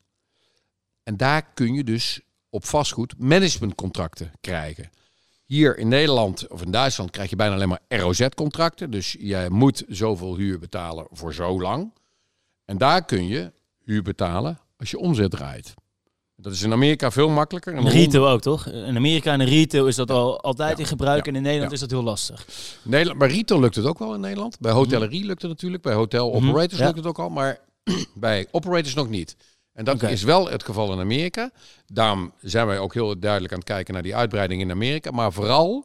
En 1.02 1.16
daar 1.16 1.42
kun 1.54 1.74
je 1.74 1.84
dus 1.84 2.20
op 2.50 2.64
vastgoed 2.66 3.14
managementcontracten 3.18 4.32
krijgen. 4.40 4.90
Hier 5.44 5.78
in 5.78 5.88
Nederland 5.88 6.48
of 6.48 6.62
in 6.62 6.70
Duitsland 6.70 7.10
krijg 7.10 7.30
je 7.30 7.36
bijna 7.36 7.54
alleen 7.54 7.68
maar 7.68 7.80
ROZ-contracten. 7.88 8.90
Dus 8.90 9.16
jij 9.18 9.48
moet 9.48 9.84
zoveel 9.88 10.36
huur 10.36 10.58
betalen 10.58 11.06
voor 11.10 11.34
zo 11.34 11.60
lang. 11.60 11.92
En 12.64 12.78
daar 12.78 13.04
kun 13.04 13.26
je 13.26 13.52
huur 13.84 14.02
betalen 14.02 14.58
als 14.78 14.90
je 14.90 14.98
omzet 14.98 15.30
draait. 15.30 15.74
Dat 16.36 16.52
is 16.52 16.62
in 16.62 16.72
Amerika 16.72 17.10
veel 17.10 17.28
makkelijker. 17.28 17.74
En 17.74 17.88
retail 17.88 18.28
ook, 18.28 18.40
toch? 18.40 18.66
In 18.66 18.96
Amerika 18.96 19.32
en 19.32 19.40
in 19.40 19.46
retail 19.48 19.86
is 19.86 19.96
dat 19.96 20.10
al 20.10 20.40
altijd 20.40 20.72
Ja. 20.76 20.82
in 20.82 20.86
gebruik. 20.86 21.24
Ja. 21.24 21.30
En 21.30 21.36
in 21.36 21.42
Nederland 21.42 21.72
is 21.72 21.80
dat 21.80 21.90
heel 21.90 22.02
lastig. 22.02 22.46
Nederland, 22.82 23.18
bij 23.18 23.28
retail 23.28 23.60
lukt 23.60 23.74
het 23.74 23.84
ook 23.86 23.98
wel 23.98 24.14
in 24.14 24.20
Nederland. 24.20 24.60
Bij 24.60 24.72
hotellerie 24.72 25.24
lukt 25.24 25.42
het 25.42 25.50
natuurlijk. 25.50 25.82
Bij 25.82 25.94
hotel 25.94 26.32
operators 26.34 26.72
Mhm, 26.72 26.80
ja. 26.80 26.86
lukt 26.86 26.96
het 26.98 27.06
ook 27.06 27.18
al. 27.18 27.28
Maar 27.28 27.58
bij 28.14 28.46
operators 28.50 28.94
nog 28.94 29.08
niet. 29.08 29.36
En 29.74 29.84
dat 29.84 30.02
is 30.02 30.22
wel 30.22 30.48
het 30.50 30.64
geval 30.64 30.92
in 30.92 30.98
Amerika. 30.98 31.50
Daarom 31.86 32.32
zijn 32.40 32.66
wij 32.66 32.78
ook 32.78 32.94
heel 32.94 33.18
duidelijk 33.18 33.52
aan 33.52 33.58
het 33.58 33.68
kijken 33.68 33.94
naar 33.94 34.02
die 34.02 34.16
uitbreiding 34.16 34.60
in 34.60 34.70
Amerika. 34.70 35.10
Maar 35.10 35.32
vooral 35.32 35.84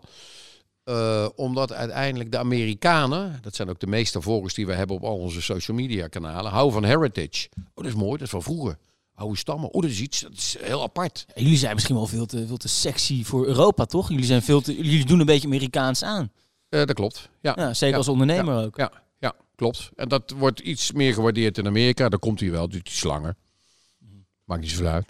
eh, 0.84 1.28
omdat 1.36 1.74
uiteindelijk 1.74 2.32
de 2.32 2.38
Amerikanen, 2.38 3.40
dat 3.42 3.56
zijn 3.56 3.70
ook 3.70 3.80
de 3.80 3.88
meeste 3.88 4.22
volgers 4.22 4.54
die 4.54 4.66
we 4.66 4.74
hebben 4.74 4.96
op 4.96 5.04
al 5.04 5.18
onze 5.18 5.42
social 5.42 5.78
media 5.78 6.08
kanalen, 6.08 6.52
houden 6.52 6.74
van 6.74 6.84
heritage. 6.84 7.50
Oh, 7.56 7.64
dat 7.74 7.86
is 7.86 7.94
mooi, 7.94 8.12
dat 8.12 8.22
is 8.22 8.30
van 8.30 8.44
vroeger. 8.44 8.78
Oude 9.16 9.38
stammen. 9.38 9.70
Oh, 9.74 9.82
dat 9.82 9.92
is 9.92 10.00
iets, 10.00 10.20
dat 10.22 10.32
is 10.32 10.56
heel 10.60 10.82
apart. 10.84 11.26
Jullie 11.36 11.58
zijn 11.58 11.74
misschien 11.74 11.96
wel 11.96 12.08
veel 12.08 12.26
te, 12.26 12.48
veel 12.48 12.58
te 12.58 12.68
sexy 12.68 13.24
voor 13.24 13.46
Europa, 13.46 13.86
toch? 13.86 14.10
Jullie, 14.10 14.26
zijn 14.26 14.42
veel 14.42 14.62
te, 14.62 14.76
jullie 14.76 15.06
doen 15.06 15.20
een 15.20 15.26
beetje 15.26 15.48
Amerikaans 15.48 16.04
aan. 16.04 16.32
Eh, 16.70 16.80
dat 16.80 16.94
klopt. 16.94 17.30
Ja. 17.42 17.54
Ja, 17.56 17.74
zeker 17.74 17.90
Ja. 17.90 17.98
als 17.98 18.08
ondernemer 18.08 18.66
ook. 18.66 18.78
Ja, 18.78 18.92
ja, 19.20 19.34
klopt. 19.56 19.90
En 19.96 20.08
dat 20.10 20.34
wordt 20.38 20.60
iets 20.60 20.92
meer 20.92 21.14
gewaardeerd 21.14 21.58
in 21.58 21.68
Amerika. 21.68 22.10
Daar 22.10 22.20
komt 22.20 22.40
hij 22.40 22.52
wel, 22.52 22.70
duurt 22.70 22.88
iets 22.88 23.04
langer. 23.04 23.36
Maakt 24.50 24.62
niet 24.62 24.72
zoveel 24.72 24.88
uit. 24.88 25.06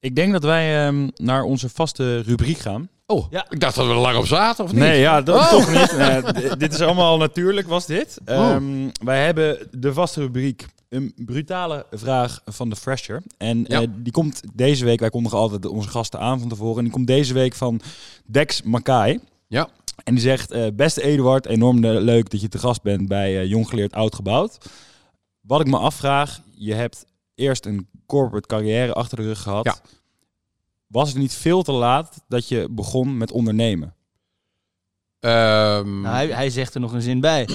Ik 0.00 0.16
denk 0.16 0.32
dat 0.32 0.42
wij 0.42 0.86
ehm, 0.86 1.08
naar 1.16 1.42
onze 1.42 1.68
vaste 1.68 2.20
rubriek 2.20 2.58
gaan. 2.58 2.88
Oh, 3.06 3.26
Ja. 3.30 3.46
ik 3.50 3.60
dacht 3.60 3.74
dat 3.74 3.86
we 3.86 3.92
er 3.92 3.98
lang 3.98 4.16
op 4.16 4.26
zaten, 4.26 4.64
of 4.64 4.70
niet? 4.72 4.80
Nee, 4.80 5.00
ja, 5.00 5.22
dat 5.22 5.36
Oh. 5.36 5.50
toch 5.50 5.72
niet. 5.72 6.58
Dit 6.60 6.72
is 6.72 6.80
allemaal 6.80 7.16
natuurlijk, 7.18 7.68
was 7.68 7.86
dit. 7.86 8.18
Ehm, 8.24 8.88
wij 9.04 9.24
hebben 9.24 9.68
de 9.70 9.92
vaste 9.92 10.20
rubriek. 10.20 10.66
Een 10.88 11.12
brutale 11.16 11.86
vraag 11.90 12.40
van 12.44 12.68
de 12.70 12.76
Fresher. 12.76 13.22
En 13.38 13.64
Ja. 13.68 13.80
eh, 13.80 13.88
die 13.96 14.12
komt 14.12 14.42
deze 14.54 14.84
week, 14.84 15.00
wij 15.00 15.10
kondigen 15.10 15.38
altijd 15.38 15.66
onze 15.66 15.88
gasten 15.88 16.20
aan 16.20 16.38
van 16.40 16.48
tevoren. 16.48 16.76
En 16.76 16.82
die 16.84 16.92
komt 16.92 17.06
deze 17.06 17.34
week 17.34 17.54
van 17.54 17.80
Dex 18.26 18.62
Makai. 18.62 19.20
Ja. 19.46 19.68
En 20.04 20.14
die 20.14 20.22
zegt, 20.22 20.50
eh, 20.50 20.66
beste 20.74 21.02
Eduard, 21.02 21.46
enorm 21.46 21.80
leuk 21.86 22.30
dat 22.30 22.40
je 22.40 22.48
te 22.48 22.58
gast 22.58 22.82
bent 22.82 23.08
bij 23.08 23.36
eh, 23.40 23.48
Jong 23.48 23.68
Geleerd 23.68 23.92
Oud 23.92 24.14
Gebouwd. 24.14 24.58
Wat 25.40 25.60
ik 25.60 25.66
me 25.66 25.78
afvraag, 25.78 26.40
je 26.54 26.74
hebt 26.74 27.04
eerst 27.34 27.66
een 27.66 27.88
corporate 28.06 28.46
carrière 28.46 28.92
achter 28.92 29.16
de 29.16 29.22
rug 29.22 29.42
gehad. 29.42 29.64
Ja. 29.64 29.76
Was 30.86 31.08
het 31.08 31.18
niet 31.18 31.34
veel 31.34 31.62
te 31.62 31.72
laat 31.72 32.16
dat 32.28 32.48
je 32.48 32.68
begon 32.70 33.16
met 33.16 33.32
ondernemen? 33.32 33.94
Ehm, 35.20 36.00
Nou, 36.00 36.14
hij, 36.14 36.26
hij 36.26 36.50
zegt 36.50 36.74
er 36.74 36.80
nog 36.80 36.92
een 36.92 37.02
zin 37.02 37.20
bij. 37.20 37.48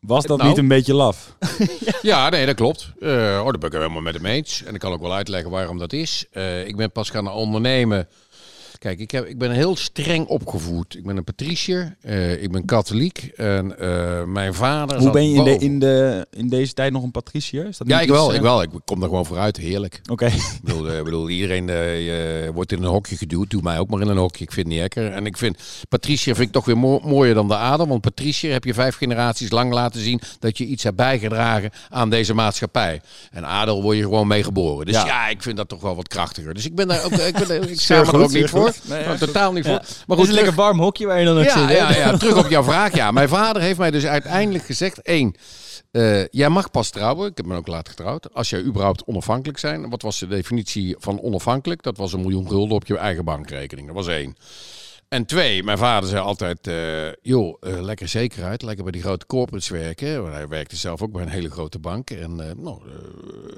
Was 0.00 0.24
dat 0.24 0.36
Nou. 0.38 0.48
niet 0.48 0.58
een 0.58 0.68
beetje 0.68 0.94
laf? 0.94 1.36
Ja, 2.02 2.28
nee, 2.28 2.46
dat 2.46 2.54
klopt. 2.54 2.92
Eh, 3.00 3.08
oh, 3.08 3.44
daar 3.44 3.58
ben 3.58 3.68
ik 3.70 3.72
helemaal 3.72 4.00
met 4.00 4.14
hem 4.14 4.26
eens. 4.26 4.62
En 4.62 4.74
ik 4.74 4.80
kan 4.80 4.92
ook 4.92 5.00
wel 5.00 5.14
uitleggen 5.14 5.50
waarom 5.50 5.78
dat 5.78 5.92
is. 5.92 6.26
Eh, 6.30 6.66
ik 6.66 6.76
ben 6.76 6.92
pas 6.92 7.10
gaan 7.10 7.28
ondernemen. 7.32 8.08
Kijk, 8.84 8.98
ik, 8.98 9.10
heb, 9.10 9.24
ik 9.26 9.38
ben 9.38 9.50
heel 9.50 9.76
streng 9.76 10.26
opgevoed. 10.26 10.96
Ik 10.96 11.04
ben 11.04 11.16
een 11.16 11.24
patricier. 11.24 11.96
eh, 12.00 12.42
ik 12.42 12.52
ben 12.52 12.64
katholiek. 12.64 13.30
En 13.36 13.78
eh, 13.78 14.24
mijn 14.24 14.54
vader. 14.54 14.98
Hoe 14.98 15.10
ben 15.10 15.30
je 15.30 15.36
in, 15.36 15.44
de, 15.44 15.58
in, 15.58 15.78
de, 15.78 16.26
in 16.30 16.48
deze 16.48 16.72
tijd 16.72 16.92
nog 16.92 17.02
een 17.02 17.10
patricier? 17.10 17.66
Is 17.66 17.76
dat 17.78 17.88
Ja, 17.88 18.00
ik 18.00 18.08
wel, 18.08 18.30
eh, 18.30 18.36
ik 18.36 18.42
wel. 18.42 18.62
Ik 18.62 18.70
kom 18.84 19.02
er 19.02 19.08
gewoon 19.08 19.26
vooruit. 19.26 19.56
Heerlijk. 19.56 20.00
Oké, 20.10 20.26
Ik 20.26 20.58
bedoel, 20.62 21.02
bedoel 21.04 21.28
iedereen 21.28 21.66
wordt 22.52 22.72
in 22.72 22.82
een 22.82 22.88
hokje 22.88 23.16
geduwd. 23.16 23.50
Doe 23.50 23.62
mij 23.62 23.78
ook 23.78 23.88
maar 23.88 24.00
in 24.00 24.08
een 24.08 24.16
hokje. 24.16 24.44
Ik 24.44 24.52
vind 24.52 24.66
het 24.66 24.74
niet 24.74 24.82
lekker. 24.82 25.12
En 25.12 25.26
ik 25.26 25.36
vind 25.36 25.56
Patricia 25.88 26.34
vind 26.34 26.46
ik 26.46 26.52
toch 26.52 26.64
weer 26.64 26.78
mo- 26.78 27.00
mooier 27.04 27.34
dan 27.34 27.48
de 27.48 27.56
adem. 27.56 27.88
Want 27.88 28.00
Patricia 28.00 28.52
heb 28.52 28.64
je 28.64 28.74
vijf 28.74 28.96
generaties 28.96 29.50
lang 29.50 29.72
laten 29.72 30.00
zien 30.00 30.20
dat 30.38 30.58
je 30.58 30.64
iets 30.66 30.82
hebt 30.82 30.96
bijgedragen 30.96 31.70
aan 31.90 32.10
deze 32.10 32.34
maatschappij. 32.34 33.00
En 33.30 33.46
adel 33.46 33.82
word 33.82 33.96
je 33.96 34.02
gewoon 34.02 34.26
mee 34.26 34.42
geboren. 34.42 34.86
Dus 34.86 34.94
ja. 34.94 35.04
Ja. 35.06 35.28
ik 35.28 35.42
vind 35.42 35.56
dat 35.56 35.68
toch 35.68 35.80
wel 35.80 35.96
wat 35.96 36.08
krachtiger. 36.08 36.54
Dus 36.54 36.64
ik 36.66 36.74
ben 36.74 36.88
daar 36.88 37.04
ook, 37.04 37.12
ik, 37.12 37.34
ben, 37.38 37.50
er- 37.50 37.70
ik 37.70 37.80
sta 37.86 37.94
er 38.00 38.16
ook 38.22 38.32
niet 38.32 38.48
voor. 38.50 38.73
Goed. 38.80 38.88
Nee, 38.88 39.04
Nou, 39.04 39.18
totaal 39.18 39.52
niet 39.52 39.64
voor. 39.64 39.72
Maar 39.72 39.82
Het 39.82 40.08
is 40.08 40.16
goed, 40.16 40.28
een 40.28 40.34
lekker 40.34 40.54
warm 40.54 40.78
hokje 40.80 41.06
waar 41.06 41.18
je 41.18 41.24
dan 41.24 41.38
ook 41.38 41.44
ja, 41.44 41.58
zit. 41.68 41.76
ja, 41.76 41.92
ja, 41.96 42.16
terug 42.16 42.36
op 42.44 42.50
jouw 42.50 42.62
vraag. 42.62 42.94
Ja, 42.94 43.10
mijn 43.10 43.28
vader 43.28 43.62
heeft 43.62 43.78
mij 43.78 43.90
dus 43.90 44.04
uiteindelijk 44.06 44.64
gezegd: 44.64 45.02
één, 45.02 45.34
eh, 45.90 46.26
jij 46.26 46.48
mag 46.48 46.70
pas 46.70 46.90
trouwen. 46.90 47.30
Ik 47.30 47.36
heb 47.36 47.46
me 47.46 47.56
ook 47.56 47.66
laat 47.66 47.88
getrouwd. 47.88 48.34
Als 48.34 48.50
jij 48.50 48.62
überhaupt 48.62 49.04
onafhankelijk 49.04 49.58
zijn. 49.58 49.90
Wat 49.90 50.02
was 50.02 50.18
de 50.18 50.26
definitie 50.26 50.96
van 50.98 51.20
onafhankelijk? 51.20 51.82
Dat 51.82 51.96
was 51.96 52.12
een 52.12 52.20
miljoen 52.20 52.48
gulden 52.48 52.76
op 52.76 52.86
je 52.86 52.96
eigen 52.98 53.24
bankrekening. 53.24 53.86
Dat 53.86 53.96
was 53.96 54.06
één. 54.08 54.36
En 55.08 55.26
twee, 55.26 55.62
mijn 55.62 55.78
vader 55.78 56.08
zei 56.08 56.22
altijd: 56.22 56.66
eh, 56.66 57.12
joh, 57.22 57.56
eh, 57.60 57.80
lekker 57.82 58.08
zekerheid, 58.08 58.62
lekker 58.62 58.82
bij 58.84 58.92
die 58.92 59.02
grote 59.02 59.26
corporates 59.26 59.68
werken. 59.68 60.22
Want 60.22 60.34
hij 60.34 60.48
werkte 60.48 60.76
zelf 60.76 61.02
ook 61.02 61.12
bij 61.12 61.22
een 61.22 61.28
hele 61.28 61.50
grote 61.50 61.78
bank. 61.78 62.10
En 62.10 62.36
nou, 62.36 62.78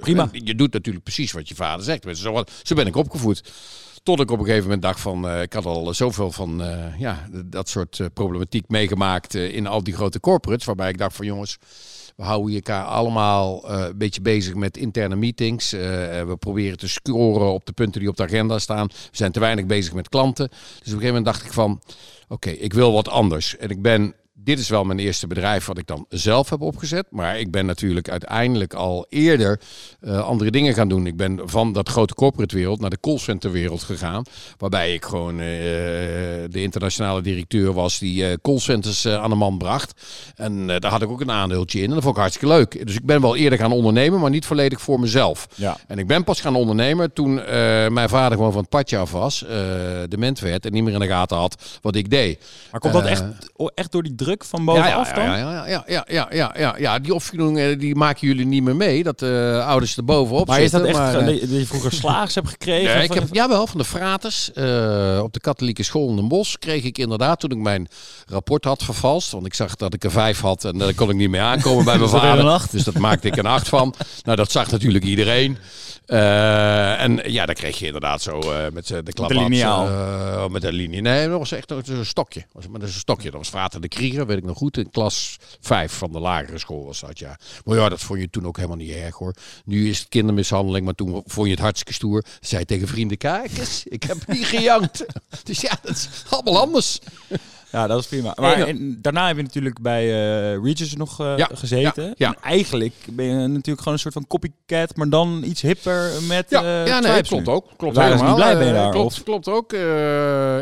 Prima. 0.00 0.28
en 0.32 0.44
je 0.44 0.54
doet 0.54 0.72
natuurlijk 0.72 1.04
precies 1.04 1.32
wat 1.32 1.48
je 1.48 1.54
vader 1.54 1.84
zegt. 1.84 2.18
Zo, 2.18 2.32
wat- 2.32 2.50
zo 2.62 2.74
ben 2.74 2.86
ik 2.86 2.96
opgevoed. 2.96 3.42
Tot 4.06 4.20
ik 4.20 4.30
op 4.30 4.38
een 4.38 4.44
gegeven 4.44 4.64
moment 4.64 4.82
dacht 4.82 5.00
van, 5.00 5.28
eh, 5.28 5.42
ik 5.42 5.52
had 5.52 5.66
al 5.66 5.94
zoveel 5.94 6.32
van 6.32 6.62
eh, 6.62 6.98
ja, 6.98 7.28
dat 7.44 7.68
soort 7.68 8.00
eh, 8.00 8.06
problematiek 8.14 8.68
meegemaakt 8.68 9.34
in 9.34 9.66
al 9.66 9.82
die 9.82 9.94
grote 9.94 10.20
corporates. 10.20 10.66
Waarbij 10.66 10.88
ik 10.88 10.98
dacht 10.98 11.16
van 11.16 11.26
jongens, 11.26 11.58
we 12.16 12.22
houden 12.22 12.54
elkaar 12.54 12.84
allemaal 12.84 13.70
een 13.70 13.98
beetje 13.98 14.20
bezig 14.20 14.54
met 14.54 14.76
interne 14.76 15.16
meetings. 15.16 15.70
We 15.70 16.36
proberen 16.38 16.78
te 16.78 16.88
scoren 16.88 17.52
op 17.52 17.66
de 17.66 17.72
punten 17.72 18.00
die 18.00 18.08
op 18.08 18.16
de 18.16 18.22
agenda 18.22 18.58
staan. 18.58 18.86
We 18.86 18.94
zijn 19.10 19.32
te 19.32 19.40
weinig 19.40 19.66
bezig 19.66 19.92
met 19.92 20.08
klanten. 20.08 20.48
Dus 20.48 20.58
op 20.58 20.76
een 20.76 20.82
gegeven 20.84 21.06
moment 21.06 21.24
dacht 21.24 21.44
ik 21.44 21.52
van, 21.52 21.80
oké, 22.28 22.50
ik 22.50 22.72
wil 22.72 22.92
wat 22.92 23.08
anders. 23.08 23.56
En 23.56 23.68
ik 23.68 23.82
ben 23.82 24.14
dit 24.46 24.58
is 24.58 24.68
wel 24.68 24.84
mijn 24.84 24.98
eerste 24.98 25.26
bedrijf 25.26 25.66
wat 25.66 25.78
ik 25.78 25.86
dan 25.86 26.06
zelf 26.08 26.50
heb 26.50 26.60
opgezet. 26.60 27.06
Maar 27.10 27.38
ik 27.38 27.50
ben 27.50 27.66
natuurlijk 27.66 28.08
uiteindelijk 28.08 28.74
al 28.74 29.06
eerder 29.08 29.60
uh, 30.00 30.20
andere 30.20 30.50
dingen 30.50 30.74
gaan 30.74 30.88
doen. 30.88 31.06
Ik 31.06 31.16
ben 31.16 31.40
van 31.44 31.72
dat 31.72 31.88
grote 31.88 32.14
corporate 32.14 32.54
wereld 32.56 32.80
naar 32.80 32.90
de 32.90 33.00
callcenter 33.00 33.50
wereld 33.50 33.82
gegaan. 33.82 34.24
Waarbij 34.58 34.94
ik 34.94 35.04
gewoon 35.04 35.32
uh, 35.32 35.38
de 35.38 36.62
internationale 36.62 37.22
directeur 37.22 37.72
was 37.72 37.98
die 37.98 38.22
uh, 38.22 38.32
callcenters 38.42 39.06
aan 39.06 39.30
de 39.30 39.36
man 39.36 39.58
bracht. 39.58 40.02
En 40.34 40.66
daar 40.66 40.86
had 40.86 41.02
ik 41.02 41.10
ook 41.10 41.20
een 41.20 41.30
aandeeltje 41.30 41.78
in. 41.78 41.88
En 41.88 41.94
dat 41.94 42.02
vond 42.02 42.14
ik 42.14 42.20
hartstikke 42.20 42.54
leuk. 42.54 42.86
Dus 42.86 42.94
ik 42.94 43.04
ben 43.04 43.20
wel 43.20 43.36
eerder 43.36 43.58
gaan 43.58 43.72
ondernemen, 43.72 44.20
maar 44.20 44.30
niet 44.30 44.46
volledig 44.46 44.80
voor 44.80 45.00
mezelf. 45.00 45.48
Ja. 45.54 45.76
En 45.86 45.98
ik 45.98 46.06
ben 46.06 46.24
pas 46.24 46.40
gaan 46.40 46.54
ondernemen 46.54 47.12
toen 47.12 47.34
mijn 47.92 48.08
vader 48.08 48.36
gewoon 48.36 48.52
van 48.52 48.60
het 48.60 48.70
padje 48.70 48.98
af 48.98 49.10
was. 49.12 49.44
dement 50.08 50.38
werd 50.38 50.66
en 50.66 50.72
niet 50.72 50.84
meer 50.84 50.92
in 50.92 51.00
de 51.00 51.06
gaten 51.06 51.36
had 51.36 51.78
wat 51.80 51.96
ik 51.96 52.10
deed. 52.10 52.44
Maar 52.70 52.80
komt 52.80 52.92
dat 52.92 53.04
echt, 53.04 53.24
echt 53.74 53.92
door 53.92 54.02
die 54.02 54.14
druk 54.14 54.35
van 54.44 54.64
bovenaf 54.64 55.12
dan? 55.12 55.24
Ja, 55.24 55.36
ja, 55.36 55.66
ja, 55.66 55.84
ja, 55.86 56.04
ja, 56.08 56.28
ja, 56.30 56.54
ja, 56.58 56.74
ja. 56.78 56.98
Die 56.98 57.14
opvoeding 57.14 57.78
die 57.78 57.94
maken 57.94 58.26
jullie 58.26 58.46
niet 58.46 58.62
meer 58.62 58.76
mee. 58.76 59.02
Dat 59.02 59.18
de 59.18 59.54
uh, 59.56 59.66
ouders 59.66 59.96
er 59.96 60.04
bovenop 60.04 60.46
maar 60.46 60.60
zitten. 60.60 60.80
Maar 60.80 60.88
is 60.88 60.96
dat 60.96 61.04
echt 61.04 61.14
maar, 61.14 61.24
dat 61.24 61.50
je 61.50 61.66
vroeger 61.66 61.92
slaags 62.02 62.34
hebt 62.34 62.48
gekregen? 62.48 62.94
Nee, 62.94 63.04
ik 63.04 63.12
heb, 63.12 63.28
jawel, 63.30 63.66
van 63.66 63.78
de 63.78 63.84
fraters. 63.84 64.50
Uh, 64.54 65.20
op 65.22 65.32
de 65.32 65.40
katholieke 65.40 65.82
school 65.82 66.08
in 66.08 66.16
Den 66.16 66.28
Bosch 66.28 66.54
kreeg 66.58 66.84
ik 66.84 66.98
inderdaad 66.98 67.40
toen 67.40 67.50
ik 67.50 67.58
mijn 67.58 67.88
rapport 68.26 68.64
had 68.64 68.82
vervalst. 68.82 69.32
Want 69.32 69.46
ik 69.46 69.54
zag 69.54 69.76
dat 69.76 69.94
ik 69.94 70.04
er 70.04 70.10
vijf 70.10 70.40
had 70.40 70.64
en 70.64 70.78
daar 70.78 70.94
kon 70.94 71.10
ik 71.10 71.16
niet 71.16 71.30
mee 71.30 71.40
aankomen 71.40 71.84
bij 71.84 71.98
mijn 71.98 72.10
vader. 72.10 72.66
Dus 72.70 72.84
dat 72.84 72.98
maakte 72.98 73.28
ik 73.28 73.36
een 73.36 73.46
acht 73.46 73.68
van. 73.68 73.94
Nou, 74.22 74.36
dat 74.36 74.50
zag 74.50 74.70
natuurlijk 74.70 75.04
iedereen. 75.04 75.58
Uh, 76.06 77.02
en 77.02 77.20
ja, 77.24 77.46
dan 77.46 77.54
kreeg 77.54 77.78
je 77.78 77.86
inderdaad 77.86 78.22
zo 78.22 78.38
uh, 78.38 78.56
met 78.72 78.86
de 78.86 79.12
klap. 79.12 79.28
Met 79.28 79.38
de 79.38 79.44
liniaal. 79.44 79.88
Uh, 79.88 80.46
met 80.48 80.62
de 80.62 80.72
linie. 80.72 81.00
Nee, 81.00 81.28
dat 81.28 81.38
was 81.38 81.52
echt 81.52 81.70
een 81.70 82.06
stokje. 82.06 82.44
Was, 82.52 82.68
met 82.68 82.82
een 82.82 82.88
stokje. 82.88 83.30
Dat 83.30 83.38
was 83.38 83.48
Frater 83.48 83.80
de 83.80 83.88
Krieger, 83.88 84.25
weet 84.26 84.36
ik 84.36 84.44
nog 84.44 84.56
goed. 84.56 84.76
In 84.76 84.90
klas 84.90 85.36
5 85.60 85.92
van 85.92 86.12
de 86.12 86.18
lagere 86.18 86.58
school 86.58 86.84
was 86.84 87.00
dat, 87.00 87.18
ja. 87.18 87.38
Maar 87.64 87.76
ja, 87.76 87.88
dat 87.88 88.00
vond 88.00 88.20
je 88.20 88.30
toen 88.30 88.46
ook 88.46 88.56
helemaal 88.56 88.76
niet 88.76 88.90
erg 88.90 89.14
hoor. 89.14 89.34
Nu 89.64 89.88
is 89.88 89.98
het 89.98 90.08
kindermishandeling, 90.08 90.84
maar 90.84 90.94
toen 90.94 91.22
vond 91.26 91.46
je 91.46 91.52
het 91.52 91.62
hartstikke 91.62 91.92
stoer. 91.92 92.24
Zei 92.40 92.64
tegen 92.64 92.88
vrienden, 92.88 93.18
kijk 93.18 93.58
eens, 93.58 93.84
ik 93.84 94.02
heb 94.02 94.26
niet 94.26 94.44
gejankt. 94.44 95.06
dus 95.44 95.60
ja, 95.60 95.78
dat 95.82 95.96
is 95.96 96.08
allemaal 96.30 96.60
anders. 96.60 96.98
Ja, 97.70 97.86
dat 97.86 98.00
is 98.00 98.06
prima. 98.06 98.32
Maar 98.40 98.52
en, 98.52 98.98
daarna 99.02 99.26
heb 99.26 99.36
je 99.36 99.42
natuurlijk 99.42 99.80
bij 99.80 100.04
uh, 100.04 100.64
Regis 100.64 100.94
nog 100.94 101.20
uh, 101.20 101.36
ja, 101.36 101.48
gezeten. 101.52 102.04
Ja, 102.04 102.12
ja. 102.16 102.28
En 102.28 102.42
eigenlijk 102.42 102.94
ben 103.10 103.26
je 103.26 103.34
natuurlijk 103.34 103.78
gewoon 103.78 103.92
een 103.92 103.98
soort 103.98 104.14
van 104.14 104.26
copycat, 104.26 104.96
maar 104.96 105.08
dan 105.08 105.42
iets 105.44 105.62
hipper 105.62 106.10
met 106.28 106.46
Ja, 106.48 106.62
uh, 106.62 106.86
ja 106.86 107.00
nee, 107.00 107.22
klopt 107.22 107.48
ook. 107.48 107.66
Klopt 107.76 107.96
helemaal. 107.96 108.26
niet 108.26 108.34
blij 108.34 108.56
mee 108.56 108.72
daar, 108.72 108.90
klopt, 108.90 109.14
of? 109.14 109.22
klopt 109.22 109.48
ook. 109.48 109.72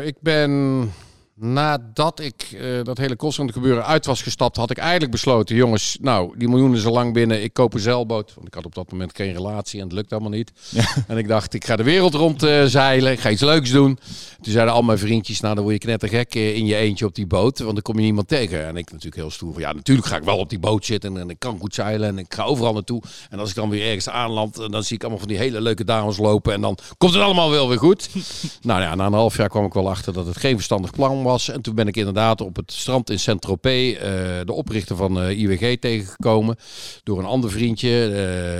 Ik 0.01 0.15
ben 0.19 0.91
nadat 1.37 2.19
ik 2.19 2.51
uh, 2.51 2.83
dat 2.83 2.97
hele 2.97 3.15
kostende 3.15 3.53
gebeuren 3.53 3.85
uit 3.85 4.05
was 4.05 4.21
gestapt, 4.21 4.55
had 4.55 4.71
ik 4.71 4.77
eigenlijk 4.77 5.11
besloten, 5.11 5.55
jongens, 5.55 5.97
nou, 6.01 6.37
die 6.37 6.47
miljoenen 6.47 6.77
is 6.77 6.85
al 6.85 6.93
lang 6.93 7.13
binnen, 7.13 7.43
ik 7.43 7.53
koop 7.53 7.73
een 7.73 7.79
zeilboot. 7.79 8.33
Want 8.33 8.47
ik 8.47 8.53
had 8.53 8.65
op 8.65 8.75
dat 8.75 8.91
moment 8.91 9.15
geen 9.15 9.33
relatie 9.33 9.79
en 9.79 9.85
het 9.85 9.95
lukt 9.95 10.11
allemaal 10.11 10.29
niet. 10.29 10.51
Ja. 10.69 10.83
En 11.07 11.17
ik 11.17 11.27
dacht, 11.27 11.53
ik 11.53 11.65
ga 11.65 11.75
de 11.75 11.83
wereld 11.83 12.13
rond 12.13 12.43
uh, 12.43 12.63
zeilen, 12.63 13.11
ik 13.11 13.19
ga 13.19 13.29
iets 13.29 13.41
leuks 13.41 13.71
doen. 13.71 13.99
Toen 14.41 14.53
zeiden 14.53 14.73
al 14.73 14.81
mijn 14.81 14.97
vriendjes, 14.97 15.39
nou, 15.39 15.55
dan 15.55 15.63
word 15.63 15.75
je 15.75 15.81
knettergek 15.81 16.35
uh, 16.35 16.55
in 16.55 16.65
je 16.65 16.75
eentje 16.75 17.05
op 17.05 17.15
die 17.15 17.27
boot, 17.27 17.59
want 17.59 17.73
dan 17.73 17.81
kom 17.81 17.95
je 17.95 18.01
niemand 18.01 18.27
tegen. 18.27 18.65
En 18.65 18.77
ik 18.77 18.91
natuurlijk 18.91 19.15
heel 19.15 19.31
stoer 19.31 19.53
van, 19.53 19.61
ja, 19.61 19.73
natuurlijk 19.73 20.07
ga 20.07 20.15
ik 20.15 20.23
wel 20.23 20.37
op 20.37 20.49
die 20.49 20.59
boot 20.59 20.85
zitten 20.85 21.15
en, 21.15 21.21
en 21.21 21.29
ik 21.29 21.39
kan 21.39 21.59
goed 21.59 21.73
zeilen 21.73 22.07
en 22.09 22.17
ik 22.17 22.33
ga 22.33 22.43
overal 22.43 22.73
naartoe. 22.73 23.01
En 23.29 23.39
als 23.39 23.49
ik 23.49 23.55
dan 23.55 23.69
weer 23.69 23.85
ergens 23.85 24.09
aanland, 24.09 24.55
dan 24.55 24.83
zie 24.83 24.95
ik 24.95 25.01
allemaal 25.01 25.19
van 25.19 25.27
die 25.27 25.37
hele 25.37 25.61
leuke 25.61 25.83
dames 25.83 26.17
lopen 26.17 26.53
en 26.53 26.61
dan 26.61 26.77
komt 26.97 27.13
het 27.13 27.23
allemaal 27.23 27.49
wel 27.49 27.67
weer 27.67 27.79
goed. 27.79 28.09
nou 28.61 28.81
ja, 28.81 28.95
na 28.95 29.05
een 29.05 29.13
half 29.13 29.37
jaar 29.37 29.49
kwam 29.49 29.65
ik 29.65 29.73
wel 29.73 29.89
achter 29.89 30.13
dat 30.13 30.25
het 30.25 30.37
geen 30.37 30.55
verstandig 30.55 30.91
plan 30.91 31.23
was. 31.25 31.49
En 31.49 31.61
toen 31.61 31.75
ben 31.75 31.87
ik 31.87 31.95
inderdaad 31.95 32.41
op 32.41 32.55
het 32.55 32.71
strand 32.71 33.09
in 33.09 33.19
Saint-Tropez 33.19 33.93
uh, 33.93 33.99
de 34.45 34.53
oprichter 34.53 34.95
van 34.95 35.21
uh, 35.21 35.39
IWG 35.39 35.79
tegengekomen. 35.79 36.55
Door 37.03 37.19
een 37.19 37.25
ander 37.25 37.51
vriendje. 37.51 37.89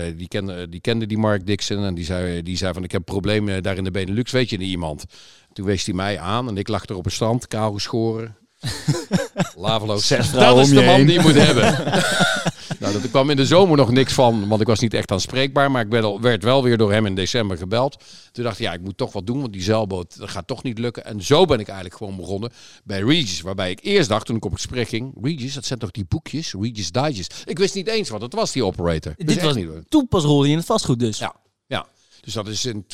Uh, 0.10 0.18
die, 0.18 0.28
kende, 0.28 0.70
die 0.70 0.82
kende 0.82 1.06
die 1.06 1.18
Mark 1.18 1.46
Dixon. 1.46 1.86
En 1.86 1.96
die 1.96 2.06
zei, 2.06 2.42
die 2.42 2.58
zei 2.58 2.74
van 2.74 2.84
ik 2.84 2.92
heb 2.92 3.06
problemen 3.06 3.64
daar 3.64 3.78
in 3.78 3.84
de 3.84 3.92
Benelux. 3.92 4.32
Weet 4.32 4.50
je 4.50 4.58
niet 4.58 4.70
iemand? 4.70 5.06
Toen 5.54 5.66
wees 5.66 5.86
hij 5.86 5.96
mij 5.96 6.20
aan 6.20 6.48
en 6.48 6.58
ik 6.58 6.68
lag 6.68 6.86
er 6.86 6.96
op 6.96 7.04
het 7.04 7.14
strand, 7.14 7.48
kaal 7.48 7.74
geschoren. 7.74 8.38
Laveloos. 9.56 10.08
Zes 10.08 10.32
Dat 10.32 10.58
is 10.58 10.70
de 10.70 10.76
man 10.76 10.84
heen. 10.84 11.06
die 11.06 11.16
je 11.16 11.22
moet 11.22 11.34
hebben. 11.34 11.74
nou, 12.86 12.98
dat, 12.98 13.04
er 13.04 13.10
kwam 13.10 13.30
in 13.30 13.36
de 13.36 13.46
zomer 13.46 13.78
nog 13.78 13.92
niks 13.92 14.14
van, 14.14 14.48
want 14.48 14.62
ik 14.62 14.68
was 14.68 14.80
niet 14.80 14.94
echt 14.94 15.12
aanspreekbaar. 15.12 15.72
Maar 15.72 15.82
ik 15.82 15.92
werd, 15.92 16.04
al, 16.04 16.22
werd 16.22 16.44
wel 16.44 16.64
weer 16.64 16.78
door 16.78 16.92
hem 16.92 17.06
in 17.06 17.16
december 17.16 17.58
gebeld. 17.58 18.04
Toen 18.32 18.44
dacht 18.44 18.60
ik, 18.60 18.66
ja, 18.66 18.74
ik 18.74 18.82
moet 18.82 18.98
toch 18.98 19.14
wat 19.14 19.28
doen, 19.28 19.40
want 19.40 19.54
die 19.54 19.62
zeilboot 19.62 20.18
dat 20.18 20.30
gaat 20.30 20.48
toch 20.48 20.64
niet 20.64 20.80
lukken. 20.80 21.06
En 21.06 21.24
zo 21.24 21.46
ben 21.46 21.60
ik 21.60 21.68
eigenlijk 21.68 21.98
gewoon 21.98 22.16
begonnen 22.16 22.52
bij 22.84 23.02
Regis. 23.02 23.42
Waarbij 23.42 23.72
ik 23.72 23.80
eerst 23.82 24.10
dacht, 24.10 24.26
toen 24.26 24.36
ik 24.36 24.46
op 24.46 24.54
gesprek 24.54 24.88
ging, 24.88 25.14
Regis, 25.22 25.54
dat 25.54 25.66
zijn 25.66 25.80
toch 25.80 25.92
die 25.92 26.06
boekjes? 26.08 26.54
Regis 26.60 26.92
Digest. 26.92 27.44
Ik 27.46 27.58
wist 27.58 27.76
niet 27.76 27.88
eens 27.88 28.10
wat 28.10 28.22
het 28.22 28.34
was, 28.34 28.52
die 28.52 28.66
operator. 28.66 29.14
Dit 29.18 29.42
was 29.42 29.56
niet. 29.56 29.70
toen 29.90 30.08
pas 30.08 30.24
rolde 30.24 30.46
je 30.46 30.52
in 30.52 30.58
het 30.58 30.68
vastgoed 30.68 31.00
dus. 31.00 31.18
Ja, 31.18 31.36
ja. 31.68 31.88
Dus 32.22 32.34
dat 32.34 32.48
is 32.48 32.66
in 32.66 32.86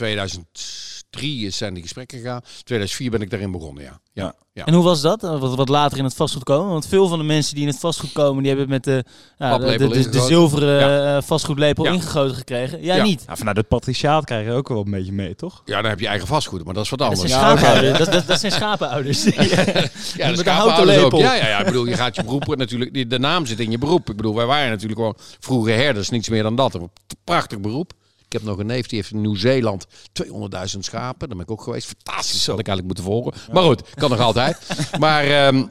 2003 1.11 1.45
is 1.47 1.57
zijn 1.57 1.73
die 1.73 1.83
gesprekken 1.83 2.17
gegaan. 2.19 2.41
2004 2.63 3.11
ben 3.11 3.21
ik 3.21 3.29
daarin 3.29 3.51
begonnen, 3.51 3.83
ja. 3.83 3.99
Ja. 4.13 4.33
ja. 4.53 4.65
En 4.65 4.73
hoe 4.73 4.83
was 4.83 5.01
dat? 5.01 5.23
Eh, 5.23 5.39
Wat, 5.39 5.55
wat 5.55 5.69
later 5.69 5.97
in 5.97 6.03
het 6.03 6.13
vastgoed 6.13 6.43
komen? 6.43 6.71
Want 6.71 6.87
veel 6.87 7.07
van 7.07 7.17
de 7.17 7.23
mensen 7.23 7.53
die 7.55 7.63
in 7.63 7.69
het 7.69 7.79
vastgoed 7.79 8.11
komen, 8.11 8.43
die 8.43 8.51
hebben 8.51 8.69
met 8.69 8.83
de, 8.83 9.03
ja, 9.37 9.57
de, 9.57 9.77
de, 10.09 10.21
zilveren 10.21 11.15
eh, 11.15 11.21
vastgoedlepel 11.21 11.83
Ja. 11.85 11.91
ingegoten 11.91 12.35
gekregen. 12.35 12.81
Jij 12.83 12.95
Ja. 12.97 13.03
niet. 13.03 13.23
Ja, 13.27 13.35
vanuit 13.35 13.57
het 13.57 13.67
patriciaat 13.67 14.25
krijg 14.25 14.45
je 14.45 14.51
ook 14.53 14.67
wel 14.67 14.83
een 14.85 14.91
beetje 14.91 15.11
mee, 15.11 15.35
toch? 15.35 15.61
Ja, 15.65 15.81
dan 15.81 15.89
heb 15.89 15.99
je 15.99 16.07
eigen 16.07 16.27
vastgoed, 16.27 16.65
maar 16.65 16.73
dat 16.73 16.83
is 16.83 16.89
wat 16.89 16.99
Dat 16.99 17.07
anders. 17.09 17.29
zijn 17.31 17.41
Ja, 17.43 17.51
oké. 17.51 17.59
schapenouders. 17.59 17.97
Dat, 18.05 18.13
dat, 18.13 18.27
dat 18.27 18.39
zijn 18.39 18.51
schapenouders. 18.51 19.23
Ja, 19.31 19.31
Met 19.31 19.35
de 19.37 20.23
een 20.23 20.37
schapenhouders 20.37 20.97
houten 20.97 21.03
ook. 21.05 21.11
lepel. 21.11 21.19
Ja, 21.19 21.33
ja, 21.33 21.47
ja. 21.47 21.59
Ik 21.59 21.65
bedoel, 21.65 21.85
je 21.85 21.95
gaat 21.95 22.15
je 22.15 22.23
beroep 22.23 22.55
natuurlijk. 22.55 22.93
die- 22.93 23.07
De 23.07 23.19
naam 23.19 23.45
zit 23.45 23.59
in 23.59 23.71
je 23.71 23.77
beroep. 23.77 24.09
Ik 24.09 24.15
bedoel, 24.15 24.35
wij 24.35 24.45
waren 24.45 24.69
natuurlijk 24.69 24.99
gewoon 24.99 25.15
vroeger 25.39 25.75
herders, 25.75 26.09
niets 26.09 26.29
meer 26.29 26.43
dan 26.43 26.55
dat. 26.55 26.73
Een 26.73 26.89
prachtig 27.23 27.59
beroep. 27.59 27.93
Ik 28.31 28.39
heb 28.39 28.49
nog 28.49 28.57
een 28.57 28.65
neef 28.65 28.87
die 28.87 28.97
heeft 28.97 29.11
in 29.11 29.21
Nieuw-Zeeland 29.21 29.87
200.000 30.23 30.79
schapen. 30.79 31.27
Daar 31.27 31.37
ben 31.37 31.45
ik 31.45 31.51
ook 31.51 31.61
geweest. 31.61 31.87
Fantastisch. 31.87 32.45
Dat 32.45 32.47
had 32.47 32.59
ik 32.59 32.67
eigenlijk 32.67 32.87
moeten 32.87 33.03
volgen. 33.03 33.33
Maar 33.53 33.63
goed, 33.63 33.81
kan 33.95 34.09
nog 34.09 34.19
altijd. 34.19 34.57
Maar 34.99 35.23
ehm, 35.23 35.65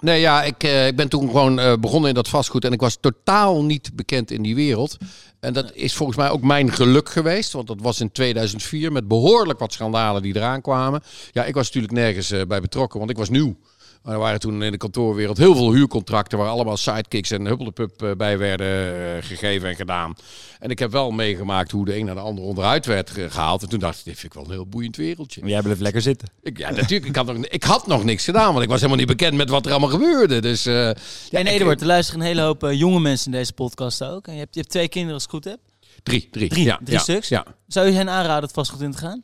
nee, 0.00 0.20
ja, 0.20 0.42
ik, 0.42 0.62
eh, 0.62 0.86
ik 0.86 0.96
ben 0.96 1.08
toen 1.08 1.26
gewoon 1.26 1.58
eh, 1.58 1.72
begonnen 1.80 2.08
in 2.08 2.14
dat 2.14 2.28
vastgoed. 2.28 2.64
En 2.64 2.72
ik 2.72 2.80
was 2.80 2.98
totaal 3.00 3.64
niet 3.64 3.90
bekend 3.94 4.30
in 4.30 4.42
die 4.42 4.54
wereld. 4.54 4.96
En 5.40 5.52
dat 5.52 5.72
is 5.74 5.94
volgens 5.94 6.18
mij 6.18 6.30
ook 6.30 6.42
mijn 6.42 6.72
geluk 6.72 7.08
geweest. 7.08 7.52
Want 7.52 7.66
dat 7.66 7.80
was 7.80 8.00
in 8.00 8.12
2004 8.12 8.92
met 8.92 9.08
behoorlijk 9.08 9.58
wat 9.58 9.72
schandalen 9.72 10.22
die 10.22 10.36
eraan 10.36 10.60
kwamen. 10.60 11.02
Ja, 11.32 11.44
ik 11.44 11.54
was 11.54 11.66
natuurlijk 11.66 11.92
nergens 11.92 12.30
eh, 12.30 12.40
bij 12.48 12.60
betrokken, 12.60 12.98
want 12.98 13.10
ik 13.10 13.16
was 13.16 13.28
nieuw. 13.28 13.56
Maar 14.02 14.12
er 14.14 14.18
waren 14.20 14.40
toen 14.40 14.62
in 14.62 14.70
de 14.70 14.76
kantoorwereld 14.76 15.36
heel 15.38 15.54
veel 15.54 15.72
huurcontracten 15.72 16.38
waar 16.38 16.48
allemaal 16.48 16.76
sidekicks 16.76 17.30
en 17.30 17.44
huppeldepup 17.46 18.02
eh, 18.02 18.10
bij 18.16 18.38
werden 18.38 18.94
eh, 19.16 19.22
gegeven 19.22 19.68
en 19.68 19.76
gedaan. 19.76 20.14
En 20.58 20.70
ik 20.70 20.78
heb 20.78 20.90
wel 20.92 21.10
meegemaakt 21.10 21.70
hoe 21.70 21.84
de 21.84 21.96
een 21.98 22.04
naar 22.04 22.14
de 22.14 22.20
ander 22.20 22.44
onderuit 22.44 22.86
werd 22.86 23.10
ge- 23.10 23.30
gehaald. 23.30 23.62
En 23.62 23.68
toen 23.68 23.78
dacht 23.78 23.98
ik, 23.98 24.04
dit 24.04 24.14
vind 24.18 24.26
ik 24.26 24.38
wel 24.38 24.44
een 24.44 24.54
heel 24.54 24.66
boeiend 24.66 24.96
wereldje. 24.96 25.40
Maar 25.40 25.50
jij 25.50 25.62
blijft 25.62 25.80
lekker 25.80 26.02
zitten. 26.02 26.28
Ik, 26.42 26.58
ja, 26.58 26.70
natuurlijk. 26.70 27.06
Ik 27.06 27.16
had, 27.16 27.26
nog, 27.26 27.36
ik 27.46 27.62
had 27.64 27.86
nog 27.86 28.04
niks 28.04 28.24
gedaan, 28.24 28.50
want 28.52 28.62
ik 28.62 28.68
was 28.68 28.80
helemaal 28.80 28.98
niet 29.06 29.16
bekend 29.16 29.34
met 29.36 29.48
wat 29.48 29.64
er 29.66 29.70
allemaal 29.70 29.88
gebeurde. 29.90 30.40
Dus, 30.40 30.66
eh, 30.66 30.74
ja, 30.74 30.92
en 31.30 31.46
ik- 31.46 31.52
Eduard, 31.52 31.80
er 31.80 31.86
luisteren 31.86 32.20
een 32.20 32.26
hele 32.26 32.40
hoop 32.42 32.68
jonge 32.72 33.00
mensen 33.00 33.32
in 33.32 33.38
deze 33.38 33.52
podcast 33.52 34.04
ook. 34.04 34.26
En 34.26 34.32
je 34.32 34.38
hebt, 34.38 34.54
je 34.54 34.60
hebt 34.60 34.72
twee 34.72 34.88
kinderen 34.88 35.14
als 35.14 35.24
ik 35.24 35.30
het 35.30 35.42
goed 35.42 35.52
heb. 35.52 35.60
Drie, 36.02 36.28
drie. 36.30 36.48
Drie, 36.48 36.64
ja, 36.64 36.78
drie 36.82 36.96
ja, 36.96 37.02
stuks? 37.02 37.28
Ja. 37.28 37.44
Zou 37.66 37.86
je 37.86 37.92
hen 37.92 38.08
aanraden 38.08 38.42
het 38.42 38.52
vastgoed 38.52 38.80
in 38.80 38.90
te 38.92 38.98
gaan? 38.98 39.22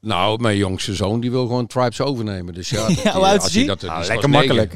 Nou, 0.00 0.40
mijn 0.40 0.56
jongste 0.56 0.94
zoon 0.94 1.20
die 1.20 1.30
wil 1.30 1.46
gewoon 1.46 1.66
Tribes 1.66 2.00
overnemen. 2.00 2.54
Dus 2.54 2.68
ja, 2.68 2.86
dat- 2.86 3.02
Ja, 3.02 3.12
hoe 3.12 3.26
oud 3.26 3.42
als 3.42 3.56
is 3.56 3.66
dat, 3.66 3.84
Ah, 3.84 4.06
lekker 4.06 4.28
negen. 4.28 4.30
makkelijk. 4.30 4.74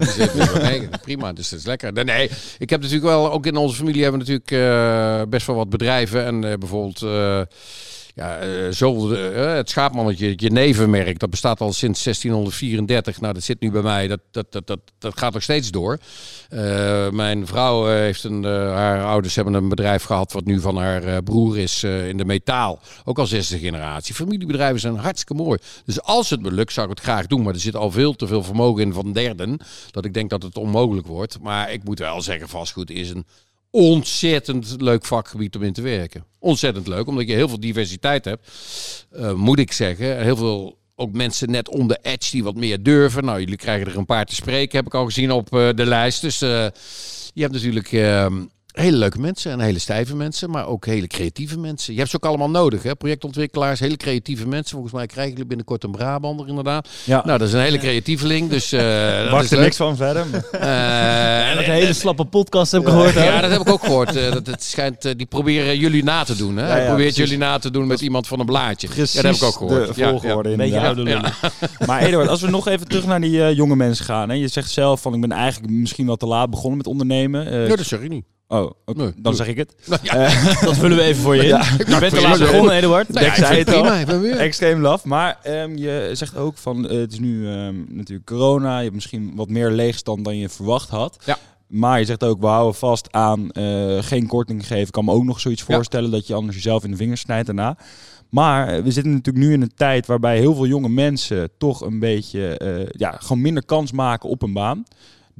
Negen. 0.63 0.91
Prima, 1.03 1.33
dus 1.33 1.49
dat 1.49 1.59
is 1.59 1.65
lekker. 1.67 1.93
Nee, 1.93 2.05
Nee, 2.05 2.31
ik 2.59 2.71
heb 2.71 2.81
natuurlijk 2.81 3.07
wel, 3.07 3.33
ook 3.33 3.47
in 3.47 3.57
onze 3.57 3.77
familie 3.77 4.03
hebben 4.03 4.25
we 4.25 4.33
natuurlijk 4.33 4.73
eh, 5.23 5.29
best 5.31 5.47
wel 5.47 5.57
wat 5.57 5.71
bedrijven. 5.71 6.25
En 6.25 6.45
eh, 6.51 6.59
bijvoorbeeld, 6.59 7.03
eh, 7.03 7.41
ja, 8.15 8.39
eh, 8.39 8.71
zo, 8.71 9.13
eh, 9.13 9.55
het 9.55 9.71
schaapmannetje, 9.71 10.29
het 10.29 10.43
Genevenmerk, 10.43 11.19
dat 11.19 11.31
bestaat 11.31 11.61
al 11.61 11.73
sinds 11.73 12.03
1634. 12.03 13.21
Nou, 13.21 13.35
dat 13.35 13.43
zit 13.43 13.61
nu 13.61 13.71
bij 13.71 13.83
mij, 13.83 14.07
dat, 14.07 14.21
dat, 14.31 14.53
dat, 14.53 14.67
dat, 14.67 14.81
dat 14.99 15.19
gaat 15.19 15.33
nog 15.33 15.43
steeds 15.43 15.71
door. 15.71 15.99
Eh, 16.49 17.11
mijn 17.11 17.47
vrouw 17.47 17.89
eh, 17.89 17.95
heeft 17.95 18.25
een, 18.25 18.45
eh, 18.45 18.51
haar 18.51 19.05
ouders 19.05 19.35
hebben 19.35 19.55
een 19.55 19.69
bedrijf 19.69 20.03
gehad 20.03 20.33
wat 20.33 20.45
nu 20.45 20.61
van 20.61 20.77
haar 20.77 21.05
eh, 21.05 21.17
broer 21.25 21.59
is 21.59 21.83
eh, 21.83 22.09
in 22.09 22.17
de 22.17 22.25
metaal. 22.25 22.81
Ook 23.05 23.19
al 23.19 23.27
zesde 23.27 23.59
generatie. 23.59 24.15
Familiebedrijven 24.15 24.81
zijn 24.81 24.97
hartstikke 24.97 25.43
mooi. 25.43 25.59
Dus 25.85 26.03
als 26.03 26.31
het 26.31 26.43
me 26.43 26.53
lukt, 26.53 26.73
zou 26.73 26.91
ik 26.91 26.97
het 26.97 27.05
graag 27.05 27.27
doen. 27.27 27.43
Maar 27.43 27.55
er 27.55 27.61
zit 27.61 27.77
al 27.77 27.91
veel 27.91 28.17
te 28.17 28.27
veel 28.27 28.43
vermogen 28.43 28.83
in 28.83 28.93
van 28.93 29.13
derden. 29.13 29.59
Dat 29.91 30.05
ik 30.05 30.15
denk 30.15 30.31
dat 30.31 30.43
het 30.43 30.57
onmogelijk 30.57 31.07
wordt. 31.07 31.41
Maar 31.41 31.73
ik 31.73 31.85
moet 31.85 31.99
wel 31.99 32.23
zeggen, 32.23 32.49
vastgoed 32.49 32.91
is 32.91 33.11
een 33.11 33.25
ontzettend 33.71 34.75
leuk 34.81 35.05
vakgebied 35.05 35.57
om 35.57 35.63
in 35.63 35.73
te 35.73 35.83
werken. 35.83 36.25
Ontzettend 36.39 36.87
leuk, 36.87 37.07
omdat 37.07 37.29
je 37.29 37.35
heel 37.35 37.49
veel 37.49 37.61
diversiteit 37.61 38.25
hebt. 38.25 38.49
eh, 39.13 39.33
moet 39.33 39.59
ik 39.59 39.73
zeggen. 39.73 40.23
Heel 40.23 40.37
veel 40.37 40.79
ook 41.01 41.13
mensen 41.13 41.51
net 41.51 41.69
onder 41.69 41.99
edge 42.03 42.31
die 42.31 42.45
wat 42.45 42.55
meer 42.55 42.83
durven. 42.83 43.25
Nou, 43.25 43.41
jullie 43.41 43.57
krijgen 43.57 43.87
er 43.87 43.97
een 43.97 44.05
paar 44.07 44.25
te 44.25 44.35
spreken, 44.35 44.77
heb 44.77 44.87
ik 44.87 44.95
al 44.95 45.05
gezien 45.05 45.33
op 45.33 45.55
eh, 45.55 45.69
de 45.75 45.87
lijst. 45.87 46.21
Dus 46.21 46.43
eh, 46.43 46.67
je 47.35 47.43
hebt 47.43 47.53
natuurlijk 47.53 47.93
eh, 47.93 48.27
hele 48.81 48.97
leuke 48.97 49.21
mensen 49.21 49.53
en 49.53 49.61
hele 49.61 49.79
stijve 49.79 50.17
mensen, 50.17 50.51
maar 50.51 50.67
ook 50.67 50.87
hele 50.87 51.07
creatieve 51.07 51.59
mensen. 51.59 51.93
Je 51.93 51.99
hebt 51.99 52.11
ze 52.11 52.17
ook 52.17 52.25
allemaal 52.27 52.51
nodig, 52.51 52.83
hè? 52.83 52.95
projectontwikkelaars, 52.97 53.81
hele 53.81 53.97
creatieve 53.97 54.49
mensen. 54.49 54.71
Volgens 54.71 54.93
mij 54.93 55.07
krijgen 55.07 55.33
jullie 55.33 55.47
binnenkort 55.47 55.85
een 55.85 55.91
Brabander 55.91 56.49
inderdaad. 56.49 56.89
Ja. 57.05 57.23
Nou, 57.25 57.39
dat 57.39 57.49
is 57.49 57.55
een 57.55 57.61
hele 57.61 57.79
creatieveling, 57.79 58.51
dus 58.51 58.73
uh, 58.73 58.81
dat 59.23 59.31
Wacht 59.31 59.45
is 59.45 59.51
er 59.51 59.61
niks 59.61 59.77
van 59.77 59.97
verder. 59.97 60.27
Eh, 60.53 61.49
En 61.51 61.57
dat 61.57 61.65
een 61.65 61.73
hele 61.73 61.93
slappe 61.93 62.25
podcast 62.25 62.73
heb 62.73 62.83
ik 62.83 62.89
gehoord. 62.89 63.15
ja, 63.15 63.41
dat 63.41 63.51
heb 63.51 63.61
ik 63.61 63.69
ook 63.69 63.85
gehoord. 63.85 64.17
Eh, 64.17 64.33
dat 64.33 64.47
het 64.47 64.63
schijnt, 64.63 65.19
die 65.19 65.27
proberen 65.27 65.79
jullie 65.79 66.05
na 66.05 66.25
te 66.25 66.37
doen. 66.37 66.57
Hè? 66.57 66.65
Ja, 66.67 66.71
Hij 66.71 66.81
ja, 66.81 66.87
probeert 66.87 67.15
precies. 67.15 67.31
jullie 67.31 67.45
na 67.47 67.59
te 67.59 67.71
doen 67.71 67.87
met 67.87 68.01
iemand 68.01 68.27
van 68.27 68.41
een 68.41 68.47
blaadje. 68.47 68.89
Precies 68.89 69.13
ja, 69.13 69.23
dat 69.23 69.31
heb 69.31 69.41
ik 69.41 69.47
ook 69.49 69.57
gehoord. 69.57 69.95
de 69.95 70.01
Ja, 70.01 70.09
volgorde 70.11 70.57
lullen. 70.95 71.33
Maar 71.87 72.03
Eduard, 72.03 72.29
als 72.29 72.41
we 72.41 72.51
nog 72.51 72.69
even 72.69 72.89
terug 72.89 73.07
naar 73.07 73.21
die 73.21 73.55
jonge 73.55 73.77
mensen 73.77 74.05
gaan. 74.05 74.29
Hè. 74.29 74.35
Je 74.35 74.49
zegt 74.49 74.71
zelf 74.71 75.01
van 75.01 75.15
ik 75.15 75.21
ben 75.21 75.33
eigenlijk 75.33 75.73
misschien 75.73 76.07
wel 76.07 76.17
te 76.17 76.27
laat 76.27 76.51
begonnen 76.51 76.77
met 76.77 76.87
ondernemen. 76.87 77.47
Eh, 77.47 77.53
ja. 77.53 77.67
Nee, 77.67 77.77
dat 77.77 77.87
zeg 77.87 78.01
ik 78.01 78.09
niet. 78.09 78.25
Oh, 78.59 78.71
oké, 78.85 79.13
dan 79.17 79.35
zeg 79.35 79.47
ik 79.47 79.57
het. 79.57 79.75
Nou, 79.87 80.01
ja, 80.03 80.15
Eh, 80.15 80.63
Dat 80.67 80.77
vullen 80.77 80.97
we 80.97 81.03
even 81.03 81.23
voor 81.23 81.37
je 81.37 81.43
in. 81.43 81.49
Ja. 81.49 81.65
Je 81.79 81.85
bent 81.85 82.01
te 82.01 82.07
prima. 82.09 82.29
laat 82.29 82.39
begonnen, 82.39 82.75
Eduard. 82.75 83.09
nou, 83.09 83.25
ja, 83.25 83.31
ik 83.31 83.37
zei 83.45 83.59
het 83.59 83.73
al. 83.73 84.05
prima. 84.05 84.37
Extreem 84.37 84.81
laf. 84.81 85.05
Maar 85.05 85.39
ehm, 85.43 85.77
je 85.77 86.11
zegt 86.13 86.37
ook 86.37 86.57
van 86.57 86.89
eh, 86.89 86.99
het 86.99 87.13
is 87.13 87.19
nu 87.19 87.49
ehm, 87.49 87.75
natuurlijk 87.89 88.27
corona. 88.27 88.77
Je 88.77 88.83
hebt 88.83 88.95
misschien 88.95 89.33
wat 89.35 89.49
meer 89.49 89.71
leegstand 89.71 90.25
dan 90.25 90.37
je 90.37 90.49
verwacht 90.49 90.89
had. 90.89 91.17
Ja. 91.25 91.39
Maar 91.67 91.99
je 91.99 92.05
zegt 92.05 92.25
ook, 92.25 92.41
we 92.41 92.47
houden 92.47 92.75
vast 92.75 93.13
aan 93.13 93.51
eh, 93.51 93.99
geen 94.01 94.27
korting 94.27 94.67
geven. 94.67 94.87
Ik 94.87 94.93
kan 94.93 95.05
me 95.05 95.13
ook 95.13 95.25
nog 95.25 95.41
zoiets 95.41 95.63
voorstellen 95.63 96.11
dat 96.11 96.27
je 96.27 96.35
anders 96.35 96.57
jezelf 96.57 96.85
in 96.85 96.91
de 96.91 96.97
vingers 96.97 97.21
snijdt 97.21 97.47
daarna. 97.47 97.77
Maar 98.31 98.83
we 98.83 98.91
zitten 98.91 99.13
natuurlijk 99.13 99.45
nu 99.47 99.53
in 99.53 99.63
een 99.63 99.75
tijd 99.75 100.07
waarbij 100.07 100.39
heel 100.39 100.55
veel 100.55 100.67
jonge 100.67 100.89
mensen 100.89 101.51
toch 101.59 101.81
een 101.81 101.99
beetje 101.99 102.61
ja, 102.97 103.17
gewoon 103.21 103.43
minder 103.43 103.65
kans 103.65 103.93
maken 103.93 104.29
op 104.29 104.43
een 104.43 104.53
baan. 104.53 104.85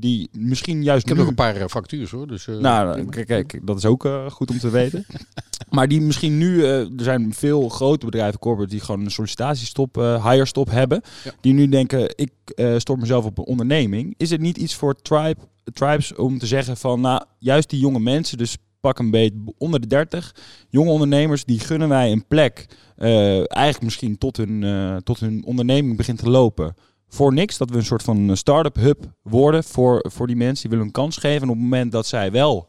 Die 0.01 0.29
misschien 0.33 0.83
juist 0.83 1.03
Ik 1.03 1.09
heb 1.09 1.17
nu... 1.17 1.23
nog 1.23 1.31
een 1.31 1.37
paar 1.37 1.57
eh, 1.57 1.69
vacatures 1.69 2.11
hoor. 2.11 2.27
Dus, 2.27 2.47
eh, 2.47 2.57
Nou, 2.57 3.05
kijk, 3.09 3.27
kijk, 3.27 3.61
dat 3.63 3.77
is 3.77 3.85
ook 3.85 4.05
eh, 4.05 4.31
goed 4.31 4.51
om 4.51 4.59
te 4.59 4.71
weten. 4.71 5.07
maar 5.71 5.89
die 5.89 6.01
misschien 6.01 6.39
nu, 6.39 6.65
er 6.65 6.89
zijn 6.97 7.35
veel 7.35 7.69
grote 7.69 8.05
bedrijven, 8.05 8.39
corporate, 8.39 8.71
die 8.71 8.81
gewoon 8.81 9.05
een 9.05 9.11
sollicitatiestop, 9.11 9.95
hire 9.97 10.45
stop 10.45 10.71
hebben. 10.71 11.01
Ja. 11.25 11.33
Die 11.41 11.53
nu 11.53 11.69
denken, 11.69 12.15
ik 12.17 12.33
stort 12.77 13.01
mezelf 13.01 13.25
op 13.25 13.39
een 13.39 13.45
onderneming. 13.45 14.15
Is 14.17 14.31
het 14.31 14.41
niet 14.41 14.57
iets 14.57 14.75
voor 14.75 14.95
tribe, 14.95 15.41
tribes 15.73 16.15
om 16.15 16.39
te 16.39 16.47
zeggen 16.47 16.77
van, 16.77 17.01
nou, 17.01 17.23
juist 17.39 17.71
die 17.71 17.81
jonge 17.81 18.01
mensen, 18.01 18.39
dus 18.39 18.57
pak 18.81 18.99
een 18.99 19.11
beetje 19.11 19.39
onder 19.59 19.81
de 19.81 19.87
30, 19.87 20.35
jonge 20.69 20.91
ondernemers, 20.91 21.45
die 21.45 21.61
gunnen 21.61 21.89
wij 21.89 22.13
een 22.13 22.27
plek. 22.27 22.67
eigenlijk 22.97 23.83
misschien 23.83 24.19
tot 24.19 24.37
hun, 24.37 25.01
tot 25.05 25.21
hun 25.21 25.45
onderneming 25.45 25.97
begint 25.97 26.19
te 26.19 26.31
lopen. 26.31 26.75
Voor 27.13 27.33
niks, 27.33 27.59
dat 27.59 27.71
we 27.71 27.77
een 27.77 27.85
soort 27.85 28.03
van 28.03 28.37
start-up 28.37 28.77
hub 28.77 29.05
worden 29.23 29.65
voor, 29.65 30.05
voor 30.09 30.27
die 30.27 30.37
mensen. 30.37 30.61
Die 30.61 30.71
willen 30.71 30.87
een 30.87 30.93
kans 30.93 31.17
geven. 31.17 31.43
En 31.43 31.49
op 31.49 31.55
het 31.55 31.63
moment 31.63 31.93
dat 31.93 32.07
zij 32.07 32.31
wel 32.31 32.69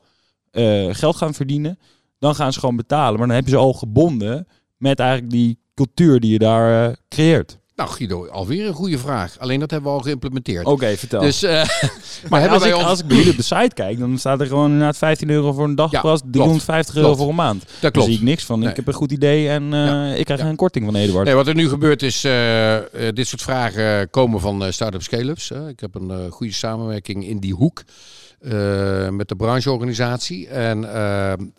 eh, 0.51 0.87
geld 0.91 1.15
gaan 1.15 1.33
verdienen, 1.33 1.79
dan 2.19 2.35
gaan 2.35 2.53
ze 2.53 2.59
gewoon 2.59 2.75
betalen. 2.75 3.19
Maar 3.19 3.27
dan 3.27 3.35
heb 3.35 3.45
je 3.45 3.51
ze 3.51 3.57
al 3.57 3.73
gebonden 3.73 4.47
met 4.77 4.99
eigenlijk 4.99 5.31
die 5.31 5.59
cultuur 5.73 6.19
die 6.19 6.31
je 6.31 6.39
daar 6.39 6.89
eh, 6.89 6.95
creëert. 7.07 7.59
Nou 7.81 7.93
Guido, 7.93 8.27
alweer 8.27 8.67
een 8.67 8.73
goede 8.73 8.97
vraag. 8.97 9.39
Alleen 9.39 9.59
dat 9.59 9.71
hebben 9.71 9.91
we 9.91 9.97
al 9.97 10.03
geïmplementeerd. 10.03 10.65
Oké, 10.65 10.97
vertel. 10.97 11.21
Dus, 11.21 11.43
eh, 11.43 11.63
maar 12.29 12.49
als, 12.49 12.65
ik, 12.65 12.75
ons... 12.75 12.83
als 12.83 12.99
ik 12.99 13.05
bij 13.05 13.15
jullie 13.17 13.31
op 13.31 13.37
de 13.37 13.43
site 13.43 13.71
kijk, 13.73 13.99
dan 13.99 14.17
staat 14.17 14.39
er 14.39 14.47
gewoon 14.47 14.65
inderdaad 14.71 14.97
15 14.97 15.29
euro 15.29 15.53
voor 15.53 15.63
een 15.63 15.75
dagpas, 15.75 16.19
klopt. 16.19 16.33
350 16.33 16.95
euro 16.95 17.15
voor 17.15 17.29
een 17.29 17.35
maand. 17.35 17.61
Dat 17.61 17.81
Daar 17.81 17.91
klopt. 17.91 18.07
zie 18.07 18.17
ik 18.17 18.23
niks 18.23 18.43
van. 18.43 18.59
Nee. 18.59 18.69
Ik 18.69 18.75
heb 18.75 18.87
een 18.87 18.93
goed 18.93 19.11
idee 19.11 19.49
en 19.49 19.63
eh, 19.73 19.85
Ja. 19.85 20.13
ik 20.13 20.25
krijg 20.25 20.39
Ja. 20.39 20.45
een 20.47 20.55
korting 20.55 20.85
van 20.85 20.95
Eduard. 20.95 21.25
Nee, 21.25 21.35
wat 21.35 21.47
er 21.47 21.55
nu 21.55 21.69
gebeurt 21.69 22.03
is, 22.03 22.23
eh, 22.23 22.77
dit 23.13 23.27
soort 23.27 23.41
vragen 23.41 24.09
komen 24.09 24.39
van 24.39 24.73
start-up 24.73 25.01
scale-ups. 25.03 25.51
ik 25.51 25.79
heb 25.79 25.95
een 25.95 26.29
goede 26.31 26.53
samenwerking 26.53 27.25
in 27.27 27.39
die 27.39 27.53
hoek 27.53 27.83
met 29.09 29.27
de 29.27 29.35
brancheorganisatie. 29.37 30.47
En 30.47 30.87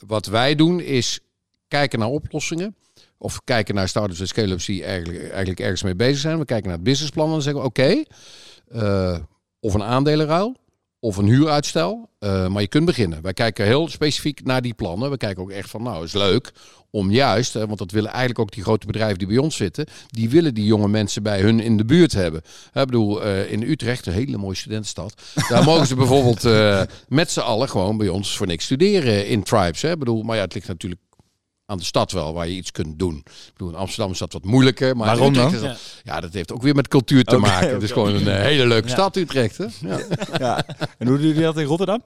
wat 0.06 0.26
wij 0.26 0.54
doen 0.54 0.80
is 0.80 1.20
kijken 1.68 1.98
naar 1.98 2.08
oplossingen. 2.08 2.74
Of 3.22 3.40
kijken 3.44 3.74
naar 3.74 3.88
start-ups 3.88 4.20
en 4.20 4.26
scale-ups 4.26 4.66
die 4.66 4.84
eigenlijk, 4.84 5.22
eigenlijk 5.22 5.60
ergens 5.60 5.82
mee 5.82 5.94
bezig 5.94 6.18
zijn. 6.20 6.38
We 6.38 6.44
kijken 6.44 6.66
naar 6.66 6.76
het 6.76 6.84
businessplan 6.84 7.26
en 7.26 7.32
dan 7.32 7.42
zeggen 7.42 7.60
we 7.60 7.66
oké, 7.68 8.02
eh, 8.68 9.18
of 9.60 9.74
een 9.74 9.82
aandelenruil 9.82 10.56
of 11.00 11.16
een 11.16 11.26
huuruitstel. 11.26 12.10
eh, 12.18 12.48
maar 12.48 12.62
je 12.62 12.68
kunt 12.68 12.84
beginnen. 12.84 13.22
Wij 13.22 13.32
kijken 13.32 13.64
heel 13.64 13.88
specifiek 13.88 14.44
naar 14.44 14.62
die 14.62 14.74
plannen. 14.74 15.10
We 15.10 15.16
kijken 15.16 15.42
ook 15.42 15.50
echt 15.50 15.70
van, 15.70 15.82
nou, 15.82 16.04
is 16.04 16.12
leuk 16.12 16.52
om 16.90 17.10
juist, 17.10 17.52
want 17.52 17.78
dat 17.78 17.90
willen 17.90 18.10
eigenlijk 18.10 18.38
ook 18.38 18.52
die 18.52 18.62
grote 18.62 18.86
bedrijven 18.86 19.18
die 19.18 19.26
bij 19.26 19.38
ons 19.38 19.56
zitten, 19.56 19.86
die 20.08 20.30
willen 20.30 20.54
die 20.54 20.64
jonge 20.64 20.88
mensen 20.88 21.22
bij 21.22 21.40
hun 21.40 21.60
in 21.60 21.76
de 21.76 21.84
buurt 21.84 22.12
hebben. 22.12 22.40
Ik 22.72 22.84
bedoel, 22.86 23.22
eh, 23.22 23.52
in 23.52 23.62
Utrecht, 23.62 24.06
een 24.06 24.12
hele 24.12 24.36
mooie 24.36 24.56
studentenstad, 24.56 25.14
daar 25.48 25.64
mogen 25.64 25.86
ze 25.86 25.94
bijvoorbeeld 26.04 26.42
met 27.08 27.30
z'n 27.30 27.40
allen 27.40 27.68
gewoon 27.68 27.96
bij 27.96 28.08
ons 28.08 28.36
voor 28.36 28.46
niks 28.46 28.64
studeren 28.64 29.26
in 29.26 29.42
tribes. 29.42 29.84
Ik 29.84 29.98
bedoel, 29.98 30.22
maar 30.22 30.36
ja, 30.36 30.42
het 30.42 30.54
ligt 30.54 30.68
natuurlijk 30.68 31.00
aan 31.72 31.78
de 31.78 31.84
stad 31.84 32.12
wel, 32.12 32.32
waar 32.34 32.48
je 32.48 32.54
iets 32.54 32.70
kunt 32.72 32.98
doen. 32.98 33.16
Ik 33.24 33.52
bedoel, 33.52 33.68
in 33.68 33.78
Amsterdam 33.78 34.12
is 34.12 34.18
dat 34.18 34.32
wat 34.32 34.44
moeilijker. 34.44 34.96
Maar 34.96 35.06
Waarom 35.06 35.34
dan? 35.34 35.54
is 35.54 36.00
ja, 36.04 36.20
dat 36.20 36.32
heeft 36.32 36.52
ook 36.52 36.62
weer 36.62 36.74
met 36.74 36.88
cultuur 36.88 37.24
te 37.24 37.36
maken. 37.36 37.72
Het 37.72 37.82
is 37.82 37.90
gewoon 37.90 38.14
een 38.14 38.28
eh, 38.28 38.40
hele 38.42 38.66
leuke 38.66 38.88
Ja. 38.88 38.92
stad, 38.94 39.16
Utrecht. 39.16 39.58
Hè? 39.58 39.66
Ja. 39.80 40.00
Ja. 40.38 40.64
En 40.98 41.06
hoe 41.06 41.16
doen 41.16 41.26
jullie 41.26 41.42
dat 41.42 41.58
in 41.58 41.64
Rotterdam? 41.64 42.02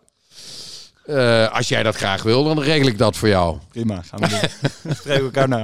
Eh, 1.05 1.53
als 1.53 1.69
jij 1.69 1.83
dat 1.83 1.97
graag 1.97 2.23
wil, 2.23 2.45
dan 2.45 2.61
regel 2.61 2.87
ik 2.89 2.99
dat 2.99 3.17
voor 3.17 3.29
jou. 3.29 3.59
Prima, 3.69 4.03
gaan 4.03 4.21
we 4.21 4.29
doen. 4.83 4.95
Spreken 4.97 5.25
elkaar 5.25 5.49
na. 5.49 5.57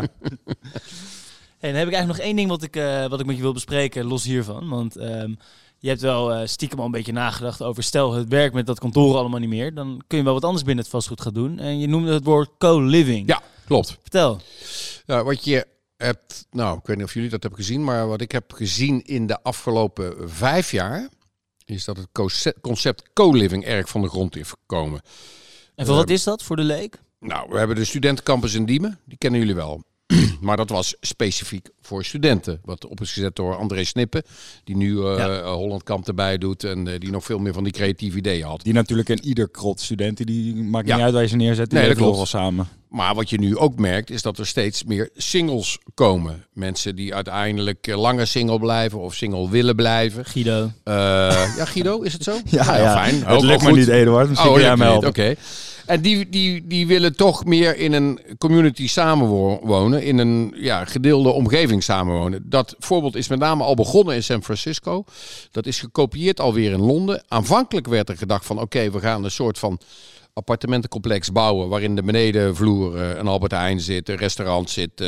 Hey, 1.59 1.70
dan 1.70 1.78
heb 1.80 1.88
ik 1.88 1.94
eigenlijk 1.94 2.07
nog 2.07 2.18
één 2.18 2.36
ding 2.36 2.48
wat 2.48 2.62
ik, 2.62 2.76
eh, 2.76 3.07
wat 3.07 3.20
ik 3.20 3.26
met 3.26 3.36
je 3.36 3.42
wil 3.42 3.53
bespreken, 3.53 4.05
los 4.05 4.24
hiervan. 4.24 4.68
Want 4.68 4.96
ehm, 4.96 5.34
je 5.78 5.88
hebt 5.88 6.00
wel 6.00 6.32
eh, 6.32 6.46
stiekem 6.46 6.78
al 6.78 6.84
een 6.84 6.90
beetje 6.90 7.12
nagedacht 7.12 7.62
over... 7.62 7.82
stel, 7.82 8.12
het 8.12 8.28
werkt 8.28 8.55
met 8.55 8.66
dat 8.66 8.78
kantoor 8.78 9.16
allemaal 9.16 9.40
niet 9.40 9.48
meer... 9.48 9.74
dan 9.74 10.03
kun 10.07 10.18
je 10.18 10.24
wel 10.24 10.32
wat 10.32 10.44
anders 10.44 10.64
binnen 10.64 10.82
het 10.84 10.92
vastgoed 10.92 11.20
gaan 11.20 11.32
doen. 11.32 11.59
En 11.59 11.78
je 11.80 11.86
noemde 11.86 12.12
het 12.12 12.24
woord 12.24 12.50
co-living. 12.59 13.28
Ja, 13.28 13.40
klopt. 13.72 13.98
Vertel. 14.00 14.40
Ja, 15.06 15.24
wat 15.24 15.44
je 15.44 15.66
hebt, 15.96 16.46
nou, 16.50 16.78
ik 16.78 16.86
weet 16.86 16.96
niet 16.96 17.06
of 17.06 17.14
jullie 17.14 17.30
dat 17.30 17.42
hebben 17.42 17.60
gezien, 17.60 17.84
maar 17.84 18.06
wat 18.06 18.20
ik 18.20 18.32
heb 18.32 18.52
gezien 18.52 19.04
in 19.04 19.26
de 19.26 19.42
afgelopen 19.42 20.30
vijf 20.30 20.70
jaar, 20.70 21.08
is 21.64 21.84
dat 21.84 21.96
het 21.96 22.08
concept- 22.60 23.12
co-living 23.12 23.64
erg 23.64 23.88
van 23.88 24.02
de 24.02 24.08
grond 24.08 24.36
is 24.36 24.48
gekomen. 24.48 25.00
En 25.74 25.86
voor 25.86 25.94
wat 25.94 26.10
is 26.10 26.24
dat 26.24 26.42
voor 26.42 26.56
de 26.56 26.62
leek? 26.62 27.00
Nou, 27.18 27.48
we 27.50 27.58
hebben 27.58 27.76
de 27.76 27.84
studentencampus 27.84 28.54
in 28.54 28.64
Diemen, 28.64 29.00
die 29.04 29.18
kennen 29.18 29.40
jullie 29.40 29.54
wel. 29.54 29.82
Maar 30.40 30.56
dat 30.56 30.68
was 30.70 30.96
specifiek 31.00 31.68
voor 31.80 32.04
studenten. 32.04 32.60
Wat 32.64 32.86
op 32.86 33.00
is 33.00 33.12
gezet 33.12 33.36
door 33.36 33.56
André 33.56 33.84
Snippen, 33.84 34.22
die 34.64 34.76
nu 34.76 35.04
eh 35.06 35.16
Ja. 35.18 35.52
Holland 35.52 35.82
Kamp 35.82 36.08
erbij 36.08 36.38
doet 36.38 36.64
en 36.64 36.88
eh, 36.88 37.00
die 37.00 37.10
nog 37.10 37.24
veel 37.24 37.38
meer 37.38 37.52
van 37.52 37.64
die 37.64 37.72
creatieve 37.72 38.18
ideeën 38.18 38.44
had. 38.46 38.62
Die 38.62 38.72
natuurlijk 38.72 39.08
in 39.08 39.24
ieder 39.24 39.48
krot 39.50 39.80
studenten, 39.80 40.26
die 40.26 40.54
maakt 40.54 40.86
Ja. 40.86 40.94
niet 40.94 41.04
uit 41.04 41.12
waar 41.12 41.22
je 41.22 41.28
ze 41.28 41.36
neerzet. 41.36 41.70
Die 41.70 41.78
Nee, 41.78 41.88
dat 41.88 41.96
klopt. 41.96 42.16
wel 42.16 42.26
samen. 42.26 42.68
Maar 42.88 43.14
wat 43.14 43.30
je 43.30 43.38
nu 43.38 43.56
ook 43.56 43.78
merkt, 43.78 44.10
is 44.10 44.22
dat 44.22 44.38
er 44.38 44.46
steeds 44.46 44.84
meer 44.84 45.10
singles 45.14 45.78
komen. 45.94 46.46
Mensen 46.52 46.96
die 46.96 47.14
uiteindelijk 47.14 47.86
eh, 47.86 48.00
langer 48.00 48.26
single 48.26 48.58
blijven 48.58 48.98
of 48.98 49.14
single 49.14 49.50
willen 49.50 49.76
blijven. 49.76 50.24
Guido. 50.24 50.70
Eh, 50.84 50.94
ja, 51.56 51.64
Guido, 51.64 52.00
is 52.02 52.12
het 52.12 52.22
zo? 52.22 52.32
Ja, 52.44 52.64
Nou 52.64 52.78
ja. 52.78 52.92
fijn. 53.02 53.14
Het 53.14 53.28
Ook 53.28 53.42
lukt 53.42 53.62
me 53.62 53.68
goed. 53.68 53.78
niet, 53.78 53.88
Eduard. 53.88 54.28
Misschien 54.28 54.50
Oh, 54.50 54.56
kun 54.56 54.64
jij 54.64 54.74
helpen. 54.86 55.08
Oké. 55.08 55.34
En 55.87 56.01
die, 56.01 56.28
die, 56.28 56.66
die 56.66 56.87
willen 56.87 57.16
toch 57.16 57.45
meer 57.45 57.76
in 57.76 57.93
een 57.93 58.20
community 58.39 58.89
samenwonen, 58.89 60.03
in 60.03 60.18
een 60.18 60.55
ja, 60.57 60.85
gedeelde 60.85 61.30
omgeving 61.30 61.83
samenwonen. 61.83 62.45
Dat 62.45 62.74
voorbeeld 62.78 63.16
is 63.16 63.28
met 63.28 63.39
name 63.39 63.62
al 63.62 63.74
begonnen 63.74 64.14
in 64.14 64.22
San 64.22 64.43
Francisco. 64.43 65.05
Dat 65.51 65.66
is 65.66 65.80
gekopieerd 65.80 66.41
alweer 66.41 66.72
in 66.72 66.80
Londen. 66.80 67.24
Aanvankelijk 67.28 67.87
werd 67.87 68.09
er 68.09 68.16
gedacht 68.16 68.47
van 68.47 68.61
oké, 68.61 68.91
we 68.91 69.01
gaan 69.01 69.24
een 69.24 69.30
soort 69.30 69.59
van 69.59 69.78
appartementencomplex 70.35 71.33
bouwen 71.33 71.68
waarin 71.68 71.97
de 71.97 72.03
benedenvloer 72.03 72.97
eh, 72.97 73.18
een 73.18 73.26
Albert 73.26 73.53
Heijn 73.53 73.80
zit, 73.80 74.09
een 74.09 74.16
restaurant 74.16 74.70
zit, 74.70 74.91
eh, 74.91 75.07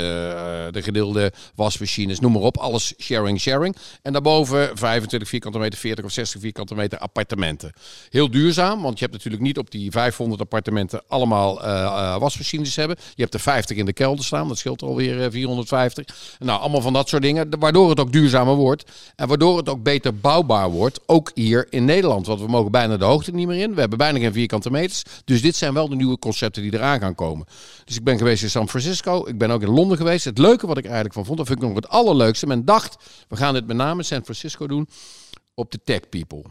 de 0.70 0.82
gedeelde 0.82 1.32
wasmachines, 1.54 2.20
noem 2.20 2.32
maar 2.32 2.42
op. 2.42 2.58
Alles 2.58 2.94
sharing, 2.98 3.40
sharing. 3.40 3.76
En 4.02 4.12
daarboven 4.12 4.78
25 4.78 5.28
vierkante 5.28 5.58
meter, 5.58 5.78
40 5.78 6.04
of 6.04 6.10
60 6.10 6.40
vierkante 6.40 6.74
meter 6.74 6.98
appartementen. 6.98 7.72
Heel 8.08 8.30
duurzaam, 8.30 8.82
want 8.82 8.98
je 8.98 9.04
hebt 9.04 9.16
natuurlijk 9.16 9.42
niet 9.42 9.58
op 9.58 9.70
die 9.70 9.90
500 9.90 10.40
appartementen 10.40 11.02
allemaal 11.08 11.62
eh, 11.64 12.18
wasmachines 12.18 12.76
hebben. 12.76 12.96
Je 13.14 13.22
hebt 13.22 13.34
er 13.34 13.40
50 13.40 13.76
in 13.76 13.86
de 13.86 13.92
kelder 13.92 14.24
staan, 14.24 14.48
dat 14.48 14.58
scheelt 14.58 14.82
alweer 14.82 15.22
eh, 15.22 15.30
450. 15.30 16.06
Nou, 16.38 16.60
allemaal 16.60 16.80
van 16.80 16.92
dat 16.92 17.08
soort 17.08 17.22
dingen, 17.22 17.58
waardoor 17.58 17.90
het 17.90 18.00
ook 18.00 18.12
duurzamer 18.12 18.54
wordt. 18.54 18.90
En 19.16 19.28
waardoor 19.28 19.56
het 19.56 19.68
ook 19.68 19.82
beter 19.82 20.16
bouwbaar 20.16 20.70
wordt, 20.70 21.00
ook 21.06 21.30
hier 21.34 21.66
in 21.70 21.84
Nederland. 21.84 22.26
Want 22.26 22.40
we 22.40 22.46
mogen 22.46 22.70
bijna 22.70 22.96
de 22.96 23.04
hoogte 23.04 23.30
niet 23.30 23.46
meer 23.46 23.60
in. 23.60 23.74
We 23.74 23.80
hebben 23.80 23.98
bijna 23.98 24.18
geen 24.18 24.32
vierkante 24.32 24.70
meters. 24.70 25.02
Dus 25.24 25.42
dit 25.42 25.56
zijn 25.56 25.74
wel 25.74 25.88
de 25.88 25.96
nieuwe 25.96 26.18
concepten 26.18 26.62
die 26.62 26.74
eraan 26.74 27.00
gaan 27.00 27.14
komen. 27.14 27.46
Dus 27.84 27.96
ik 27.96 28.04
ben 28.04 28.18
geweest 28.18 28.42
in 28.42 28.50
San 28.50 28.68
Francisco. 28.68 29.26
Ik 29.26 29.38
ben 29.38 29.50
ook 29.50 29.62
in 29.62 29.68
Londen 29.68 29.96
geweest. 29.96 30.24
Het 30.24 30.38
leuke 30.38 30.66
wat 30.66 30.78
ik 30.78 30.84
eigenlijk 30.84 31.14
van 31.14 31.24
vond, 31.24 31.38
dat 31.38 31.46
vind 31.46 31.62
ik 31.62 31.66
nog 31.66 31.76
het 31.76 31.88
allerleukste. 31.88 32.46
Men 32.46 32.64
dacht, 32.64 32.96
we 33.28 33.36
gaan 33.36 33.54
dit 33.54 33.66
met 33.66 33.76
name 33.76 33.98
in 33.98 34.04
San 34.04 34.24
Francisco 34.24 34.66
doen 34.66 34.88
op 35.54 35.70
de 35.70 35.80
tech 35.84 36.08
people. 36.08 36.42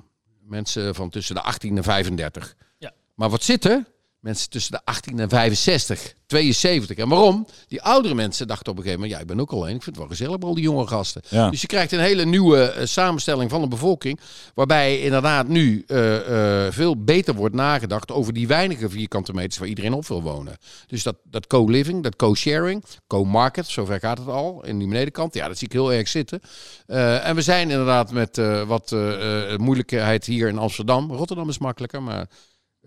Mensen 0.41 0.95
van 0.95 1.09
tussen 1.09 1.35
de 1.35 1.41
18 1.41 1.77
en 1.77 1.83
35. 1.83 2.55
Ja. 2.77 2.93
Maar 3.13 3.29
wat 3.29 3.43
zit 3.43 3.65
er? 3.65 3.83
Mensen 4.23 4.49
tussen 4.49 4.71
de 4.71 4.81
18 4.83 5.19
en 5.19 5.29
65, 5.29 6.13
72. 6.25 6.97
En 6.97 7.09
waarom? 7.09 7.47
Die 7.67 7.81
oudere 7.81 8.15
mensen 8.15 8.47
dachten 8.47 8.71
op 8.71 8.77
een 8.77 8.83
gegeven 8.83 9.01
moment, 9.01 9.17
ja, 9.17 9.23
ik 9.23 9.35
ben 9.35 9.39
ook 9.39 9.51
alleen. 9.51 9.75
Ik 9.75 9.83
vind 9.83 9.95
het 9.95 10.05
wel 10.05 10.07
gezellig 10.07 10.39
al 10.39 10.53
die 10.53 10.63
jonge 10.63 10.87
gasten. 10.87 11.21
Ja. 11.29 11.49
Dus 11.49 11.61
je 11.61 11.67
krijgt 11.67 11.91
een 11.91 11.99
hele 11.99 12.25
nieuwe 12.25 12.61
eh, 12.61 12.85
samenstelling 12.85 13.49
van 13.49 13.61
de 13.61 13.67
bevolking. 13.67 14.19
Waarbij 14.53 14.99
inderdaad 15.01 15.47
nu 15.47 15.83
eh, 15.87 16.65
eh, 16.65 16.73
veel 16.73 17.03
beter 17.03 17.35
wordt 17.35 17.55
nagedacht 17.55 18.11
over 18.11 18.33
die 18.33 18.47
weinige 18.47 18.89
vierkante 18.89 19.33
meters 19.33 19.57
waar 19.57 19.67
iedereen 19.67 19.93
op 19.93 20.07
wil 20.07 20.21
wonen. 20.21 20.57
Dus 20.87 21.03
dat, 21.03 21.15
dat 21.23 21.47
co-living, 21.47 22.03
dat 22.03 22.15
co-sharing, 22.15 22.83
co-market, 23.07 23.67
zover 23.67 23.99
gaat 23.99 24.17
het 24.17 24.27
al. 24.27 24.65
In 24.65 24.77
die 24.77 24.87
benedenkant, 24.87 25.33
ja, 25.33 25.47
dat 25.47 25.57
zie 25.57 25.67
ik 25.67 25.73
heel 25.73 25.93
erg 25.93 26.07
zitten. 26.07 26.41
En 27.23 27.35
we 27.35 27.41
zijn 27.41 27.69
inderdaad 27.69 28.11
met 28.11 28.41
wat 28.67 28.95
moeilijkheid 29.57 30.25
hier 30.25 30.47
in 30.47 30.57
Amsterdam. 30.57 31.11
Rotterdam 31.11 31.49
is 31.49 31.57
makkelijker, 31.57 32.03
maar 32.03 32.27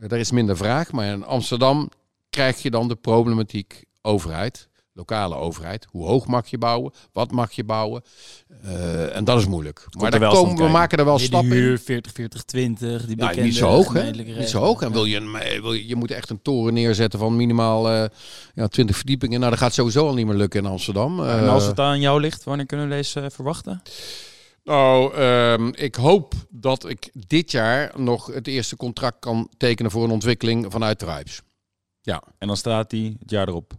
eh, 0.01 0.09
daar 0.09 0.19
is 0.19 0.31
minder 0.31 0.57
vraag. 0.57 0.93
Maar 0.93 1.07
in 1.07 1.25
Amsterdam 1.25 1.89
krijg 2.31 2.63
je 2.63 2.71
dan 2.71 2.89
de 2.89 2.97
problematiek 2.97 3.85
overheid. 4.03 4.69
Lokale 4.93 5.35
overheid. 5.35 5.87
Hoe 5.91 6.07
hoog 6.07 6.27
mag 6.27 6.47
je 6.49 6.59
bouwen? 6.59 6.93
Wat 7.13 7.31
mag 7.31 7.53
je 7.53 7.65
bouwen? 7.65 8.03
Eh, 8.63 9.17
en 9.17 9.25
dat 9.25 9.39
is 9.39 9.47
moeilijk. 9.47 9.87
maar 9.91 10.05
er 10.05 10.11
daar 10.11 10.21
wel 10.21 10.45
komen, 10.45 10.65
we 10.65 10.71
maken 10.71 10.99
er 10.99 11.05
wel 11.05 11.19
stappen 11.19 11.51
in. 11.53 11.57
huur 11.57 11.79
40, 11.79 12.13
40, 12.13 12.43
20. 12.43 13.07
Die 13.07 13.17
Ja, 13.17 13.27
bekende 13.27 13.43
niet 13.43 13.57
zo 13.57 13.69
hoog, 13.69 13.93
hè? 13.93 14.11
Niet 14.11 14.49
zo 14.49 14.61
hoog. 14.61 14.83
En 14.83 14.93
wil 14.93 15.05
je, 15.05 15.39
eh, 15.41 15.61
wil 15.61 15.73
je, 15.73 15.87
je 15.89 15.97
moet 15.97 16.11
echt 16.11 16.31
een 16.31 16.43
toren 16.43 16.75
neerzetten 16.75 17.19
van 17.19 17.37
minimaal 17.37 17.91
eh 17.91 18.09
ja, 18.55 18.67
20 18.69 18.97
verdiepingen. 18.97 19.39
Nou, 19.39 19.51
dat 19.51 19.61
gaat 19.61 19.75
sowieso 19.75 20.07
al 20.07 20.15
niet 20.15 20.27
meer 20.27 20.35
lukken 20.37 20.65
in 20.65 20.71
Amsterdam. 20.71 21.21
en 21.21 21.45
Eh, 21.45 21.53
als 21.53 21.67
het 21.67 21.81
aan 21.81 22.01
jou 22.01 22.21
ligt, 22.21 22.45
wanneer 22.45 22.67
kunnen 22.67 22.89
we 22.89 22.95
deze 22.95 23.21
eh, 23.21 23.27
verwachten? 23.31 23.83
Nou, 24.67 25.15
ehm, 25.15 25.69
ik 25.69 25.95
hoop 25.95 26.35
dat 26.51 26.89
ik 26.89 27.11
dit 27.27 27.51
jaar 27.51 28.01
nog 28.01 28.27
het 28.27 28.47
eerste 28.47 28.77
contract 28.77 29.19
kan 29.19 29.51
tekenen 29.57 29.91
voor 29.91 30.05
een 30.05 30.11
ontwikkeling 30.11 30.67
vanuit 30.69 30.99
Tribes. 30.99 31.41
En 32.39 32.47
dan 32.47 32.57
staat 32.57 32.91
die 32.91 33.17
het 33.19 33.31
jaar 33.31 33.49
erop. 33.49 33.73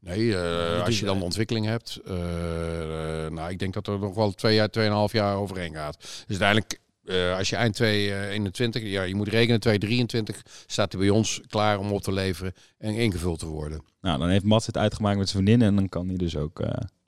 Nee, 0.00 0.36
eh, 0.36 0.84
als 0.84 0.98
je 0.98 1.04
dan 1.04 1.18
de 1.18 1.24
ontwikkeling 1.24 1.66
hebt, 1.66 2.00
eh, 2.04 3.24
eh, 3.24 3.32
nou, 3.32 3.50
ik 3.50 3.58
denk 3.58 3.74
dat 3.74 3.86
er 3.86 3.98
nog 3.98 4.14
wel 4.14 4.32
twee 4.32 4.54
jaar, 4.54 4.70
tweeënhalf 4.70 5.12
jaar 5.12 5.36
overheen 5.36 5.74
gaat. 5.74 5.96
Dus 6.00 6.40
uiteindelijk, 6.40 6.80
als 7.38 7.50
je 7.50 7.56
eind 7.56 7.74
2021, 7.74 8.82
ja, 8.82 9.02
je 9.02 9.14
moet 9.14 9.28
rekenen 9.28 9.60
2023, 9.60 10.42
staat 10.66 10.92
hij 10.92 11.00
bij 11.00 11.10
ons 11.10 11.40
klaar 11.46 11.78
om 11.78 11.92
op 11.92 12.02
te 12.02 12.12
leveren 12.12 12.52
en 12.78 12.94
ingevuld 12.94 13.38
te 13.38 13.46
worden. 13.46 13.84
Nou, 14.00 14.18
dan 14.18 14.28
heeft 14.28 14.44
Mats 14.44 14.66
het 14.66 14.76
uitgemaakt 14.76 15.18
met 15.18 15.28
zijn 15.28 15.44
vriendin 15.44 15.68
en 15.68 15.74
dan 15.74 15.88
kan 15.88 16.08
hij 16.08 16.16
dus 16.16 16.36
ook 16.36 16.60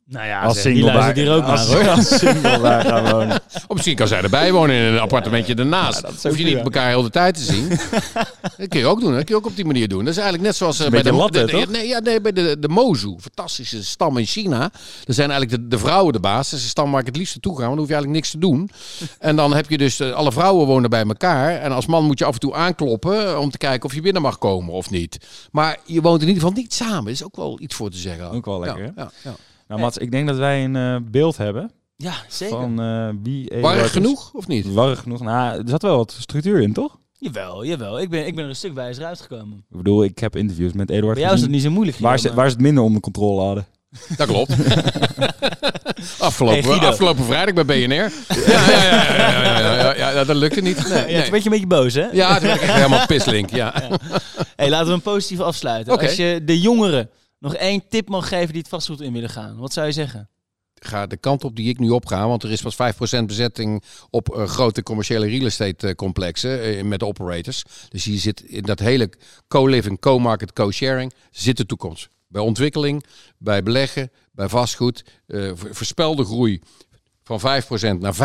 Nou 0.08 0.26
ja, 0.26 0.42
als 0.42 0.54
zeg, 0.54 0.64
die 0.64 0.72
single 0.74 0.92
luistert 0.92 1.16
daar, 1.16 1.24
hier 1.24 1.34
ook 1.34 1.42
naar 1.42 1.50
als, 1.58 1.72
hoor. 1.72 1.88
als 1.88 2.18
single 2.18 2.58
daar 2.60 2.84
gaan 2.84 3.10
wonen. 3.10 3.40
Of 3.68 3.74
misschien 3.76 3.96
kan 3.96 4.08
zij 4.08 4.22
erbij 4.22 4.52
wonen 4.52 4.76
in 4.76 4.82
een 4.82 4.98
appartementje. 4.98 5.54
Ja, 5.56 5.86
ook 5.88 6.14
Hoef 6.22 6.38
je 6.38 6.44
niet 6.44 6.56
elkaar 6.56 6.88
heel 6.88 7.02
de 7.02 7.10
tijd 7.10 7.34
te 7.34 7.42
zien. 7.42 7.68
dat 8.58 8.68
kun 8.68 8.78
je 8.80 8.86
ook 8.86 9.00
doen. 9.00 9.12
Dat 9.14 9.24
kun 9.24 9.34
je 9.34 9.40
ook 9.40 9.46
op 9.46 9.56
die 9.56 9.64
manier 9.64 9.88
doen. 9.88 9.98
Dat 9.98 10.08
is 10.08 10.16
eigenlijk 10.16 10.46
net 10.46 10.56
zoals 10.56 10.80
eh, 10.80 10.88
bij 10.90 11.02
de, 11.02 11.12
latte, 11.12 11.38
de- 11.38 11.46
de- 11.46 11.52
toch? 11.52 11.68
nee, 11.70 11.86
ja, 11.88 11.98
nee, 11.98 12.20
bij 12.20 12.32
de, 12.32 12.56
de 12.58 12.68
Mozu. 12.68 13.14
Fantastische 13.20 13.84
stam 13.84 14.16
in 14.18 14.26
China. 14.26 14.62
Er 15.04 15.14
zijn 15.14 15.30
eigenlijk 15.30 15.62
de, 15.62 15.68
de 15.76 15.78
vrouwen 15.82 16.12
de 16.12 16.20
baas. 16.20 16.50
Dat 16.50 16.58
is 16.58 16.64
de 16.64 16.70
stam 16.70 16.90
waar 16.90 17.00
ik 17.00 17.06
het 17.06 17.16
liefst 17.16 17.34
naartoe 17.34 17.52
ga. 17.52 17.58
Want 17.66 17.70
dan 17.70 17.78
hoef 17.78 17.88
je 17.88 17.94
eigenlijk 17.94 18.22
niks 18.24 18.30
te 18.30 18.38
doen. 18.38 18.70
En 19.18 19.36
dan 19.36 19.54
heb 19.54 19.70
je 19.70 19.78
dus... 19.78 20.00
eh, 20.00 20.10
alle 20.12 20.32
vrouwen 20.32 20.66
wonen 20.66 20.90
bij 20.90 21.04
elkaar. 21.04 21.56
En 21.60 21.72
als 21.72 21.86
man 21.86 22.04
moet 22.04 22.18
je 22.18 22.24
af 22.24 22.34
en 22.34 22.40
toe 22.40 22.54
aankloppen... 22.54 23.26
eh, 23.28 23.38
om 23.40 23.50
te 23.50 23.58
kijken 23.58 23.88
of 23.88 23.94
je 23.94 24.00
binnen 24.00 24.22
mag 24.22 24.38
komen 24.38 24.72
of 24.74 24.90
niet. 24.90 25.18
Maar 25.50 25.76
je 25.84 26.00
woont 26.00 26.20
in 26.22 26.28
ieder 26.28 26.42
geval 26.42 26.56
niet 26.58 26.74
samen. 26.74 27.04
Dat 27.04 27.12
is 27.12 27.24
ook 27.24 27.36
wel 27.36 27.58
iets 27.60 27.74
voor 27.74 27.90
te 27.90 27.98
zeggen. 27.98 28.30
Ook 28.30 28.44
wel 28.44 28.60
lekker, 28.60 28.82
Ja, 28.84 28.90
hè? 28.94 29.00
ja, 29.02 29.10
ja. 29.22 29.34
Nou, 29.68 29.80
Mats, 29.80 29.98
ik 29.98 30.10
denk 30.10 30.26
dat 30.26 30.36
wij 30.36 30.64
een 30.64 30.76
eh, 30.76 30.96
beeld 31.10 31.36
hebben. 31.36 31.70
Ja, 31.96 32.14
zeker. 32.28 32.56
Van 32.56 32.82
uh, 32.82 33.08
wie 33.22 33.52
Warrig 33.60 33.92
genoeg, 33.92 34.32
of 34.32 34.46
niet? 34.46 34.72
Warrig 34.72 35.00
genoeg. 35.00 35.20
Nou, 35.20 35.58
er 35.58 35.68
zat 35.68 35.82
wel 35.82 35.96
wat 35.96 36.16
structuur 36.20 36.60
in, 36.60 36.72
toch? 36.72 36.98
Jawel, 37.18 37.64
jawel. 37.64 38.00
Ik 38.00 38.10
ben, 38.10 38.26
ik 38.26 38.34
ben 38.34 38.44
er 38.44 38.50
een 38.50 38.56
stuk 38.56 38.74
wijzer 38.74 39.04
uitgekomen. 39.04 39.64
Ik 39.70 39.76
bedoel, 39.76 40.04
ik 40.04 40.18
heb 40.18 40.36
interviews 40.36 40.72
met 40.72 40.90
Eduard. 40.90 41.14
Bij 41.14 41.22
jou 41.22 41.34
is 41.34 41.40
het 41.40 41.50
niet 41.50 41.62
zo 41.62 41.70
moeilijk. 41.70 41.98
Waar, 41.98 42.14
is, 42.14 42.22
waar 42.22 42.46
het 42.46 42.60
minder 42.60 42.82
onder 42.82 43.00
controle 43.00 43.40
hadden? 43.40 43.66
Dat 44.16 44.26
klopt. 44.26 44.50
afgelopen, 46.18 46.78
hey, 46.78 46.88
afgelopen 46.88 47.24
vrijdag 47.24 47.54
bij 47.54 47.64
BNR. 47.64 47.94
Ja, 48.46 48.70
ja, 48.70 48.82
ja, 48.82 49.40
ja, 49.40 49.60
ja, 49.60 49.94
ja, 49.96 50.10
ja 50.10 50.24
dat 50.24 50.36
lukte 50.36 50.60
niet. 50.60 50.88
Nee, 50.88 51.04
nee. 51.04 51.14
Je 51.14 51.32
een 51.32 51.50
beetje 51.50 51.66
boos, 51.66 51.94
hè? 51.94 52.06
Ja, 52.12 52.38
helemaal 52.40 53.06
pislink. 53.06 53.50
Ja. 53.50 53.74
Hey, 54.56 54.70
laten 54.70 54.86
we 54.86 54.92
een 54.92 55.00
positief 55.00 55.40
afsluiten. 55.40 55.98
Als 55.98 56.16
je 56.16 56.40
de 56.44 56.60
jongeren 56.60 57.10
nog 57.46 57.54
één 57.54 57.88
tip 57.88 58.08
mag 58.08 58.28
geven 58.28 58.48
die 58.48 58.58
het 58.58 58.68
vastgoed 58.68 59.00
in 59.00 59.12
willen 59.12 59.30
gaan, 59.30 59.56
wat 59.56 59.72
zou 59.72 59.86
je 59.86 59.92
zeggen? 59.92 60.28
Ga 60.74 61.06
de 61.06 61.16
kant 61.16 61.44
op 61.44 61.56
die 61.56 61.68
ik 61.68 61.78
nu 61.78 61.90
opga, 61.90 62.28
want 62.28 62.42
er 62.42 62.50
is 62.50 62.62
pas 62.62 62.76
5% 63.20 63.24
bezetting 63.24 63.82
op 64.10 64.34
eh, 64.34 64.44
grote 64.46 64.82
commerciële 64.82 65.26
real 65.26 65.44
estate 65.46 65.88
eh, 65.88 65.94
complexen 65.94 66.62
eh, 66.62 66.82
met 66.84 67.02
operators. 67.02 67.62
Dus 67.88 68.04
hier 68.04 68.18
zit 68.18 68.40
in 68.40 68.62
dat 68.62 68.78
hele 68.78 69.12
co-living, 69.48 70.00
co-market, 70.00 70.52
co-sharing 70.52 71.12
zit 71.30 71.56
de 71.56 71.66
toekomst. 71.66 72.08
Bij 72.28 72.42
ontwikkeling, 72.42 73.04
bij 73.38 73.62
beleggen, 73.62 74.10
bij 74.32 74.48
vastgoed, 74.48 75.04
v- 75.26 75.52
voorspelde 75.70 76.24
groei 76.24 76.60
van 77.24 77.40
5% 77.40 77.98
naar 77.98 78.14
35% 78.14 78.16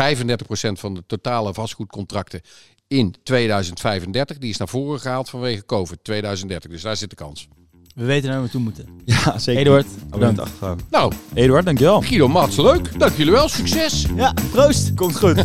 van 0.72 0.94
de 0.94 1.02
totale 1.06 1.54
vastgoedcontracten 1.54 2.40
in 2.88 3.14
2035. 3.22 4.38
Die 4.38 4.50
is 4.50 4.56
naar 4.56 4.68
voren 4.68 5.00
gehaald 5.00 5.30
vanwege 5.30 5.66
COVID 5.66 6.04
2030. 6.04 6.70
Dus 6.70 6.82
daar 6.82 6.96
zit 6.96 7.10
de 7.10 7.16
kans. 7.16 7.48
We 7.94 8.04
weten 8.04 8.28
naar 8.28 8.36
waar 8.38 8.46
we 8.46 8.50
toe 8.52 8.60
moeten. 8.60 8.86
Ja, 9.04 9.38
zeker. 9.38 9.60
Eduard, 9.60 9.86
Bedankt. 10.10 10.40
bedankt. 10.60 10.90
Nou, 10.90 11.12
Eduard, 11.34 11.64
dankjewel. 11.64 12.00
Guido 12.00 12.28
Mats, 12.28 12.56
leuk. 12.56 12.98
Dank 12.98 13.12
jullie 13.16 13.32
wel. 13.32 13.48
Succes. 13.48 14.06
Ja, 14.16 14.34
proost! 14.50 14.94
Komt 14.94 15.16
goed. 15.16 15.44